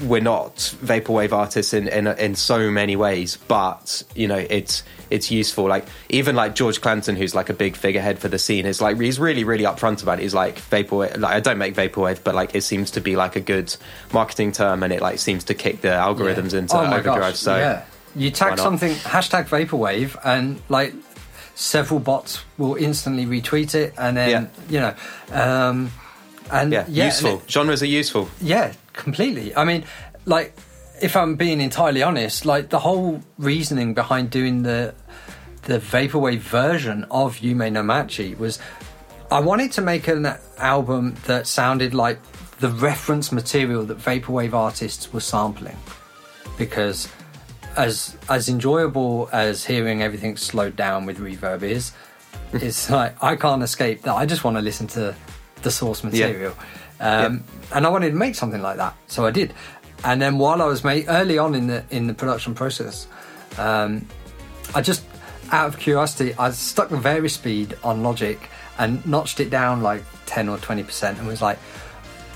[0.03, 5.31] we're not vaporwave artists in, in in so many ways, but you know it's it's
[5.31, 5.65] useful.
[5.67, 9.01] Like even like George Clanton, who's like a big figurehead for the scene, is like
[9.01, 10.23] he's really really upfront about it.
[10.23, 11.19] He's like vaporwave.
[11.19, 13.75] Like I don't make vaporwave, but like it seems to be like a good
[14.13, 17.05] marketing term, and it like seems to kick the algorithms into oh overdrive.
[17.05, 17.85] gosh, so yeah,
[18.15, 20.95] you tag something hashtag vaporwave, and like
[21.55, 24.95] several bots will instantly retweet it, and then Yeah.
[25.29, 25.93] you know, um,
[26.51, 27.39] and yeah, yeah, and useful.
[27.39, 28.29] it- Genres are useful.
[28.41, 29.55] Yeah, completely.
[29.55, 29.85] I mean,
[30.25, 30.53] like,
[31.01, 34.95] if I'm being entirely honest, like the whole reasoning behind doing the
[35.63, 38.59] the vaporwave version of Yume no Machi was
[39.31, 42.21] I wanted to make an album that sounded like
[42.61, 45.77] the reference material that vaporwave artists were sampling,
[46.57, 47.09] because
[47.77, 51.93] as as enjoyable as hearing everything slowed down with reverb is,
[52.53, 54.15] it's like I can't escape that.
[54.15, 55.15] I just want to listen to
[55.63, 56.55] the source material,
[57.01, 57.43] um,
[57.73, 59.55] and I wanted to make something like that, so I did.
[60.05, 63.09] And then while I was made early on in the in the production process,
[63.59, 64.07] um,
[64.75, 65.05] I just
[65.51, 68.39] out of curiosity, I stuck the vary speed on Logic
[68.79, 71.59] and notched it down like ten or twenty percent, and was like,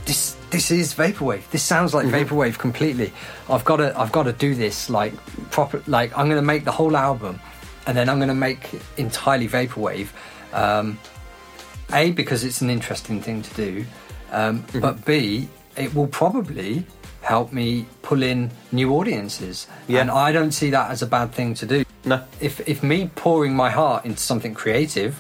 [0.05, 1.49] "This this is vaporwave.
[1.51, 3.13] This sounds like vaporwave completely.
[3.49, 5.15] I've got to I've got to do this like
[5.51, 5.83] proper.
[5.87, 7.41] Like I'm going to make the whole album,
[7.87, 10.09] and then I'm going to make entirely vaporwave.
[10.53, 10.99] Um,
[11.93, 13.85] a because it's an interesting thing to do,
[14.31, 16.85] um, but B it will probably
[17.23, 20.01] help me pull in new audiences, Yeah.
[20.01, 21.85] and I don't see that as a bad thing to do.
[22.05, 22.23] No.
[22.41, 25.15] If if me pouring my heart into something creative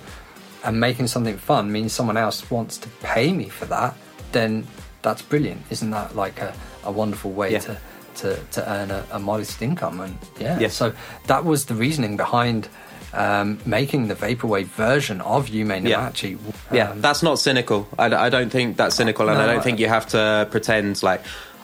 [0.64, 3.94] and making something fun means someone else wants to pay me for that,
[4.32, 4.66] then
[5.02, 5.62] that's brilliant.
[5.70, 6.54] Isn't that like a,
[6.84, 7.60] a wonderful way Yeah.
[7.60, 7.78] to,
[8.16, 10.00] to, to earn a, a modest income?
[10.00, 10.68] And yeah, Yeah.
[10.68, 10.92] so
[11.26, 12.68] that was the reasoning behind
[13.12, 16.10] um, making the vaporwave version of Yume Yeah.
[16.10, 16.38] Namachi.
[16.72, 17.88] Yeah, Um, that's not cynical.
[17.98, 21.22] I, I don't think that's cynical, and I don't think you have to pretend like,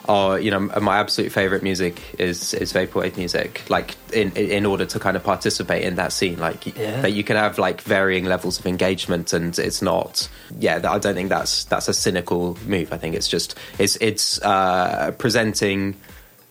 [0.09, 3.63] oh, you know, my absolute favorite music is is vaporwave music.
[3.69, 7.01] Like in in order to kind of participate in that scene, like Yeah.
[7.01, 10.29] that you can have like varying levels of engagement, and it's not.
[10.59, 12.93] Yeah, I don't think that's that's a cynical move.
[12.93, 15.95] I think it's just it's it's uh, presenting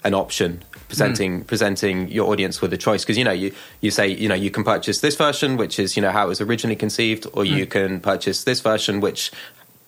[0.05, 1.45] an option presenting hmm.
[1.45, 4.51] presenting your audience with a choice because you know you you say you know you
[4.51, 7.65] can purchase this version which is you know how it was originally conceived or you
[7.65, 7.71] hmm.
[7.71, 9.33] can purchase this version which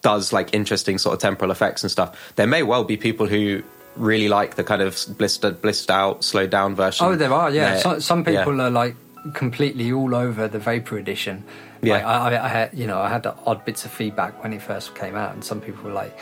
[0.03, 3.63] does like interesting sort of temporal effects and stuff there may well be people who
[3.99, 7.51] really like the kind of blistered blissed out slowed down version Oh, there are.
[7.51, 8.45] Yeah, so, some yeah.
[8.45, 8.95] people are like
[9.35, 11.45] completely all over the Vapor Edition.
[11.83, 11.95] Yeah.
[11.95, 14.53] Like, I, I, I had, you know, I had the odd bits of feedback when
[14.53, 16.17] it first came out, and some people were like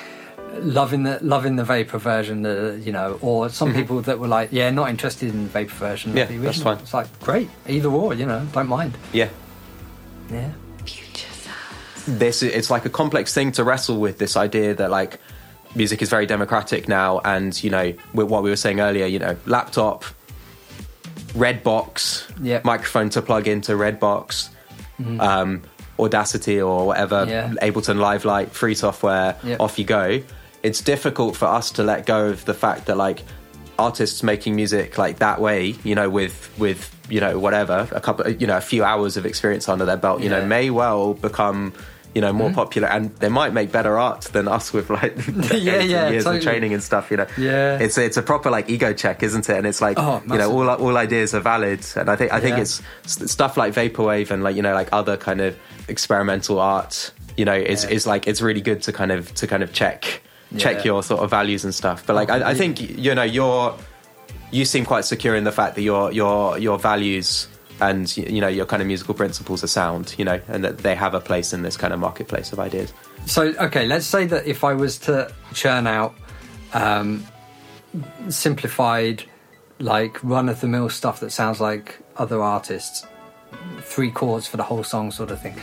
[0.55, 4.51] loving the loving the Vapor version, uh, you know, or some people that were like,
[4.53, 6.11] yeah, not interested in the Vapor version.
[6.13, 6.19] Mm-hmm.
[6.19, 6.79] Yeah, the that's fine.
[6.79, 8.97] It's like great, either or, you know, don't mind.
[9.13, 9.29] yeah
[10.31, 10.51] Yeah.
[10.85, 11.29] Future
[12.09, 15.19] this it's like a complex thing to wrestle with this idea that like
[15.75, 19.19] music is very democratic now and you know with what we were saying earlier you
[19.19, 20.05] know laptop
[21.35, 22.65] red box Yep.
[22.65, 24.51] microphone to plug into red box
[25.21, 25.63] um,
[25.99, 27.55] audacity or whatever Mm-hmm.
[27.57, 27.69] Yeah.
[27.71, 29.61] ableton live Lite free software Yep.
[29.61, 30.23] off you go
[30.67, 33.21] it's difficult for us to let go of the fact that like
[33.79, 36.81] artists making music like that way you know with with
[37.15, 40.23] you know whatever a couple you know a few hours of experience under their belt
[40.23, 41.73] you know may well become
[42.15, 45.57] you know more popular and they might make better art than us with like Mm-hmm.
[45.69, 46.39] yeah, years totally.
[46.39, 47.79] of training and stuff you know Yeah.
[47.85, 50.51] it's it's a proper like ego check isn't it and it's like Oh, you know
[50.51, 52.63] all all ideas are valid and i think i think Yeah.
[52.63, 52.83] it's
[53.37, 55.55] stuff like vaporwave and like you know like other kind of
[55.89, 57.91] experimental art you know, is Yeah.
[57.97, 60.23] is like it's really good to kind of to kind of check
[60.59, 60.85] check Yeah.
[60.93, 62.05] your sort of values and stuff.
[62.07, 63.75] But like, I, I think you know, you're
[64.51, 67.49] you seem quite secure in the fact that your your your values
[67.81, 70.95] and you know your kind of musical principles are sound, you know, and that they
[70.95, 72.93] have a place in this kind of marketplace of ideas.
[73.27, 76.15] So, okay, let's say that if I was to churn out
[76.75, 77.27] um,
[78.29, 79.25] simplified,
[79.79, 83.05] like run of the mill stuff that sounds like other artists,
[83.81, 85.57] three chords for the whole song, sort of thing.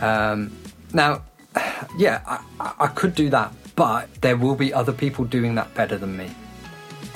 [0.00, 0.52] Um,
[0.92, 1.22] now,
[1.98, 5.96] yeah, I- I could do that, but there will be other people doing that better
[5.98, 6.30] than me.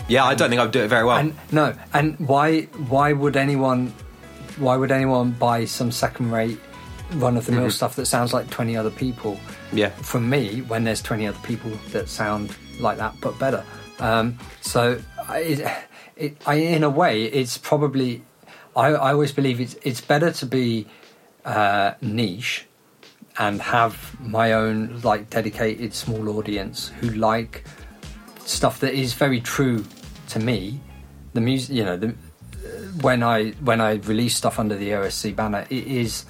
[0.09, 1.17] Yeah, I don't think I'd do it very well.
[1.17, 2.63] And no, and why?
[2.89, 3.93] Why would anyone?
[4.59, 6.59] Why would anyone buy some second-rate
[7.15, 9.39] run of the mill stuff that sounds like twenty other people?
[9.73, 9.91] Yeah.
[9.91, 13.65] From me, when there's twenty other people that sound like that but better.
[13.99, 15.73] Um, so, I, it,
[16.17, 18.23] it, I, in a way, it's probably.
[18.77, 20.87] I, I always believe it's it's better to be
[21.45, 22.67] uh, niche
[23.39, 27.65] and have my own like dedicated small audience who like
[28.39, 29.85] stuff that is very true
[30.29, 30.81] to me.
[31.35, 32.15] The music, you know, the,
[33.03, 36.25] when I when I release stuff under the OSC banner, it is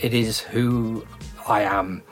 [0.00, 1.06] it is who
[1.48, 2.02] I am,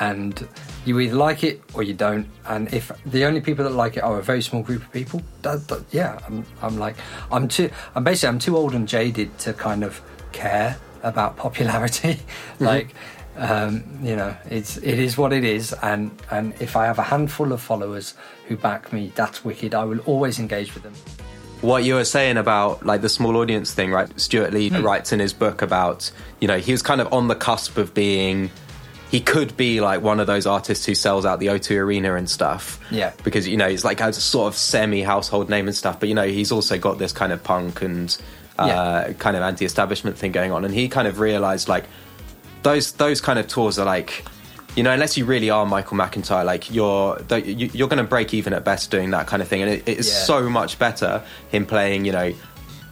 [0.00, 0.48] and
[0.84, 2.26] you either like it or you don't.
[2.46, 5.22] And if the only people that like it are a very small group of people,
[5.42, 6.96] that, that, yeah, I'm, I'm like
[7.30, 7.70] I'm too.
[7.94, 10.00] I'm basically I'm too old and jaded to kind of
[10.32, 12.18] care about popularity.
[12.52, 12.64] Mm-hmm.
[12.64, 12.94] like,
[13.36, 17.02] um, you know, it's it is what it is, and and if I have a
[17.02, 18.14] handful of followers
[18.48, 19.74] who back me, that's wicked.
[19.74, 20.94] I will always engage with them.
[21.62, 24.08] what you were saying about like the small audience thing, right?
[24.20, 24.82] Stewart Lee Hmm.
[24.82, 26.10] writes in his book about
[26.40, 28.50] you know he was kind of on the cusp of being.
[29.12, 32.28] He could be like one of those artists who sells out the O2 Arena and
[32.30, 32.80] stuff.
[32.90, 33.12] Yeah.
[33.24, 36.14] Because you know he's like a sort of semi household name and stuff, but you
[36.14, 38.16] know he's also got this kind of punk and
[38.58, 38.66] uh,
[39.08, 39.12] Yeah.
[39.18, 41.84] kind of anti-establishment thing going on, and he kind of realized like
[42.62, 44.24] those those kind of tours are like
[44.76, 48.32] you know unless you really are Michael McIntyre like you're you- you're going to break
[48.34, 50.24] even at best doing that kind of thing and it, it's Yeah.
[50.24, 52.32] so much better him playing you know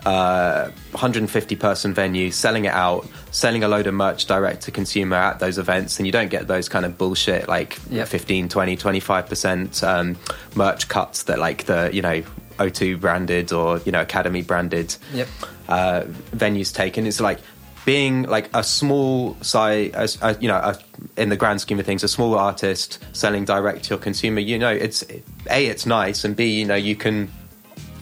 [0.06, 5.16] uh 150 person venue selling it out selling a load of merch direct to consumer
[5.16, 8.08] at those events and you don't get those kind of bullshit like Yep.
[8.08, 10.16] 15 20 25% um
[10.54, 12.22] merch cuts that like the you know
[12.58, 15.28] O2 branded or you know Academy branded Yep.
[15.68, 16.02] uh,
[16.36, 17.06] venues taken.
[17.06, 17.38] It's like
[17.84, 20.78] being like a small size, a, you know, a,
[21.16, 24.40] in the grand scheme of things, a small artist selling direct to your consumer.
[24.40, 25.02] You know, it's
[25.50, 27.30] a, it's nice, and b, you know, you can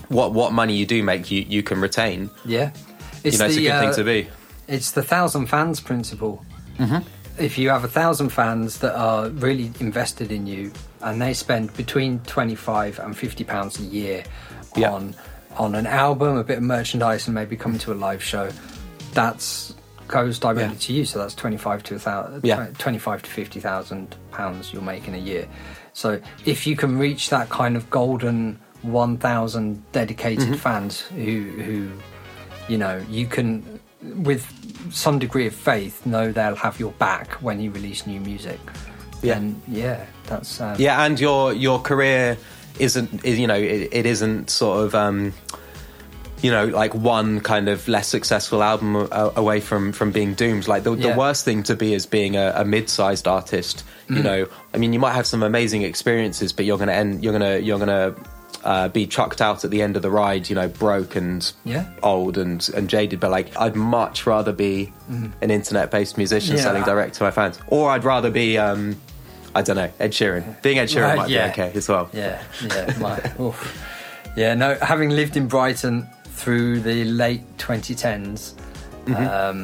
[0.08, 2.30] what what money you do make, you you can retain.
[2.44, 2.72] Yeah,
[3.24, 4.28] you know, it's a good uh, thing to be.
[4.66, 6.44] It's the thousand fans principle.
[6.78, 7.06] Mm-hmm.
[7.42, 10.72] If you have a thousand fans that are really invested in you,
[11.02, 14.24] and they spend between twenty five and fifty pounds a year
[14.76, 14.92] Yeah.
[14.92, 15.14] on
[15.56, 18.50] on an album, a bit of merchandise, and maybe coming to a live show,
[19.22, 19.74] that's
[20.08, 20.86] goes directly Yeah.
[20.86, 21.04] to you.
[21.04, 22.66] So that's twenty five to a thousand, Yeah.
[22.78, 25.46] twenty five to fifty thousand pounds you're making a year.
[25.92, 30.54] So if you can reach that kind of golden one thousand dedicated Mm-hmm.
[30.54, 31.90] fans who who
[32.68, 33.80] you know you can
[34.22, 34.46] with
[34.92, 38.60] some degree of faith know they'll have your back when you release new music
[39.22, 39.36] Yeah.
[39.38, 42.38] and yeah that's um, Yeah, and your your career
[42.78, 45.32] isn't you know it, it isn't sort of um,
[46.42, 50.68] you know like one kind of less successful album away from from being doomed.
[50.68, 51.12] Like the, Yeah.
[51.12, 53.84] the worst thing to be is being a, a mid-sized artist.
[54.08, 54.16] Mm.
[54.16, 57.22] You know, I mean, you might have some amazing experiences, but you're gonna end.
[57.24, 58.14] You're gonna you're gonna.
[58.64, 61.86] Uh, be chucked out at the end of the ride, you know, broke and Yeah.
[62.02, 63.20] old and, and jaded.
[63.20, 66.58] But like, I'd much rather be an internet-based musician Mm.
[66.58, 66.62] Yeah.
[66.64, 68.96] selling direct to my fans, or I'd rather be um,
[69.54, 70.60] I don't know, Ed Sheeran.
[70.60, 71.46] Being Ed Sheeran Right, might yeah.
[71.46, 72.10] be okay as well.
[72.12, 73.54] yeah yeah my,
[74.36, 76.06] yeah no having lived in brighton
[76.38, 78.54] through the late 2010s
[79.06, 79.26] Mm-hmm.
[79.40, 79.60] um,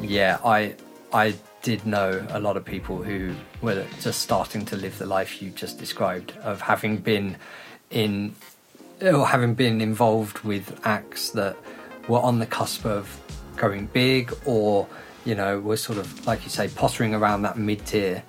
[0.00, 0.74] yeah i
[1.12, 5.42] i did know a lot of people who were just starting to live the life
[5.42, 7.36] you just described of having been
[7.90, 8.34] in
[9.00, 11.56] or having been involved with acts that
[12.08, 13.04] were on the cusp of
[13.56, 14.86] going big or
[15.24, 18.22] you know were sort of like you say pottering around that mid tier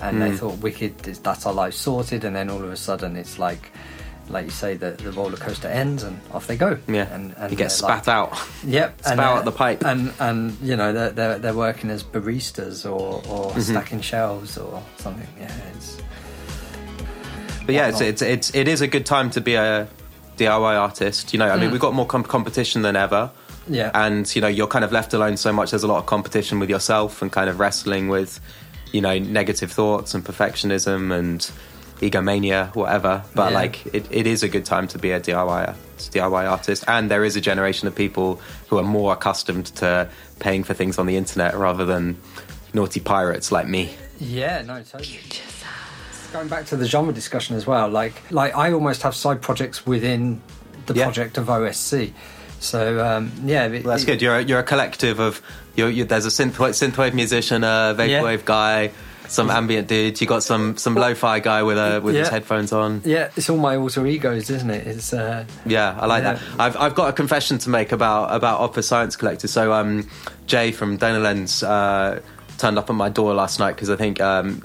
[0.00, 0.20] and Mm.
[0.30, 3.64] they thought wicked that's our life sorted and then all of a sudden it's like
[4.28, 7.50] like you say the, the roller coaster ends and off they go Yeah, and, and
[7.50, 8.38] you get spat like- out.
[8.64, 9.84] Yep, uh, out the pipe.
[9.84, 13.60] and and you know they're they're, they're working as baristas or or Mm-hmm.
[13.60, 15.28] stacking shelves or something.
[15.38, 15.98] Yeah, it's
[17.66, 19.88] But yeah, it's, it's it's it is a good time to be a
[20.36, 21.32] DIY artist.
[21.32, 21.72] You know, I mean, Mm.
[21.72, 23.30] we've got more com- competition than ever.
[23.68, 23.92] Yeah.
[23.94, 25.70] and you know, you're kind of left alone so much.
[25.70, 28.40] There's a lot of competition with yourself and kind of wrestling with,
[28.92, 31.48] you know, negative thoughts and perfectionism and
[32.02, 33.22] egomania, whatever.
[33.34, 33.58] But Yeah.
[33.58, 37.24] like, it, it is a good time to be a DIY DIY artist, and there
[37.24, 40.08] is a generation of people who are more accustomed to
[40.40, 42.16] paying for things on the internet rather than
[42.74, 43.94] naughty pirates like me.
[44.18, 45.20] Yeah, no, totally.
[46.32, 49.86] Going back to the genre discussion as well, like like I almost have side projects
[49.86, 50.40] within
[50.86, 51.04] the Yeah.
[51.04, 52.12] project of OSC.
[52.58, 54.22] So um, yeah, it- Well, that's it- good.
[54.22, 55.42] You're a, you're a collective of
[55.76, 58.90] you're, you there's a synthwave synthwave musician, a vaporwave guy,
[59.28, 60.20] some ambient dude.
[60.20, 63.02] You got some some lo-fi guy with a with his headphones on.
[63.04, 64.86] Yeah, it's all my alter egos, isn't it?
[64.86, 66.34] It's uh, Yeah, I like Yeah.
[66.34, 66.60] that.
[66.60, 69.50] I've I've got a confession to make about about Opus Science Collective.
[69.50, 70.08] So um,
[70.46, 72.20] Jay from Donor Lens uh,
[72.58, 74.62] turned up at my door last night because I think um,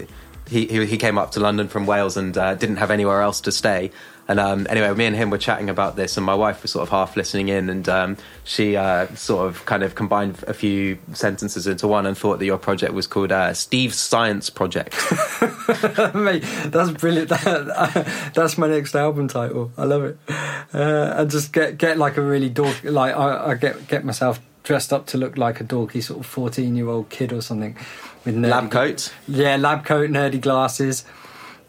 [0.49, 3.41] he, he he came up to London from Wales and uh, didn't have anywhere else
[3.41, 3.91] to stay.
[4.27, 6.83] And um, anyway, me and him were chatting about this, and my wife was sort
[6.83, 10.97] of half listening in, and um, she uh, sort of kind of combined a few
[11.13, 14.93] sentences into one and thought that your project was called uh, Steve's Science Project.
[16.13, 17.29] Mate, that's brilliant.
[17.29, 19.71] That, that's my next album title.
[19.77, 20.17] I love it.
[20.73, 22.83] Uh, and just get get like a really dork.
[22.83, 26.25] Like I, I get get myself dressed up to look like a dorky sort of
[26.25, 27.77] fourteen year old kid or something
[28.25, 29.13] with nerdy, Lab coat.
[29.27, 31.05] Yeah, lab coat, nerdy glasses.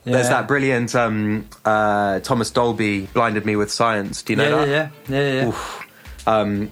[0.04, 0.12] Yeah.
[0.12, 4.22] There's that brilliant um, uh, Thomas Dolby blinded me with science.
[4.22, 4.68] Do you know yeah, that?
[4.68, 5.48] yeah, yeah, yeah, yeah.
[5.48, 5.86] Oof.
[6.26, 6.70] Um,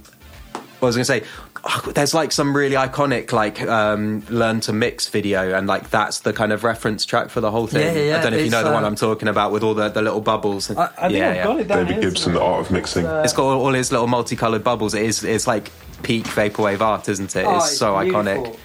[0.78, 1.32] what was I going to say?
[1.69, 6.20] Oh, there's like some really iconic like um, learn to mix video, and like that's
[6.20, 7.82] the kind of reference track for the whole thing.
[7.82, 8.19] Yeah, yeah, yeah.
[8.19, 9.89] I don't know if you know the one uh, I'm talking about with all the,
[9.89, 10.70] the little bubbles.
[10.70, 11.44] I, I think yeah, I've yeah.
[11.44, 12.40] got it down David here Gibson, The.
[12.40, 13.05] Art of Mixing.
[13.05, 14.94] It's got all, all his little multicolored bubbles.
[14.94, 15.24] It is.
[15.24, 15.73] It's like
[16.05, 17.44] peak vaporwave art, isn't it?
[17.44, 18.23] Oh, it's it's so beautiful.
[18.23, 18.59] iconic.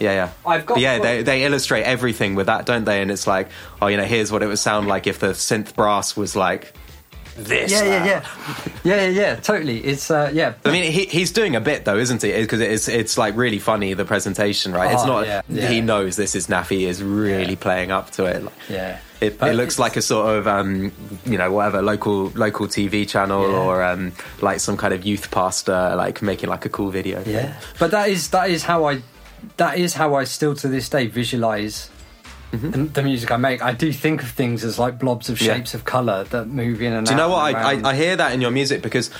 [0.00, 0.30] Yeah, yeah.
[0.46, 3.02] I've got But yeah, they they illustrate everything with that, don't they?
[3.02, 3.48] And it's like,
[3.82, 6.72] oh, you know, here's what it would sound like if the synth brass was like
[7.36, 7.70] this.
[7.70, 8.24] Yeah, yeah, yeah,
[8.84, 9.34] yeah, yeah, yeah.
[9.36, 9.78] Totally.
[9.78, 10.54] It's uh, yeah.
[10.64, 12.32] I mean, he, he's doing a bit though, isn't he?
[12.32, 14.92] Because it's it's like really funny the presentation, right?
[14.92, 15.26] it's Oh, not.
[15.26, 15.68] yeah, yeah.
[15.68, 16.82] He knows this is Naffy.
[16.88, 17.58] Is really Yeah.
[17.60, 18.42] playing up to it.
[18.68, 18.98] Yeah.
[19.20, 20.92] It, it looks it's- like a sort of um,
[21.26, 25.94] you know whatever local local TV channel or um, like some kind of youth pastor
[25.96, 27.22] like making like a cool video.
[27.26, 29.02] Yeah, but that is that is how I
[29.56, 31.90] that is how I still to this day visualize
[32.50, 32.70] Mm-hmm.
[32.70, 33.60] the, the music I make.
[33.62, 35.56] I do think of things as like blobs of Yeah.
[35.56, 37.04] shapes of color that move in and out.
[37.04, 37.54] Do you know what?
[37.54, 37.74] I.
[37.74, 39.10] I, I hear that in your music because,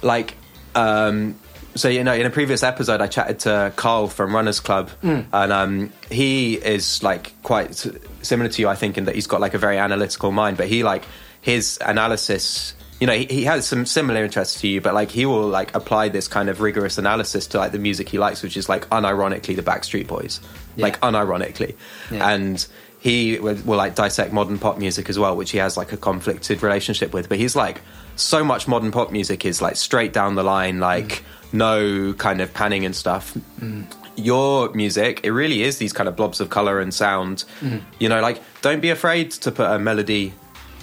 [0.00, 0.36] like,
[0.76, 1.34] um,
[1.74, 5.26] so you know, in a previous episode, I chatted to Carl from Runners Club, Mm.
[5.32, 7.84] and um, he is like quite
[8.22, 10.68] similar to you, I think, in that he's got like a very analytical mind, but
[10.68, 11.02] he like
[11.40, 12.74] his analysis.
[13.00, 15.74] You know, he, he has some similar interests to you, but like he will like
[15.74, 18.88] apply this kind of rigorous analysis to like the music he likes, which is like
[18.90, 20.40] unironically the Backstreet Boys,
[20.74, 20.84] Yeah.
[20.86, 21.76] like unironically,
[22.10, 22.28] Yeah.
[22.30, 22.66] and
[23.00, 25.96] he will, will like dissect modern pop music as well, which he has like a
[25.96, 27.28] conflicted relationship with.
[27.28, 27.80] But he's like,
[28.16, 31.22] so much modern pop music is like straight down the line, like mm.
[31.52, 33.32] no kind of panning and stuff.
[33.60, 33.84] Mm.
[34.16, 37.44] Your music, it really is these kind of blobs of color and sound.
[37.60, 37.82] Mm.
[38.00, 40.34] You know, like don't be afraid to put a melody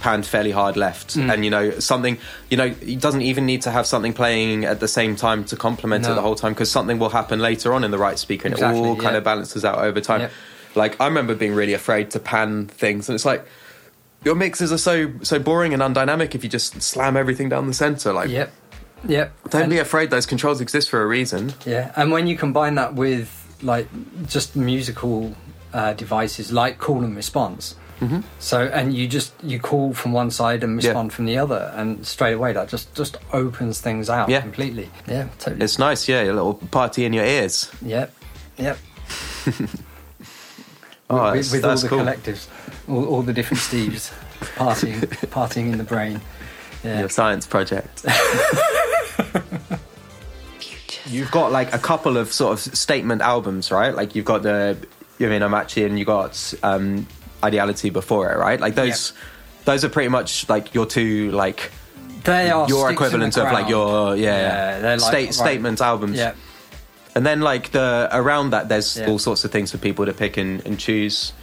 [0.06, 2.18] panned fairly hard left, and you know something.
[2.52, 5.56] You know, it doesn't even need to have something playing at the same time to
[5.56, 8.45] complement it the whole time because something will happen later on in the right speaker,
[8.48, 10.22] and Exactly, it all kind of balances out over time.
[10.22, 10.32] Yep.
[10.76, 13.44] Like I remember being really afraid to pan things, and it's like
[14.23, 17.73] your mixes are so so boring and undynamic if you just slam everything down the
[17.73, 18.14] center.
[18.14, 18.52] Like, Yep.
[19.07, 19.27] Yep.
[19.49, 21.53] don't And- be afraid; those controls exist for a reason.
[21.65, 23.27] Yeah, and when you combine that with
[23.64, 23.88] like
[24.27, 25.36] just musical
[25.73, 27.76] uh, devices like call and response.
[28.02, 28.20] Mm-hmm.
[28.40, 30.90] So and you just you call from one side and Yeah.
[30.90, 34.42] respond from the other, and straight away that just just opens things out Yeah.
[34.42, 34.90] completely.
[35.08, 35.64] Yeah, totally.
[35.64, 36.24] It's nice, yeah.
[36.24, 37.72] A little party in your ears.
[37.82, 38.14] Yep,
[38.58, 38.78] yep.
[41.08, 42.00] Oh, with, that's, with all the cool.
[42.00, 42.48] collectives,
[42.90, 44.12] all, all the different Steves
[44.56, 46.20] partying, partying in the brain.
[46.84, 48.04] Yeah, Your science project.
[51.08, 53.94] You've got like a couple of sort of statement albums, right?
[53.94, 54.76] Like you've got the
[55.20, 57.06] Yume no Machi and you got um,
[57.46, 58.60] Ideality before it, right?
[58.60, 59.14] Like those,
[59.66, 61.72] those are pretty much like your two like
[62.24, 65.34] they are your equivalent of like your yeah, Yeah, they're like- state right.
[65.46, 66.18] statement albums.
[66.18, 66.34] Yeah,
[67.16, 69.08] And then like the around that, there's Yeah.
[69.10, 71.34] all sorts of things for people to pick and, and choose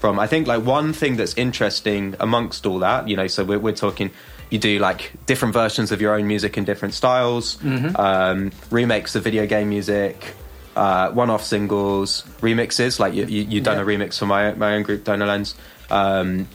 [0.00, 0.18] from.
[0.18, 3.72] I think like one thing that's interesting amongst all that, you know, so we're, we're
[3.86, 4.10] talking.
[4.50, 7.96] You do like different versions of your own music in different styles, Mm-hmm.
[7.96, 10.34] um, remakes of video game music,
[10.76, 12.98] uh, one-off singles, remixes.
[12.98, 13.82] Like you, you, you've done Yeah.
[13.82, 15.54] a remix for my my own group, Donor Lens.
[15.90, 16.48] Um,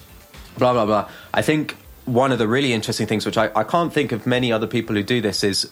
[0.57, 1.09] blah blah blah.
[1.33, 1.75] I think
[2.05, 4.95] one of the really interesting things, which I, I can't think of many other people
[4.95, 5.69] who do this, is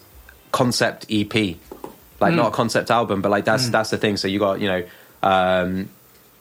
[0.51, 2.35] concept EP, like Mm.
[2.35, 4.17] not a concept album, but like that's that's the thing.
[4.17, 4.83] So you got you know,
[5.23, 5.89] um,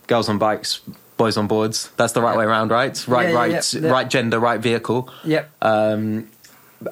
[0.06, 0.80] girls on bikes,
[1.16, 1.90] boys on boards.
[1.96, 2.92] That's the right way around, right?
[3.08, 3.90] Right, yeah, right, yeah, yeah.
[3.90, 5.08] right gender, right vehicle.
[5.24, 5.50] yep.
[5.62, 6.28] Um,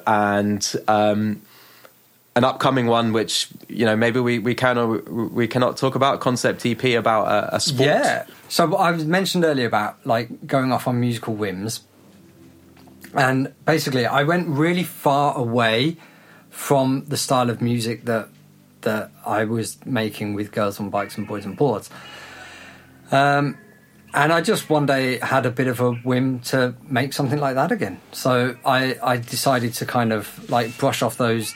[0.07, 1.41] and um,
[2.35, 6.19] an upcoming one, which you know maybe we we can or we cannot talk about
[6.19, 7.87] concept EP about a, a sport.
[7.87, 8.25] Yeah.
[8.49, 11.81] So I mentioned earlier about like going off on musical whims,
[13.13, 15.97] and basically I went really far away
[16.49, 18.29] from the style of music that
[18.81, 21.89] that I was making with girls on bikes and boys on boards.
[23.11, 23.57] Um,
[24.13, 27.55] and I just one day had a bit of a whim to make something like
[27.55, 27.99] that again.
[28.11, 31.53] So I, I decided to kind of like brush off those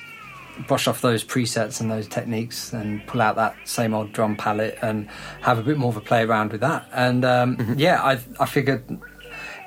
[0.67, 4.77] brush off those presets and those techniques and pull out that same old drum palette
[4.81, 5.07] and
[5.41, 6.87] have a bit more of a play around with that.
[6.91, 8.83] And um, yeah, I I figured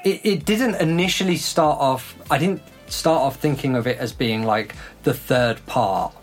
[0.04, 2.14] it, it didn't initially start off.
[2.30, 6.14] I didn't start off thinking of it as being like the third part,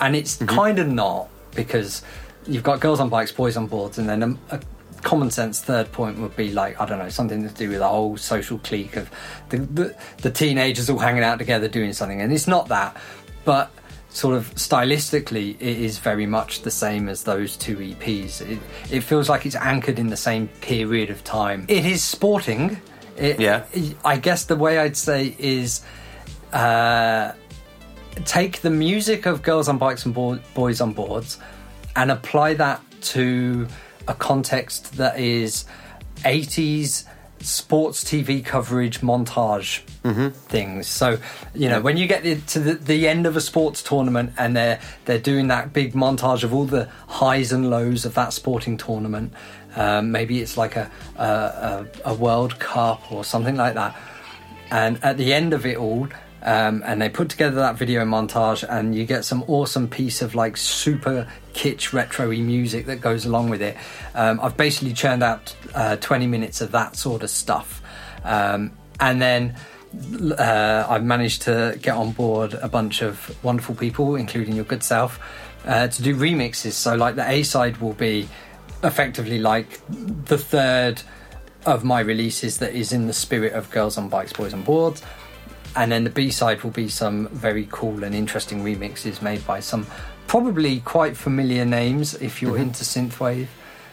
[0.00, 2.02] and it's kind of not because
[2.46, 4.60] you've got girls on bikes, boys on boards, and then a, a
[5.02, 7.88] common sense third point would be like I don't know something to do with the
[7.88, 9.10] whole social clique of
[9.48, 12.96] the, the the teenagers all hanging out together doing something, and it's not that,
[13.44, 13.70] but
[14.10, 18.40] sort of stylistically it is very much the same as those two EPs.
[18.40, 18.58] It,
[18.90, 21.66] it feels like it's anchored in the same period of time.
[21.68, 22.80] It is sporting.
[23.16, 23.64] It, Yeah.
[24.04, 25.82] I guess the way I'd say is
[26.52, 27.32] uh,
[28.24, 31.38] take the music of Girls on Bikes and Bo- Boys on Boards
[31.94, 33.68] and apply that to
[34.06, 35.64] a context that is
[36.24, 37.04] 80s
[37.40, 39.80] sports TV coverage montage
[40.48, 40.86] things.
[40.86, 41.18] So,
[41.54, 44.80] you know, when you get to the, the end of a sports tournament and they're
[45.04, 49.32] they're doing that big montage of all the highs and lows of that sporting tournament,
[49.76, 53.96] um, maybe it's like a, a, a World Cup or something like that.
[54.70, 56.08] And at the end of it all
[56.48, 60.34] um, and they put together that video montage and you get some awesome piece of
[60.34, 63.76] like super kitsch retro-y music that goes along with it.
[64.14, 67.82] Um, i've basically churned out uh, 20 minutes of that sort of stuff.
[68.24, 69.56] Um, and then
[70.38, 74.82] uh, i've managed to get on board a bunch of wonderful people including your good
[74.82, 75.20] self
[75.66, 76.72] uh, to do remixes.
[76.72, 78.26] So like the a side will be
[78.82, 81.02] effectively like the third
[81.66, 85.02] of my releases that is in the spirit of Girls on Bikes, Boys on Boards.
[85.76, 89.60] And then the B side will be some very cool and interesting remixes made by
[89.60, 89.86] some
[90.26, 93.46] probably quite familiar names if you're into synthwave.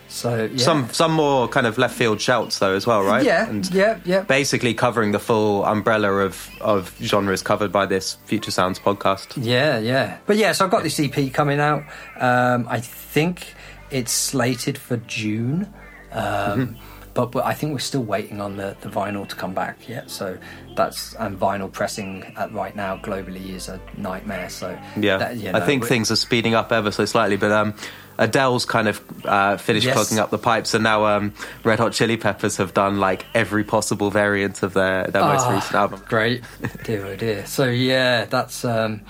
[0.07, 0.57] So yeah.
[0.57, 3.25] Some some more kind of left field shouts though as well, right?
[3.25, 4.21] yeah, And yeah, yeah.
[4.21, 9.33] basically covering the full umbrella of of genres covered by this Future Sounds podcast.
[9.35, 10.19] Yeah, yeah.
[10.25, 11.83] But yeah, so I've got this EP coming out.
[12.19, 13.53] Um, I think
[13.89, 15.73] it's slated for June.
[16.11, 19.87] Um, but, but I think we're still waiting on the, the vinyl to come back
[19.89, 20.11] yet.
[20.11, 20.37] So
[20.75, 24.49] that's and vinyl pressing at right now globally is a nightmare.
[24.49, 27.73] So Yeah, that, you I think things are speeding up ever so slightly, but um,
[28.17, 29.95] Adele's kind of uh, finished Yes.
[29.95, 31.33] clogging up the pipes, and now um,
[31.63, 35.51] Red Hot Chili Peppers have done like every possible variant of their their most Ah,
[35.55, 36.01] recent album.
[36.07, 36.43] Great,
[36.83, 37.45] dear oh dear.
[37.45, 39.01] So yeah, that's um,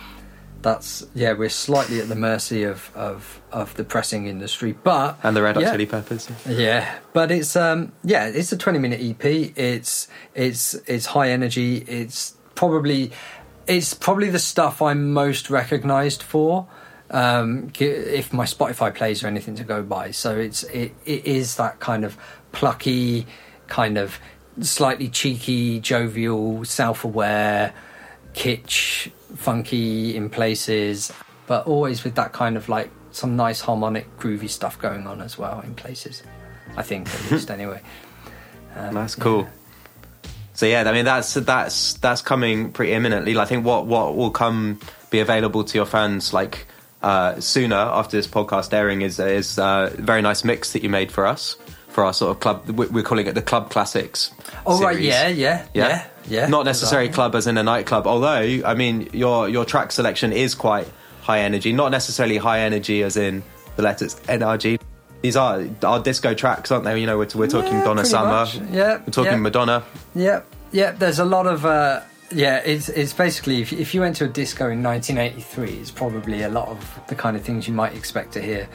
[0.66, 5.38] that's yeah, we're slightly at the mercy of of, of the pressing industry, but And
[5.38, 5.72] the Red Hot yeah.
[5.72, 6.28] Chili Peppers.
[6.50, 9.24] Yeah, but it's um yeah, it's a 20 minute EP.
[9.56, 11.78] It's it's it's high energy.
[11.88, 13.12] It's probably
[13.68, 16.68] it's probably the stuff I'm most recognized for.
[17.12, 20.10] Um if my Spotify plays or anything to go by.
[20.10, 22.18] So it's it, it is that kind of
[22.54, 23.28] plucky
[23.68, 24.20] kind of
[24.62, 27.74] slightly cheeky, jovial, self-aware,
[28.34, 31.12] kitsch, funky in places,
[31.48, 35.38] but always with that kind of like some nice harmonic, groovy stuff going on as
[35.38, 36.24] well in places.
[36.76, 37.82] I think, at least, anyway.
[38.76, 39.48] Um, That's cool.
[40.54, 43.38] So yeah, I mean that's that's that's coming pretty imminently.
[43.38, 44.80] I think what what will come
[45.10, 46.66] be available to your fans like
[47.04, 50.88] uh, sooner after this podcast airing is is uh, a very nice mix that you
[50.88, 51.58] made for us
[51.96, 52.68] for our sort of club.
[52.70, 54.32] we- We're calling it the Club Classics.
[54.66, 55.08] Oh right, series.
[55.08, 56.48] yeah, yeah, yeah, yeah.
[56.48, 57.16] Not necessarily Exactly.
[57.16, 58.06] club as in a nightclub.
[58.06, 60.88] Although I mean your your track selection is quite
[61.22, 61.72] high energy.
[61.72, 63.44] Not necessarily high energy as in
[63.78, 64.78] the letters NRG.
[65.22, 67.00] These are our disco tracks, aren't they?
[67.00, 68.30] You know, we're, we're talking Yeah, Donna Summer.
[68.32, 68.56] much.
[68.72, 69.38] Yeah, we're talking yeah.
[69.48, 69.84] Madonna.
[70.14, 70.42] Yeah,
[70.74, 70.92] yeah.
[70.92, 72.58] There's a lot of uh, yeah.
[72.66, 76.50] It's it's basically if, if you went to a disco in 1983, it's probably a
[76.50, 78.68] lot of the kind of things you might expect to hear,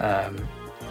[0.00, 0.36] um,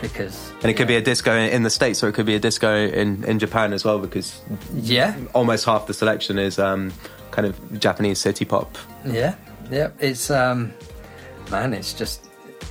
[0.02, 2.40] because And it could be a disco in the States or it could be a
[2.40, 4.42] disco in, in Japan as well because
[4.74, 6.94] yeah, almost half the selection is um,
[7.32, 8.78] kind of Japanese city pop.
[9.06, 9.36] yeah,
[9.72, 9.90] yeah.
[10.00, 10.74] It's um,
[11.52, 12.28] man, it's just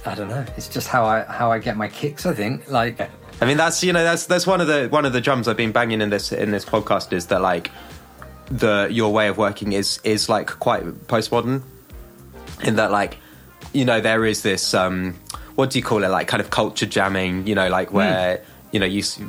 [0.07, 0.45] I don't know.
[0.57, 2.27] It's just how I how I get my kicks.
[2.27, 3.01] I think like
[3.41, 5.57] I mean that's you know that's that's one of the one of the drums I've
[5.57, 7.71] been banging in this in this podcast is that like
[8.51, 11.63] the your way of working is is like quite postmodern
[12.63, 13.17] in that like
[13.73, 15.15] you know there is this um
[15.55, 18.81] what do you call it like kind of culture jamming you know like where you
[18.81, 19.20] know you s-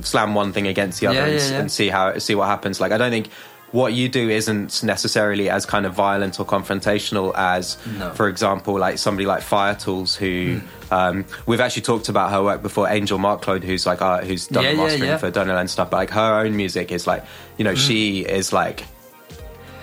[0.00, 1.26] slam one thing against the other Hmm.
[1.26, 1.60] Yeah, and, yeah, yeah.
[1.60, 3.28] and see how see what happens like I don't think
[3.72, 8.10] what you do isn't necessarily as kind of violent or confrontational as No.
[8.14, 10.92] for example like somebody like Fire-Toolz who Hmm.
[10.94, 14.64] um, we've actually talked about her work before Angel Marcloid who's like uh, who's done
[14.64, 15.16] Yeah, the yeah, mastering yeah.
[15.18, 17.24] for Donald and stuff but like her own music is like
[17.58, 18.84] you know she is like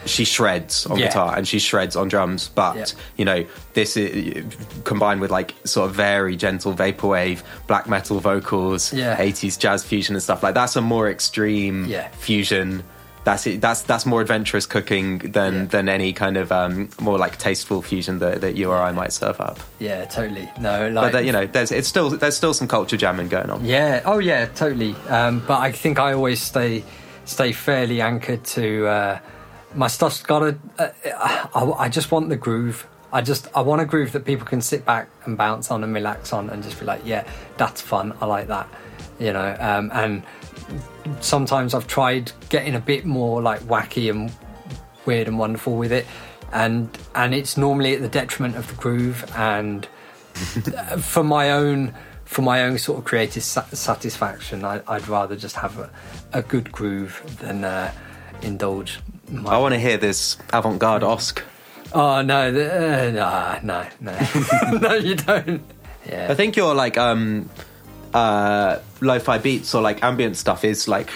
[0.07, 1.07] she shreds on Yeah.
[1.07, 2.49] guitar and she shreds on drums.
[2.53, 2.85] But Yeah.
[3.17, 4.43] you know, this is
[4.83, 9.15] combined with like sort of very gentle vaporwave, black metal vocals, Yeah.
[9.19, 12.07] 80s jazz fusion and stuff like that's a more extreme Yeah.
[12.19, 12.83] fusion.
[13.23, 13.59] That's it.
[13.59, 18.19] That's that's more adventurous cooking than than any kind of um, more like tasteful fusion
[18.19, 19.59] that, that you or I might serve up.
[19.79, 20.49] Yeah, totally.
[20.61, 23.49] No, But like that, you know, there's it's still there's still some culture jamming going
[23.49, 23.65] on.
[23.65, 23.99] Yeah.
[24.05, 24.45] Oh, yeah.
[24.45, 24.95] Totally.
[25.09, 26.85] Um, but I think I always stay
[27.25, 29.19] stay fairly anchored to uh,
[29.77, 30.57] my stuff's got to.
[30.77, 30.89] Uh,
[31.55, 32.87] I, I just want the groove.
[33.13, 35.93] I just I want a groove that people can sit back and bounce on and
[35.93, 37.25] relax on and just be like, yeah,
[37.55, 38.13] that's fun.
[38.19, 38.67] I like that.
[39.19, 39.55] You know.
[39.59, 40.23] Um, and
[41.21, 44.31] sometimes I've tried getting a bit more like wacky and
[45.05, 46.05] weird and wonderful with it,
[46.51, 49.87] and and it's normally at the detriment of the groove and
[50.99, 51.93] for my own
[52.25, 55.89] for my own sort of creative sa- satisfaction, I, I'd rather just have a,
[56.33, 57.91] a good groove than uh,
[58.41, 58.99] indulge.
[59.47, 61.41] I want to hear this avant-garde Osc.
[61.93, 65.61] oh no, the, uh, nah, no, no, no, you don't.
[66.07, 67.49] Yeah, I think your like um
[68.13, 71.09] uh lo-fi beats or like ambient stuff is like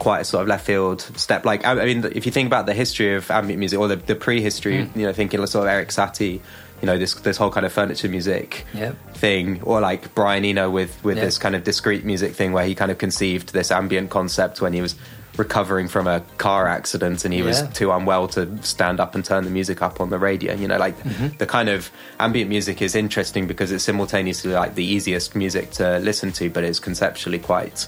[0.00, 1.44] quite a sort of left field step.
[1.44, 3.96] Like I, I mean, if you think about the history of ambient music or the,
[3.96, 4.98] the prehistory, Hmm.
[4.98, 6.40] you know, thinking of sort of Erik Satie,
[6.82, 8.96] you know, this this whole kind of furniture music Yep.
[9.14, 11.24] thing, or like Brian Eno with with Yeah.
[11.26, 14.72] this kind of discrete music thing where he kind of conceived this ambient concept when
[14.72, 14.96] he was
[15.36, 19.44] recovering from a car accident and he was too unwell to stand up and turn
[19.44, 20.54] the music up on the radio.
[20.54, 21.36] You know, like Mm-hmm.
[21.38, 21.90] the kind of
[22.20, 26.64] ambient music is interesting because it's simultaneously like the easiest music to listen to, but
[26.64, 27.86] it's conceptually quite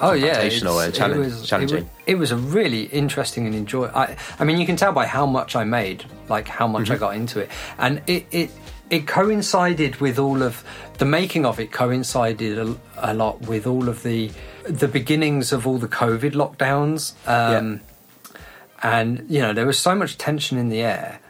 [0.00, 1.78] oh yeah, confrontational it's- and challenge- it was, challenging.
[1.78, 3.86] It was, it was a really interesting and enjoy.
[3.86, 6.92] I, I mean, you can tell by how much I made, like how much Mm-hmm.
[6.92, 8.50] I got into it, and it it
[8.90, 10.62] it coincided with all of
[10.98, 11.72] the making of it.
[11.72, 14.30] Coincided a, a lot with all of the
[14.68, 17.14] the beginnings of all the COVID lockdowns.
[17.28, 17.80] Um,
[18.82, 21.20] and you know there was so much tension in the air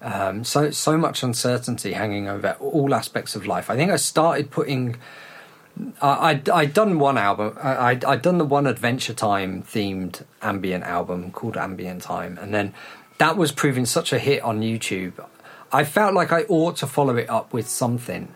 [0.00, 4.50] um, so so much uncertainty hanging over all aspects of life i think i started
[4.50, 4.96] putting
[6.02, 10.84] I, I'd, I'd done one album I, I'd done the one adventure time themed ambient
[10.84, 12.74] album called ambient time and then
[13.18, 15.24] that was proving such a hit on youtube
[15.72, 18.34] i felt like i ought to follow it up with something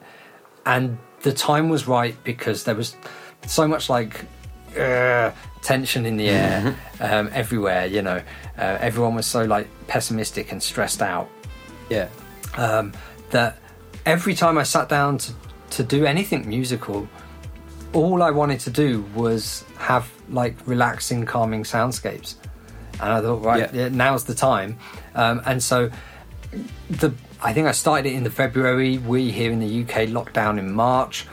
[0.65, 2.97] and the time was right because there was
[3.47, 4.25] so much like
[4.77, 5.33] uh,
[5.63, 7.87] tension in the air um, everywhere.
[7.87, 8.23] You know,
[8.59, 11.29] uh, everyone was so like pessimistic and stressed out
[11.89, 12.09] yeah.
[12.57, 12.93] um,
[13.31, 13.59] that
[14.07, 15.33] every time I sat down to,
[15.71, 17.09] to do anything musical,
[17.93, 22.37] all I wanted to do was have like relaxing, calming soundscapes.
[22.95, 23.83] And I thought, right, Yeah.
[23.83, 24.79] yeah, now's the time.
[25.15, 25.91] Um, and so
[26.91, 27.13] the
[27.43, 28.99] I think I started it in the February.
[28.99, 31.27] We here in the UK locked down in March,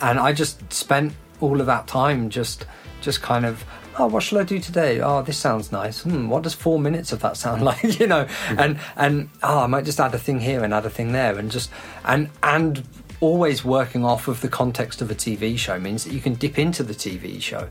[0.00, 2.66] and I just spent all of that time just
[3.00, 3.64] just kind of
[3.98, 5.00] oh what shall I do today?
[5.00, 6.02] Oh this sounds nice.
[6.02, 7.98] Hmm, what does four minutes of that sound like?
[7.98, 8.58] you know, mm-hmm.
[8.58, 11.38] and and oh I might just add a thing here and add a thing there,
[11.38, 11.70] and just
[12.04, 12.84] and and
[13.20, 16.58] always working off of the context of a TV show means that you can dip
[16.58, 17.68] into the TV show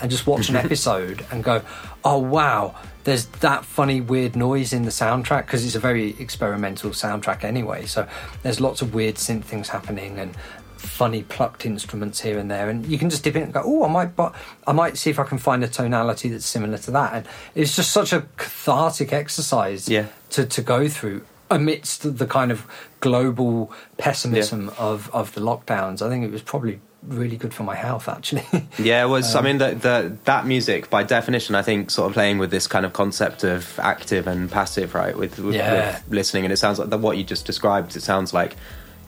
[0.00, 0.66] and just watch an mm-hmm.
[0.66, 1.62] episode and go,
[2.04, 6.90] oh wow, there's that funny weird noise in the soundtrack because it's a very experimental
[6.90, 7.86] soundtrack anyway.
[7.86, 8.06] So
[8.42, 10.36] there's lots of weird synth things happening and
[10.76, 13.84] funny plucked instruments here and there, and you can just dip in and go, oh,
[13.84, 14.34] I might, but
[14.66, 17.12] I might see if I can find a tonality that's similar to that.
[17.14, 20.06] And it's just such a cathartic exercise Yeah.
[20.30, 22.66] to to go through amidst the kind of
[23.00, 26.02] global pessimism of of the lockdowns.
[26.02, 28.44] I think it was probably really good for my health actually.
[28.78, 29.34] Yeah, it was.
[29.34, 32.50] I Um, mean, the, the that music, by definition, I think, sort of playing with
[32.50, 35.16] this kind of concept of active and passive, right?
[35.16, 35.96] With, with, Yeah.
[35.96, 37.96] with listening, and it sounds like the, what you just described.
[37.96, 38.56] It sounds like,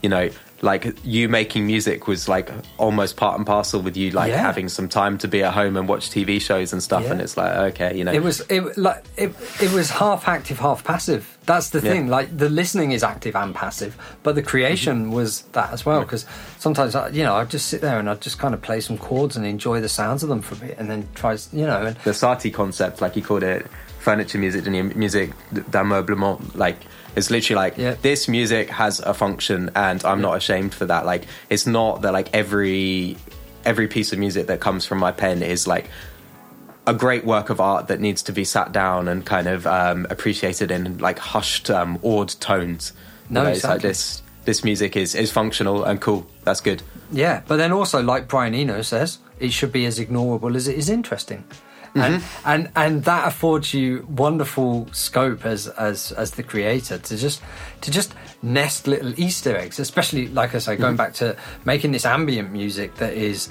[0.02, 0.28] you know,
[0.64, 4.38] like you making music was like almost part and parcel with you, like Yeah.
[4.42, 7.02] having some time to be at home and watch TV shows and stuff.
[7.04, 7.12] Yeah.
[7.12, 10.58] And it's like, okay, you know, It was it like it, it was half active,
[10.58, 11.22] half passive.
[11.46, 11.90] That's the Yeah.
[11.92, 12.08] thing.
[12.08, 13.92] Like the listening is active and passive,
[14.22, 15.12] but the creation Mm-hmm.
[15.14, 16.00] was that as well.
[16.00, 16.24] Because
[16.58, 18.96] sometimes I, you know I'd just sit there and I'd just kind of play some
[18.98, 21.82] chords and enjoy the sounds of them for a bit, and then try you know
[21.86, 23.66] and the Satie concept, like he called it,
[23.98, 24.82] furniture music, he?
[24.82, 25.32] Music
[25.70, 26.54] d'ameublement.
[26.54, 26.78] Like
[27.16, 27.96] it's literally like Yeah.
[28.02, 31.06] this music has a function, and I'm not ashamed for that.
[31.06, 33.16] Like it's not that like every
[33.64, 35.88] every piece of music that comes from my pen is like
[36.86, 40.06] a great work of art that needs to be sat down and kind of um,
[40.10, 42.92] appreciated in like hushed, um, awed tones.
[43.30, 43.88] You No, know, it's like exactly.
[43.90, 44.20] this.
[44.44, 46.26] This music is is functional and cool.
[46.44, 46.82] That's good.
[47.10, 47.40] yeah.
[47.48, 50.90] But then also, like Brian Eno says, it should be as ignorable as it is
[50.90, 51.44] interesting.
[51.96, 52.48] And, Mm-hmm.
[52.48, 57.40] and and that affords you wonderful scope as as as the creator to just
[57.82, 60.82] to just nest little Easter eggs, especially like I say, Mm-hmm.
[60.82, 63.48] going back to making this ambient music that is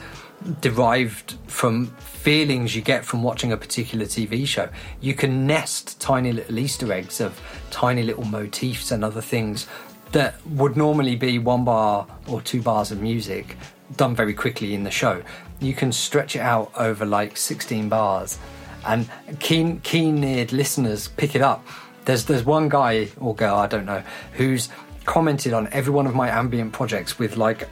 [0.61, 4.69] derived from feelings you get from watching a particular TV show.
[4.99, 7.39] You can nest tiny little Easter eggs of
[7.71, 9.67] tiny little motifs and other things
[10.11, 13.57] that would normally be one bar or two bars of music
[13.95, 15.21] done very quickly in the show.
[15.63, 18.37] You can stretch it out over like 16 bars.
[18.85, 19.09] And
[19.39, 21.65] keen keen-eared listeners pick it up.
[22.05, 24.03] There's there's one guy or girl I don't know
[24.33, 24.67] who's
[25.05, 27.69] commented on every one of my ambient projects with like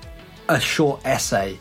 [0.47, 1.59] a short essay,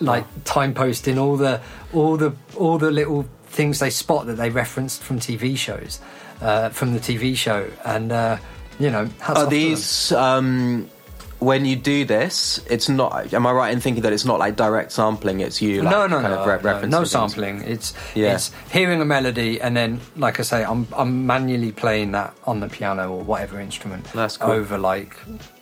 [0.00, 1.60] like time posting all the
[1.94, 6.00] all the all the little things they spot that they referenced from TV shows,
[6.40, 8.36] uh, from the TV show, and uh,
[8.78, 10.90] you know, Are these um,
[11.40, 12.58] when you do this?
[12.70, 13.32] It's not.
[13.34, 15.40] Am I right in thinking that it's not like direct sampling?
[15.40, 15.82] It's you.
[15.82, 17.62] Like, no, no, kind no, of re- no, no sampling.
[17.62, 18.34] It's Yeah.
[18.34, 22.60] it's hearing a melody and then, like I say, I'm I'm manually playing that on
[22.60, 24.52] the piano or whatever instrument That's cool.
[24.52, 25.16] over like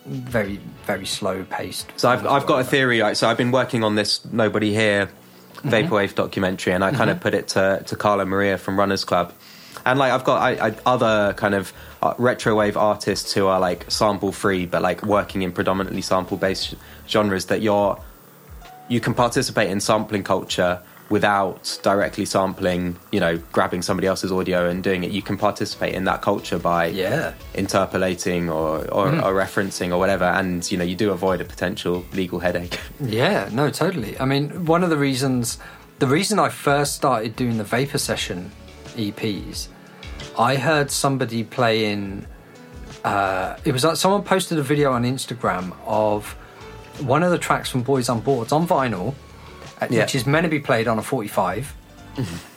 [0.06, 1.92] very very slow paced.
[1.96, 3.00] So I've, I've got a theory.
[3.00, 5.08] Like, so I've been working on this Nobody Here
[5.62, 5.68] Mm-hmm.
[5.94, 9.32] vaporwave documentary, and I kind of put it to to Carla Maria from Runners Club.
[9.86, 11.72] And like I've got I, I, other kind of
[12.02, 16.36] uh, retro wave artists who are like sample free, but like working in predominantly sample
[16.36, 16.74] based
[17.08, 17.46] genres.
[17.46, 17.98] That you're
[18.88, 22.96] you can participate in sampling culture without directly sampling.
[23.12, 25.10] You know, grabbing somebody else's audio and doing it.
[25.12, 27.32] You can participate in that culture by Yeah.
[27.54, 29.22] interpolating or or, Mm.
[29.24, 32.78] or referencing or whatever, and you know you do avoid a potential legal headache.
[33.00, 34.18] Yeah, no, totally.
[34.18, 35.58] I mean, one of the reasons,
[35.98, 38.50] the reason I first started doing the Vapor Session
[38.96, 39.68] EPs,
[40.38, 42.26] I heard somebody playing.
[43.04, 46.26] Uh, it was like someone posted a video on Instagram of
[47.00, 49.14] one of the tracks from Boys on Boards on vinyl,
[49.80, 50.00] uh, Yeah.
[50.02, 51.74] which is meant to be played on a 45,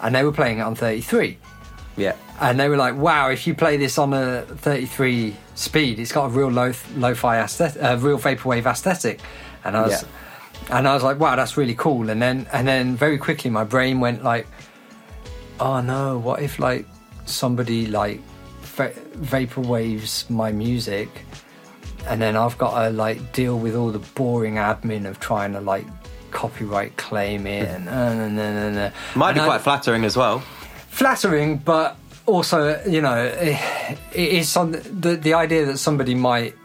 [0.02, 1.38] and they were playing it on 33.
[1.98, 3.30] yeah, And they were like, "Wow!
[3.30, 7.82] If you play this on a 33 speed, it's got a real low lo-fi aesthetic,
[7.82, 9.22] uh, real vaporwave aesthetic."
[9.64, 10.06] And I was,
[10.70, 13.64] and I was like, "Wow, that's really cool." And then, and then very quickly, my
[13.64, 14.46] brain went like,
[15.60, 16.18] "Oh no!
[16.18, 16.86] What if like
[17.26, 18.22] somebody like
[18.62, 21.10] va- vaporwaves my music,
[22.08, 25.62] and then I've got to like deal with all the boring admin of trying to
[25.62, 25.86] like
[26.32, 30.04] copyright claim it and uh, and, and, and, and might and be I- quite flattering
[30.06, 30.40] as well.
[30.90, 36.56] flattering, but also, you know, it, it is some, the the idea that somebody might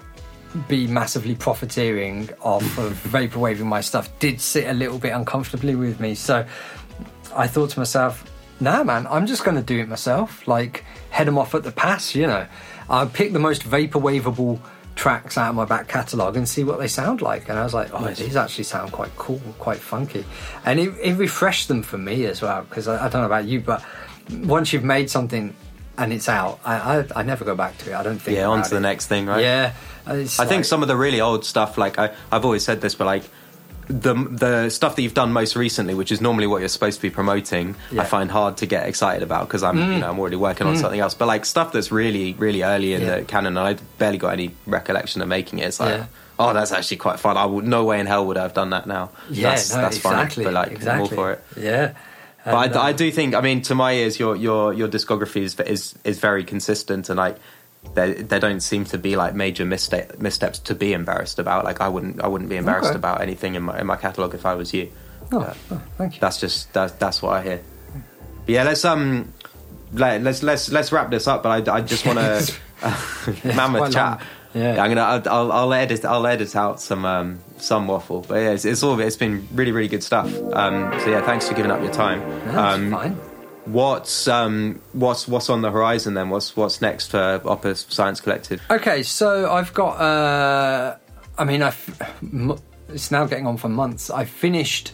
[0.69, 6.01] be massively profiteering off of vaporwaving my stuff did sit a little bit uncomfortably with
[6.01, 6.15] me.
[6.15, 6.45] So
[7.37, 8.25] I thought to myself,
[8.61, 10.47] nah, man, I'm just going to do it myself.
[10.47, 12.47] Like head them off at the pass, you know.
[12.89, 14.61] I pick the most vaporwaveable
[14.97, 17.49] tracks out of my back catalogue and see what they sound like.
[17.49, 20.25] And I was like, oh, these actually sound quite cool, quite funky.
[20.65, 23.47] And it, it refreshed them for me as well, because I, I don't know about
[23.47, 23.85] you, but
[24.31, 25.55] once you've made something
[25.97, 27.95] and it's out, I, I, I never go back to it.
[27.95, 28.37] I don't think.
[28.37, 29.43] Yeah, on to the next thing, right?
[29.43, 29.73] Yeah.
[30.07, 33.05] I think some of the really old stuff, like I, I've always said this, but
[33.05, 33.23] like
[33.91, 37.03] the the stuff that you've done most recently, which is normally what you're supposed to
[37.03, 38.03] be promoting, Yeah.
[38.03, 40.77] I find hard to get excited about because I'm you know I'm already working on
[40.77, 41.15] something else.
[41.15, 43.19] But like stuff that's really really early in Yeah.
[43.19, 45.67] the canon, and I barely got any recollection of making it.
[45.67, 45.99] It's like.
[45.99, 46.07] Yeah.
[46.43, 47.37] Oh, that's actually quite fun.
[47.37, 49.11] I would no way in hell would I have done that now.
[49.29, 50.45] Yeah, that's, no, that's exactly.
[50.45, 50.91] but like exactly.
[50.95, 51.45] I'm all for it.
[51.55, 51.93] Yeah.
[52.47, 55.43] But I, I uh, do think, I mean, to my ears, your your your discography
[55.43, 57.37] is is is very consistent, and like
[57.95, 61.65] there there don't seem to be like major misstep, missteps to be embarrassed about.
[61.65, 62.97] Like I wouldn't I wouldn't be embarrassed Okay.
[62.97, 64.91] about anything in my in my catalog if I was you.
[65.33, 66.21] Oh, oh, thank you.
[66.21, 67.61] That's just that's that's what I hear.
[68.47, 69.33] But yeah, let's um.
[69.93, 72.55] let- Let's let's let's wrap this up, but I, I just want to
[73.45, 74.19] mammoth chat.
[74.21, 74.27] long.
[74.55, 74.83] Yeah.
[74.83, 78.65] I'm gonna I'll, I'll edit I'll edit out some um some waffle, but yeah, it's,
[78.65, 80.27] it's all it's been really really good stuff.
[80.53, 82.21] Um, so yeah, thanks for giving up your time.
[82.47, 83.21] That's um, fine.
[83.73, 86.31] What's um what's what's on the horizon then?
[86.31, 88.61] What's what's next for Opus Science Collective?
[88.71, 90.01] Okay, so I've got.
[90.01, 90.97] Uh,
[91.39, 92.03] I mean, I've.
[92.89, 94.11] It's now getting on for months.
[94.11, 94.93] I finished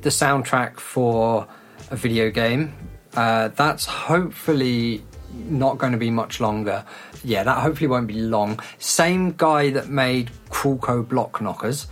[0.00, 1.46] the soundtrack for
[1.90, 2.74] a video game.
[3.14, 6.84] Uh, that's hopefully not going to be much longer.
[7.22, 8.60] Yeah, that hopefully won't be long.
[8.78, 11.86] Same guy that made Crawlco Block Knockers.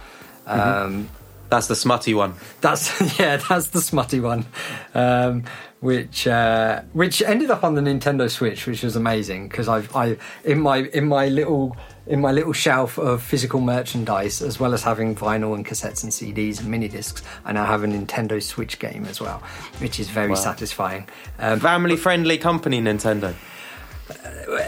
[0.47, 1.09] Um,
[1.49, 2.35] That's the smutty one.
[2.61, 4.47] That's yeah, that's the smutty one,
[4.95, 5.45] um,
[5.83, 10.17] which uh, which ended up on the Nintendo Switch, which was amazing because I've I
[10.45, 11.77] in my in my little
[12.07, 16.13] in my little shelf of physical merchandise, as well as having vinyl and cassettes and
[16.13, 19.43] CDs and mini discs, I now have a Nintendo Switch game as well,
[19.79, 21.09] which is very satisfying.
[21.41, 23.35] Um, Family friendly company, Nintendo.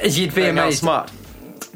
[0.03, 0.81] you'd be They're amazed.
[0.81, 1.13] smart.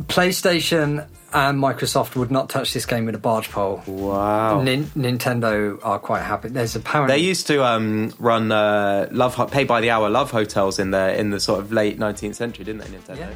[0.09, 3.83] PlayStation and Microsoft would not touch this game with a barge pole.
[3.87, 4.63] Wow.
[4.63, 6.49] Nin- Nintendo are quite happy.
[6.49, 10.31] There's apparently They used to um, run uh, love ho- pay by the hour love
[10.31, 12.97] hotels in the in the sort of late 19th century, didn't they?
[12.99, 13.19] Nintendo.
[13.19, 13.31] Yeah.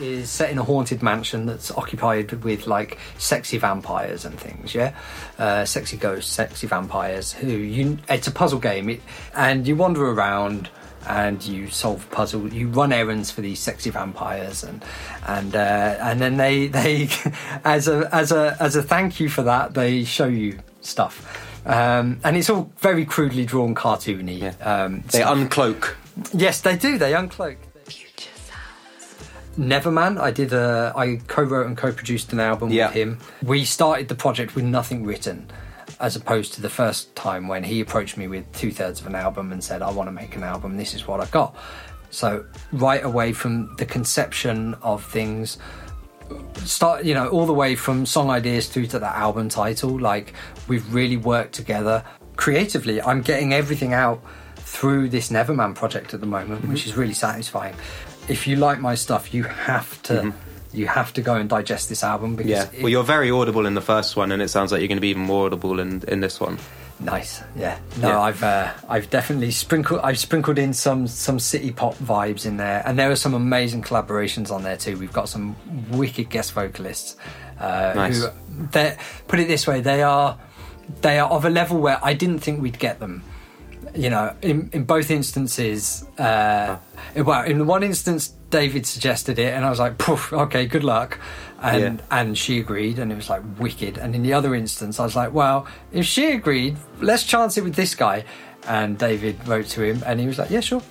[0.00, 4.74] Is set in a haunted mansion that's occupied with like sexy vampires and things.
[4.74, 4.92] Yeah,
[5.38, 7.32] uh, sexy ghosts, sexy vampires.
[7.32, 7.98] Who you?
[8.08, 9.00] It's a puzzle game, it,
[9.36, 10.68] and you wander around
[11.08, 12.52] and you solve puzzles.
[12.52, 14.84] You run errands for these sexy vampires, and
[15.26, 17.08] and uh, and then they they
[17.64, 21.40] as a as a as a thank you for that, they show you stuff.
[21.66, 24.54] Um, and it's all very crudely drawn, cartoony.
[24.66, 25.36] Um, They stuff.
[25.38, 25.94] uncloak.
[26.34, 26.98] Yes, they do.
[26.98, 27.56] They uncloak.
[27.86, 29.58] Future sounds.
[29.58, 32.88] Neverman, I did a, I co-wrote and co-produced an album Yeah.
[32.88, 33.18] with him.
[33.42, 35.50] We started the project with nothing written,
[36.00, 39.14] as opposed to the first time when he approached me with two thirds of an
[39.14, 40.76] album and said, "I want to make an album.
[40.76, 41.54] This is what I got."
[42.10, 45.58] So right away from the conception of things,
[46.56, 49.98] start you know all the way from song ideas through to that album title.
[49.98, 50.32] Like
[50.68, 52.04] we've really worked together
[52.36, 53.00] creatively.
[53.02, 54.22] I'm getting everything out
[54.56, 56.90] through this Neverman project at the moment, which mm-hmm.
[56.90, 57.74] is really satisfying.
[58.28, 60.43] If you like my stuff, you have to mm-hmm.
[60.74, 62.66] You have to go and digest this album because Yeah.
[62.72, 64.96] it- Well, you're very audible in the first one, and it sounds like you're going
[64.98, 66.58] to be even more audible in, in this one.
[67.00, 67.78] Nice, yeah.
[68.00, 68.20] No, Yeah.
[68.20, 72.82] I've uh, I've definitely sprinkled I've sprinkled in some some city pop vibes in there,
[72.86, 74.96] and there are some amazing collaborations on there too.
[74.96, 75.56] We've got some
[75.90, 77.16] wicked guest vocalists.
[77.60, 78.22] Uh, Nice.
[78.22, 78.28] Who,
[79.28, 80.38] put it this way, they are
[81.02, 83.22] they are of a level where I didn't think we'd get them.
[83.94, 86.76] You know, in in both instances, uh,
[87.16, 91.18] well, in one instance, David suggested it, and I was like, "Poof, okay, good luck,"
[91.62, 92.18] and Yeah.
[92.20, 93.98] and she agreed, and it was like wicked.
[93.98, 97.62] And in the other instance, I was like, well, if she agreed, let's chance it
[97.64, 98.24] with this guy.
[98.66, 100.82] And David wrote to him, and he was like, yeah, sure.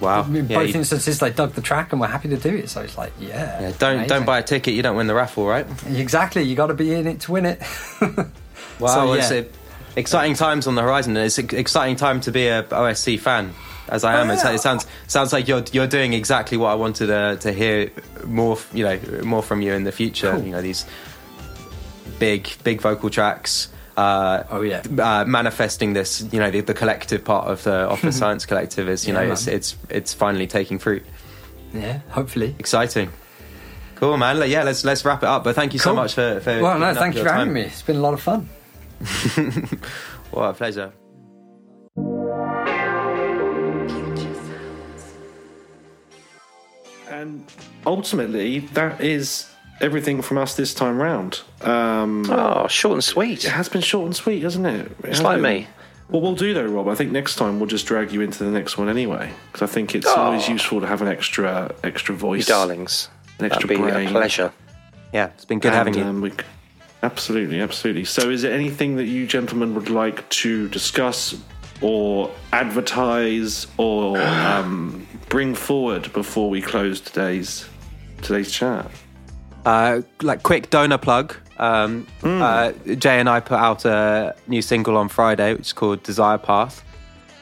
[0.00, 0.24] Wow.
[0.24, 2.68] In Yeah, both he- instances, they dug the track and were happy to do it.
[2.70, 3.60] So it's like, yeah.
[3.60, 4.08] Yeah, don't amazing.
[4.08, 4.74] don't buy a ticket.
[4.74, 5.66] You don't win the raffle, right?
[5.86, 6.42] Exactly.
[6.42, 7.62] You got to be in it to win it.
[8.80, 9.42] Wow, So, yeah.
[9.96, 13.52] Exciting times on the horizon, and it's an exciting time to be a OSC fan,
[13.88, 14.30] as I am.
[14.30, 14.50] Oh, yeah.
[14.52, 17.90] It sounds sounds like you're you're doing exactly what I wanted uh, to hear
[18.26, 20.32] more, you know, more from you in the future.
[20.32, 20.42] Cool.
[20.44, 20.84] You know, these
[22.18, 23.68] big big vocal tracks.
[23.96, 24.82] Uh, Oh, yeah.
[24.98, 29.06] uh, manifesting this, you know, the, the collective part of the of science collective is,
[29.06, 31.04] you Yeah, know, it's, it's it's finally taking fruit.
[31.72, 32.56] yeah, hopefully.
[32.58, 33.12] Exciting,
[33.94, 34.50] cool, man.
[34.50, 35.44] Yeah, let's let's wrap it up.
[35.44, 36.40] But thank you so much for.
[36.40, 37.60] for Well, no, thank you for having me.
[37.62, 38.48] It's been a lot of fun.
[40.30, 40.92] What a pleasure.
[47.08, 47.44] And
[47.86, 49.48] ultimately, that is
[49.80, 51.42] everything from us this time round.
[51.62, 53.44] Um, Oh, short and sweet.
[53.44, 54.90] It has been short and sweet, hasn't it?
[55.02, 55.66] It has like been- me.
[56.08, 58.50] What we'll do though, Rob, I think next time we'll just drag you into the
[58.50, 62.18] next one anyway, because I think it's always useful to have an extra extra You
[62.20, 63.08] voice, darlings.
[63.38, 64.06] An extra That'd be brain.
[64.08, 64.52] a pleasure.
[65.14, 66.04] Yeah, it's been good And, having you.
[66.04, 66.36] um, we c-
[67.04, 68.04] absolutely, absolutely.
[68.04, 71.40] So, is there anything that you gentlemen would like to discuss
[71.80, 77.68] or advertise or um, bring forward before we close today's
[78.22, 78.90] today's chat?
[79.64, 81.36] Uh, like quick donor plug.
[81.56, 86.02] Um, uh, Jay and I put out a new single on Friday, which is called
[86.02, 86.84] Desire Path.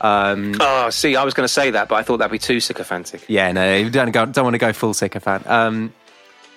[0.03, 2.61] Um, Oh, see, I was going to say that, but I thought that'd be too
[2.61, 3.25] sycophantic.
[3.29, 5.47] yeah, no, you don't go, don't want to go full sycophant.
[5.47, 5.95] Um,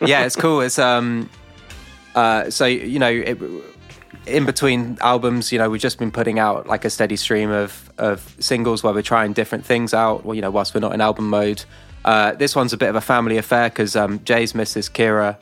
[0.02, 0.62] yeah, it's cool.
[0.62, 1.30] It's um,
[2.16, 3.38] uh, so you know, it,
[4.26, 7.92] in between albums, you know, we've just been putting out like a steady stream of
[7.98, 10.26] of singles where we're trying different things out.
[10.26, 11.64] Well, you know, whilst we're not in album mode.
[12.04, 14.92] Uh, this one's a bit of a family affair because um, Jay's Mrs.
[14.92, 15.38] Kira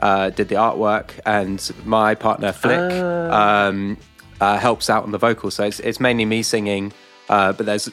[0.00, 3.96] uh, did the artwork, and my partner Flick um,
[4.38, 5.54] uh, helps out on the vocals.
[5.54, 6.92] So it's, it's mainly me singing,
[7.30, 7.88] uh, but there's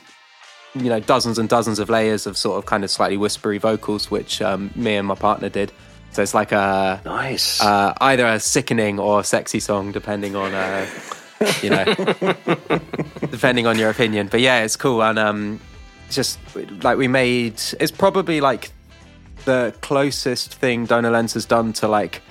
[0.76, 4.11] you know dozens and dozens of layers of sort of kind of slightly whispery vocals,
[4.11, 5.72] which um, me and my partner did.
[6.11, 7.61] So it's like a Nice.
[7.61, 10.86] uh, either a sickening or sexy song, depending on uh,
[11.61, 11.86] you know,
[13.31, 14.27] depending on your opinion.
[14.27, 15.60] But yeah, it's cool, and um,
[16.07, 16.40] it's just
[16.84, 17.61] like we made.
[17.80, 18.72] It's probably like
[19.45, 22.22] the closest thing Donor Lens has done to like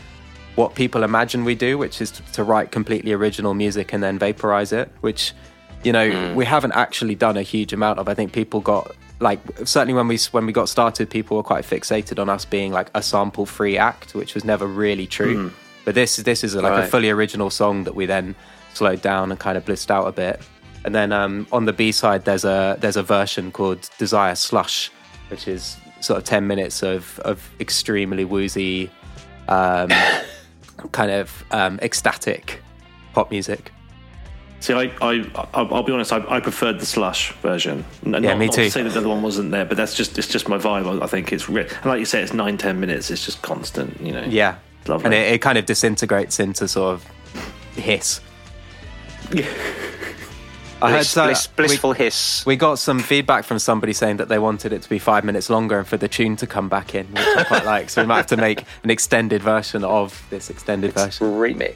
[0.56, 4.72] what people imagine we do, which is to write completely original music and then vaporize
[4.72, 4.90] it.
[5.00, 5.32] Which
[5.84, 8.08] you know we haven't actually done a huge amount of.
[8.08, 11.64] I think people got like certainly when we when we got started, people were quite
[11.64, 15.50] fixated on us being like a sample free act, which was never really true.
[15.84, 18.34] But this this is like a fully original song that we then
[18.74, 20.40] slowed down and kind of blissed out a bit.
[20.84, 24.90] And then um, on the B side, there's a there's a version called Desire Slush,
[25.28, 28.90] which is sort of ten minutes of of extremely woozy,
[29.48, 29.90] um,
[30.92, 32.62] kind of um, ecstatic
[33.14, 33.72] pop music.
[34.60, 35.24] See, I, I,
[35.54, 36.12] I'll I'll be honest.
[36.12, 37.84] I, I preferred the slush version.
[38.04, 38.64] N- Yeah, not, me not too.
[38.64, 41.00] To say that the other one wasn't there, but that's just it's just my vibe.
[41.00, 43.10] I, I think it's re- and like you say, it's nine ten minutes.
[43.10, 44.00] It's just constant.
[44.00, 44.24] You know.
[44.28, 44.56] Yeah,
[44.88, 45.04] Lovely.
[45.06, 47.04] and it, it kind of disintegrates into sort of
[47.76, 48.20] hiss.
[50.80, 52.46] I heard Bliss, so- bliss, blissful we, hiss.
[52.46, 55.50] we got some feedback from somebody saying that they wanted it to be five minutes
[55.50, 57.90] longer and for the tune to come back in, which I quite like.
[57.90, 61.26] So we might have to make an extended version of this extended version.
[61.32, 61.74] Remix.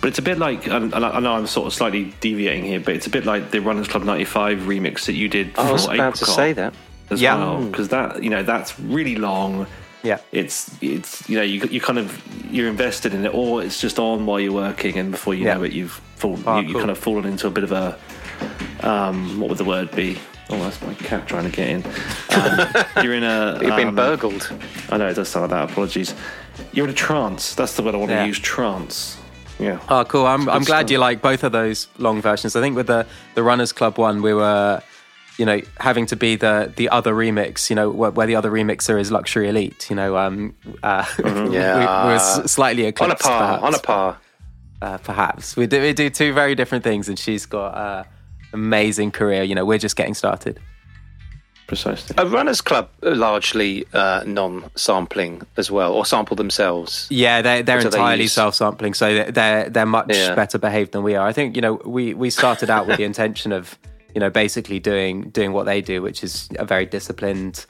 [0.00, 2.94] But it's a bit like, and I know I'm sort of slightly deviating here, but
[2.94, 5.84] it's a bit like the Runners Club 95 remix that you did for I was
[5.86, 6.74] about to say that.
[7.10, 7.36] as Yeah.
[7.36, 7.64] well.
[7.64, 9.66] Because that, you know, that's really long.
[10.02, 10.18] Yeah.
[10.32, 13.98] It's, it's you know, you, you kind of, you're invested in it, or it's just
[13.98, 15.54] on while you're working, and before you Yeah.
[15.54, 16.80] know it, you've fallen, Oh, you, you've cool.
[16.80, 17.98] kind of fallen into a bit of a,
[18.80, 20.18] um, what would the word be?
[20.52, 21.84] Oh, that's my cat trying to get in.
[22.34, 22.68] Um,
[23.04, 23.58] you're in a.
[23.62, 24.52] You've been um, burgled.
[24.88, 25.70] I know it does sound like that.
[25.72, 26.12] Apologies.
[26.72, 27.54] You're in a trance.
[27.54, 28.22] That's the word I want Yeah.
[28.22, 28.38] to use.
[28.40, 29.16] Trance.
[29.60, 29.78] Yeah.
[29.88, 30.26] Oh, cool.
[30.26, 30.90] I'm, I'm glad stuff.
[30.90, 32.56] you like both of those long versions.
[32.56, 34.82] I think with the, the Runners Club one, we were,
[35.36, 38.50] you know, having to be the the other remix, you know, where, where the other
[38.50, 42.04] remixer is Luxury Elite, you know, um, uh, we, Yeah.
[42.06, 43.16] we were s- slightly On a par.
[43.16, 43.62] perhaps.
[43.62, 44.18] On a par.
[44.82, 45.56] Uh, perhaps.
[45.56, 48.06] We do, we do two very different things, and she's got an
[48.54, 49.42] amazing career.
[49.42, 50.58] You know, we're just getting started.
[51.70, 52.16] Precisely.
[52.18, 57.06] A runners club largely uh, non-sampling as well, or sample themselves.
[57.10, 60.34] Yeah, they're they're do they entirely self-sampling, so they're they're, they're much Yeah.
[60.34, 61.24] better behaved than we are.
[61.28, 63.78] I think you know we we started out with the intention of
[64.16, 67.66] you know basically doing doing what they do, which is a very disciplined,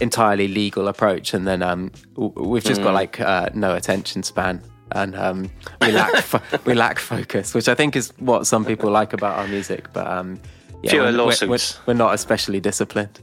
[0.00, 2.84] entirely legal approach, and then um we've just Mm.
[2.84, 4.60] got like uh, no attention span.
[4.92, 5.48] And um,
[5.80, 9.38] we lack fo- we lack focus, which I think is what some people like about
[9.38, 9.86] our music.
[9.92, 10.40] But um,
[10.82, 11.78] yeah, Fewer we're- we're- lawsuits.
[11.86, 13.20] We're, we're not especially disciplined.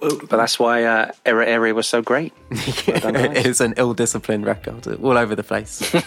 [0.00, 2.32] But that's why uh, Era Area was so great.
[2.50, 5.94] it is an ill-disciplined record, all over the place.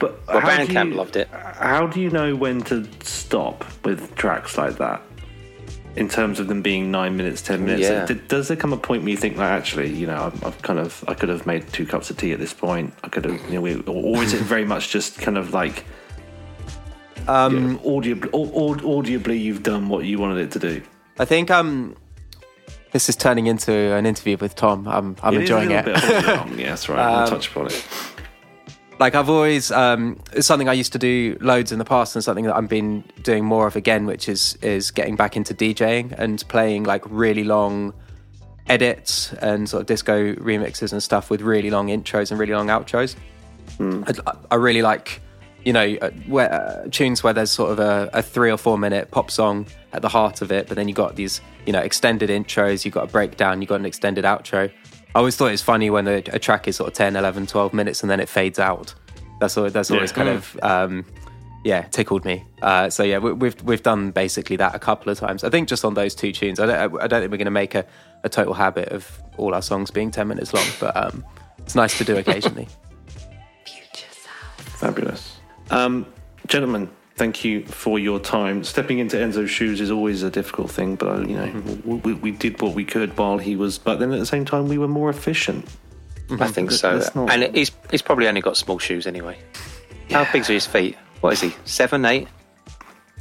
[0.00, 1.28] But Well, how do Bandcamp you- loved it.
[1.28, 5.00] How do you know when to stop with tracks like that?
[5.94, 8.04] In terms of them being nine minutes, ten minutes, Yeah.
[8.04, 10.60] D- does there come a point where you think, like, actually, you know, I've, I've
[10.62, 12.92] kind of, I could have made two cups of tea at this point.
[13.04, 15.52] I could have, you know, we, or, or is it very much just kind of
[15.54, 15.84] like,
[17.28, 20.82] um, audibly, audibly, you've done what you wanted it to do.
[21.18, 21.96] I think um,
[22.92, 24.86] this is turning into an interview with Thom.
[24.88, 25.84] I'm, I'm It enjoying it.
[25.84, 27.18] bit yeah, that's right.
[27.18, 27.86] we'll touch upon it.
[28.98, 32.24] like I've always, um, it's something I used to do loads in the past, and
[32.24, 36.12] something that I've been doing more of again, which is is getting back into DJing
[36.18, 37.92] and playing like really long
[38.66, 42.68] edits and sort of disco remixes and stuff with really long intros and really long
[42.68, 43.14] outros.
[43.78, 44.12] I,
[44.50, 45.20] I really like,
[45.64, 48.78] you know, uh, where, uh, tunes where there's sort of a, a three or four
[48.78, 51.80] minute pop song at the heart of it, but then you got these, you know,
[51.80, 54.70] extended intros, you've got a breakdown, you've got an extended outro.
[55.14, 57.46] I always thought it was funny when a, a track is sort of 10, 11,
[57.46, 58.94] 12 minutes and then it fades out.
[59.40, 61.04] That's always, that's always kind of, um,
[61.64, 62.44] yeah, tickled me.
[62.60, 65.42] Uh, so yeah, we, we've we've done basically that a couple of times.
[65.44, 66.60] I think just on those two tunes.
[66.60, 67.86] I don't I don't think we're going to make a,
[68.22, 71.24] a total habit of all our songs being ten minutes long, but um,
[71.58, 72.68] it's nice to do occasionally.
[73.64, 74.08] Future.
[74.58, 75.33] Fabulous.
[75.70, 76.06] Um,
[76.46, 78.64] gentlemen, thank you for your time.
[78.64, 82.00] Stepping into Enzo's shoes is always a difficult thing, but uh, you know, Mm-hmm.
[82.00, 84.68] we, we did what we could while he was, but then at the same time,
[84.68, 85.66] we were more efficient.
[86.40, 87.00] I think so.
[87.14, 89.38] Not- And he's he's probably only got small shoes anyway.
[90.10, 90.96] How big's are his feet?
[91.20, 91.54] What is he?
[91.64, 92.28] Seven, eight?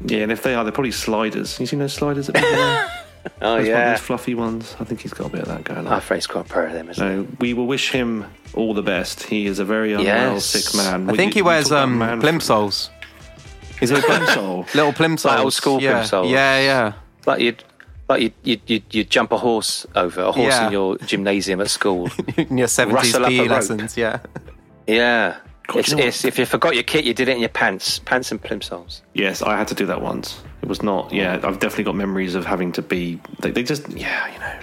[0.05, 1.59] Yeah, and if they are, they're probably sliders.
[1.59, 2.35] You seen those sliders that
[3.23, 3.49] people wear?
[3.53, 3.91] Oh Those, yeah.
[3.91, 4.75] those fluffy ones.
[4.79, 5.93] I think he's got a bit of that going I'm on.
[5.99, 7.25] afraid he's got a pair of them, isn't he?
[7.25, 9.23] So we will wish him all the best.
[9.23, 10.45] He is a very unwell, Yes.
[10.45, 11.09] sick man.
[11.09, 12.89] I We- think he we wears talk about um, man- plimsolls.
[13.79, 14.73] He's a Plimsoll.
[14.75, 16.03] little plimsolls, old school yeah.
[16.03, 16.29] plimsolls.
[16.31, 16.93] Yeah, yeah.
[17.25, 17.63] Like you'd
[18.09, 20.67] like you'd, you'd, you'd, you'd jump a horse over a horse Yeah.
[20.67, 22.09] in your gymnasium at school.
[22.37, 23.49] In your seventies Rustle up a PE rope.
[23.49, 24.19] lessons, yeah.
[24.87, 25.37] yeah.
[25.67, 27.47] God, It's, you know it's, if you forgot your kit, you did it in your
[27.49, 29.01] pants, pants and plimsolls.
[29.13, 30.41] Yes, I had to do that once.
[30.63, 31.11] It was not.
[31.13, 33.19] Yeah, I've definitely got memories of having to be.
[33.39, 33.87] They, they just.
[33.89, 34.59] Yeah, you know.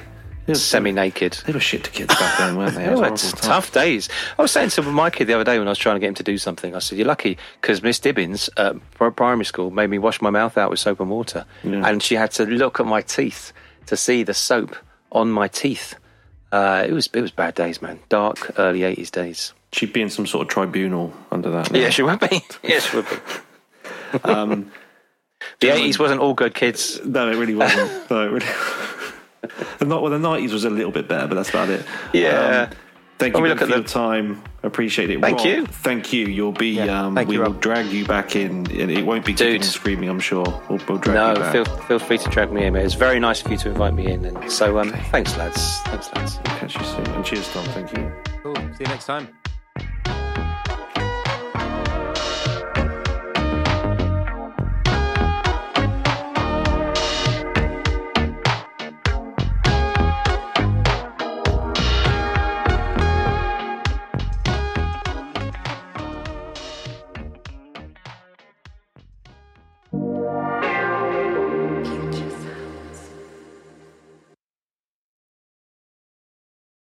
[0.54, 1.34] Semi-naked.
[1.46, 2.88] they were shit to kids back then, weren't they?
[2.94, 4.08] Was it's tough days.
[4.36, 6.08] I was saying to my kid the other day when I was trying to get
[6.08, 9.70] him to do something, I said, You're lucky because Miss Dibbins at pri- primary school
[9.70, 11.44] made me wash my mouth out with soap and water.
[11.62, 11.86] Yeah.
[11.86, 13.52] And she had to look at my teeth
[13.86, 14.74] to see the soap
[15.12, 15.94] on my teeth.
[16.50, 18.00] Uh, it was it was bad days, man.
[18.08, 19.52] Dark, early 80s days.
[19.72, 21.70] She'd be in some sort of tribunal under that.
[21.70, 21.78] now.
[21.78, 22.42] Yeah, she would be.
[22.64, 23.16] Yeah, she would be.
[24.24, 24.72] Um,
[25.60, 27.00] The 80s wasn't all good, kids.
[27.04, 28.10] no, it really wasn't.
[28.10, 28.46] no, it really.
[29.78, 31.84] the, not, well, the nineties was a little bit better, but that's about it.
[32.12, 32.68] Yeah.
[32.70, 32.76] Um,
[33.18, 34.42] thank When you we Ben, look for at your the- time.
[34.62, 35.22] Appreciate it.
[35.22, 35.64] Thank Rob, you.
[35.66, 36.26] Thank you.
[36.26, 36.72] You'll be.
[36.72, 37.62] Yeah, um, we you, will Rob.
[37.62, 38.70] drag you back in.
[38.70, 39.62] and it won't be kicking Dude.
[39.62, 40.10] and screaming.
[40.10, 40.44] I'm sure.
[40.68, 41.52] We'll, we'll drag No, you back.
[41.52, 42.84] feel, feel free to drag me in, mate.
[42.84, 44.26] It's very nice of you to invite me in.
[44.26, 45.78] And so, um, thanks, lads.
[45.84, 46.36] Thanks, lads.
[46.44, 47.06] Catch you soon.
[47.06, 47.64] And cheers, Thom.
[47.68, 48.12] Thank you.
[48.42, 48.54] Cool.
[48.56, 49.39] See you next time.